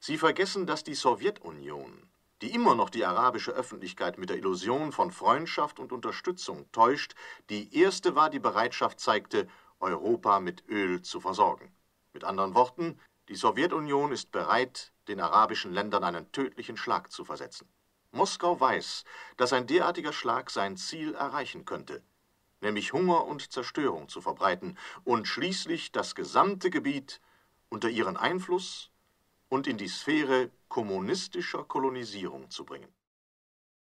Sie 0.00 0.18
vergessen, 0.18 0.66
dass 0.66 0.84
die 0.84 0.94
Sowjetunion, 0.94 2.08
die 2.42 2.52
immer 2.52 2.74
noch 2.74 2.90
die 2.90 3.04
arabische 3.04 3.52
Öffentlichkeit 3.52 4.18
mit 4.18 4.28
der 4.28 4.36
Illusion 4.36 4.92
von 4.92 5.10
Freundschaft 5.10 5.78
und 5.78 5.92
Unterstützung 5.92 6.70
täuscht, 6.72 7.14
die 7.48 7.74
erste 7.74 8.14
war, 8.14 8.28
die 8.28 8.38
Bereitschaft 8.38 9.00
zeigte, 9.00 9.48
Europa 9.80 10.40
mit 10.40 10.68
Öl 10.68 11.02
zu 11.02 11.20
versorgen. 11.20 11.72
Mit 12.12 12.24
anderen 12.24 12.54
Worten, 12.54 12.98
die 13.28 13.36
Sowjetunion 13.36 14.12
ist 14.12 14.32
bereit, 14.32 14.92
den 15.06 15.20
arabischen 15.20 15.72
Ländern 15.72 16.04
einen 16.04 16.32
tödlichen 16.32 16.76
Schlag 16.76 17.12
zu 17.12 17.24
versetzen. 17.24 17.68
Moskau 18.10 18.58
weiß, 18.58 19.04
dass 19.36 19.52
ein 19.52 19.66
derartiger 19.66 20.12
Schlag 20.14 20.50
sein 20.50 20.76
Ziel 20.76 21.14
erreichen 21.14 21.66
könnte, 21.66 22.02
nämlich 22.60 22.92
Hunger 22.94 23.26
und 23.26 23.52
Zerstörung 23.52 24.08
zu 24.08 24.22
verbreiten 24.22 24.78
und 25.04 25.28
schließlich 25.28 25.92
das 25.92 26.14
gesamte 26.14 26.70
Gebiet 26.70 27.20
unter 27.68 27.90
ihren 27.90 28.16
Einfluss 28.16 28.90
und 29.50 29.66
in 29.66 29.76
die 29.76 29.88
Sphäre 29.88 30.50
kommunistischer 30.68 31.64
Kolonisierung 31.64 32.50
zu 32.50 32.64
bringen. 32.64 32.92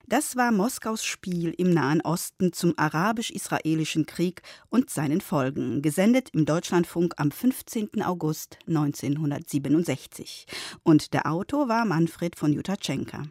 Das 0.06 0.36
war 0.36 0.52
Moskaus 0.52 1.04
Spiel 1.04 1.54
im 1.56 1.70
Nahen 1.70 2.00
Osten 2.00 2.52
zum 2.52 2.74
arabisch-israelischen 2.76 4.06
Krieg 4.06 4.42
und 4.68 4.90
seinen 4.90 5.20
Folgen, 5.20 5.82
gesendet 5.82 6.30
im 6.32 6.44
Deutschlandfunk 6.44 7.14
am 7.16 7.30
15. 7.30 8.02
August 8.02 8.58
1967. 8.66 10.46
Und 10.82 11.14
der 11.14 11.30
Autor 11.30 11.68
war 11.68 11.84
Manfred 11.84 12.36
von 12.36 12.52
Jutaschenka. 12.52 13.22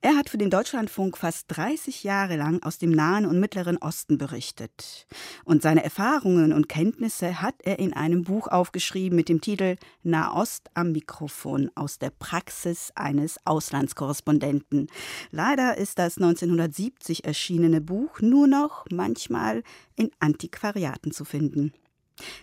Er 0.00 0.16
hat 0.16 0.30
für 0.30 0.38
den 0.38 0.50
Deutschlandfunk 0.50 1.16
fast 1.18 1.46
30 1.48 2.04
Jahre 2.04 2.36
lang 2.36 2.62
aus 2.62 2.78
dem 2.78 2.90
Nahen 2.90 3.26
und 3.26 3.40
Mittleren 3.40 3.76
Osten 3.78 4.18
berichtet. 4.18 5.06
Und 5.44 5.62
seine 5.62 5.84
Erfahrungen 5.84 6.52
und 6.52 6.68
Kenntnisse 6.68 7.42
hat 7.42 7.56
er 7.62 7.78
in 7.78 7.92
einem 7.92 8.24
Buch 8.24 8.48
aufgeschrieben 8.48 9.16
mit 9.16 9.28
dem 9.28 9.40
Titel 9.40 9.76
Nahost 10.02 10.70
am 10.74 10.92
Mikrofon 10.92 11.70
aus 11.74 11.98
der 11.98 12.10
Praxis 12.10 12.92
eines 12.94 13.36
Auslandskorrespondenten. 13.44 14.88
Leider 15.30 15.76
ist 15.76 15.98
das 15.98 16.16
1970 16.16 17.24
erschienene 17.24 17.80
Buch 17.80 18.20
nur 18.20 18.46
noch 18.46 18.86
manchmal 18.90 19.62
in 19.96 20.10
Antiquariaten 20.20 21.12
zu 21.12 21.24
finden. 21.24 21.72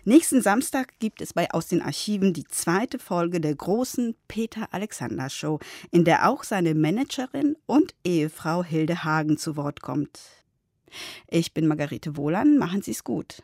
Nächsten 0.03 0.41
Samstag 0.41 0.99
gibt 0.99 1.21
es 1.21 1.33
bei 1.33 1.51
Aus 1.51 1.67
den 1.67 1.81
Archiven 1.81 2.33
die 2.33 2.45
zweite 2.45 2.99
Folge 2.99 3.41
der 3.41 3.55
großen 3.55 4.15
Peter 4.27 4.67
Alexander 4.71 5.29
Show, 5.29 5.59
in 5.91 6.05
der 6.05 6.29
auch 6.29 6.43
seine 6.43 6.75
Managerin 6.75 7.55
und 7.65 7.95
Ehefrau 8.03 8.63
Hilde 8.63 9.03
Hagen 9.03 9.37
zu 9.37 9.55
Wort 9.55 9.81
kommt. 9.81 10.19
Ich 11.27 11.53
bin 11.53 11.67
Margarete 11.67 12.15
Wohlan, 12.17 12.57
machen 12.57 12.81
Sie 12.81 12.91
es 12.91 13.03
gut. 13.03 13.41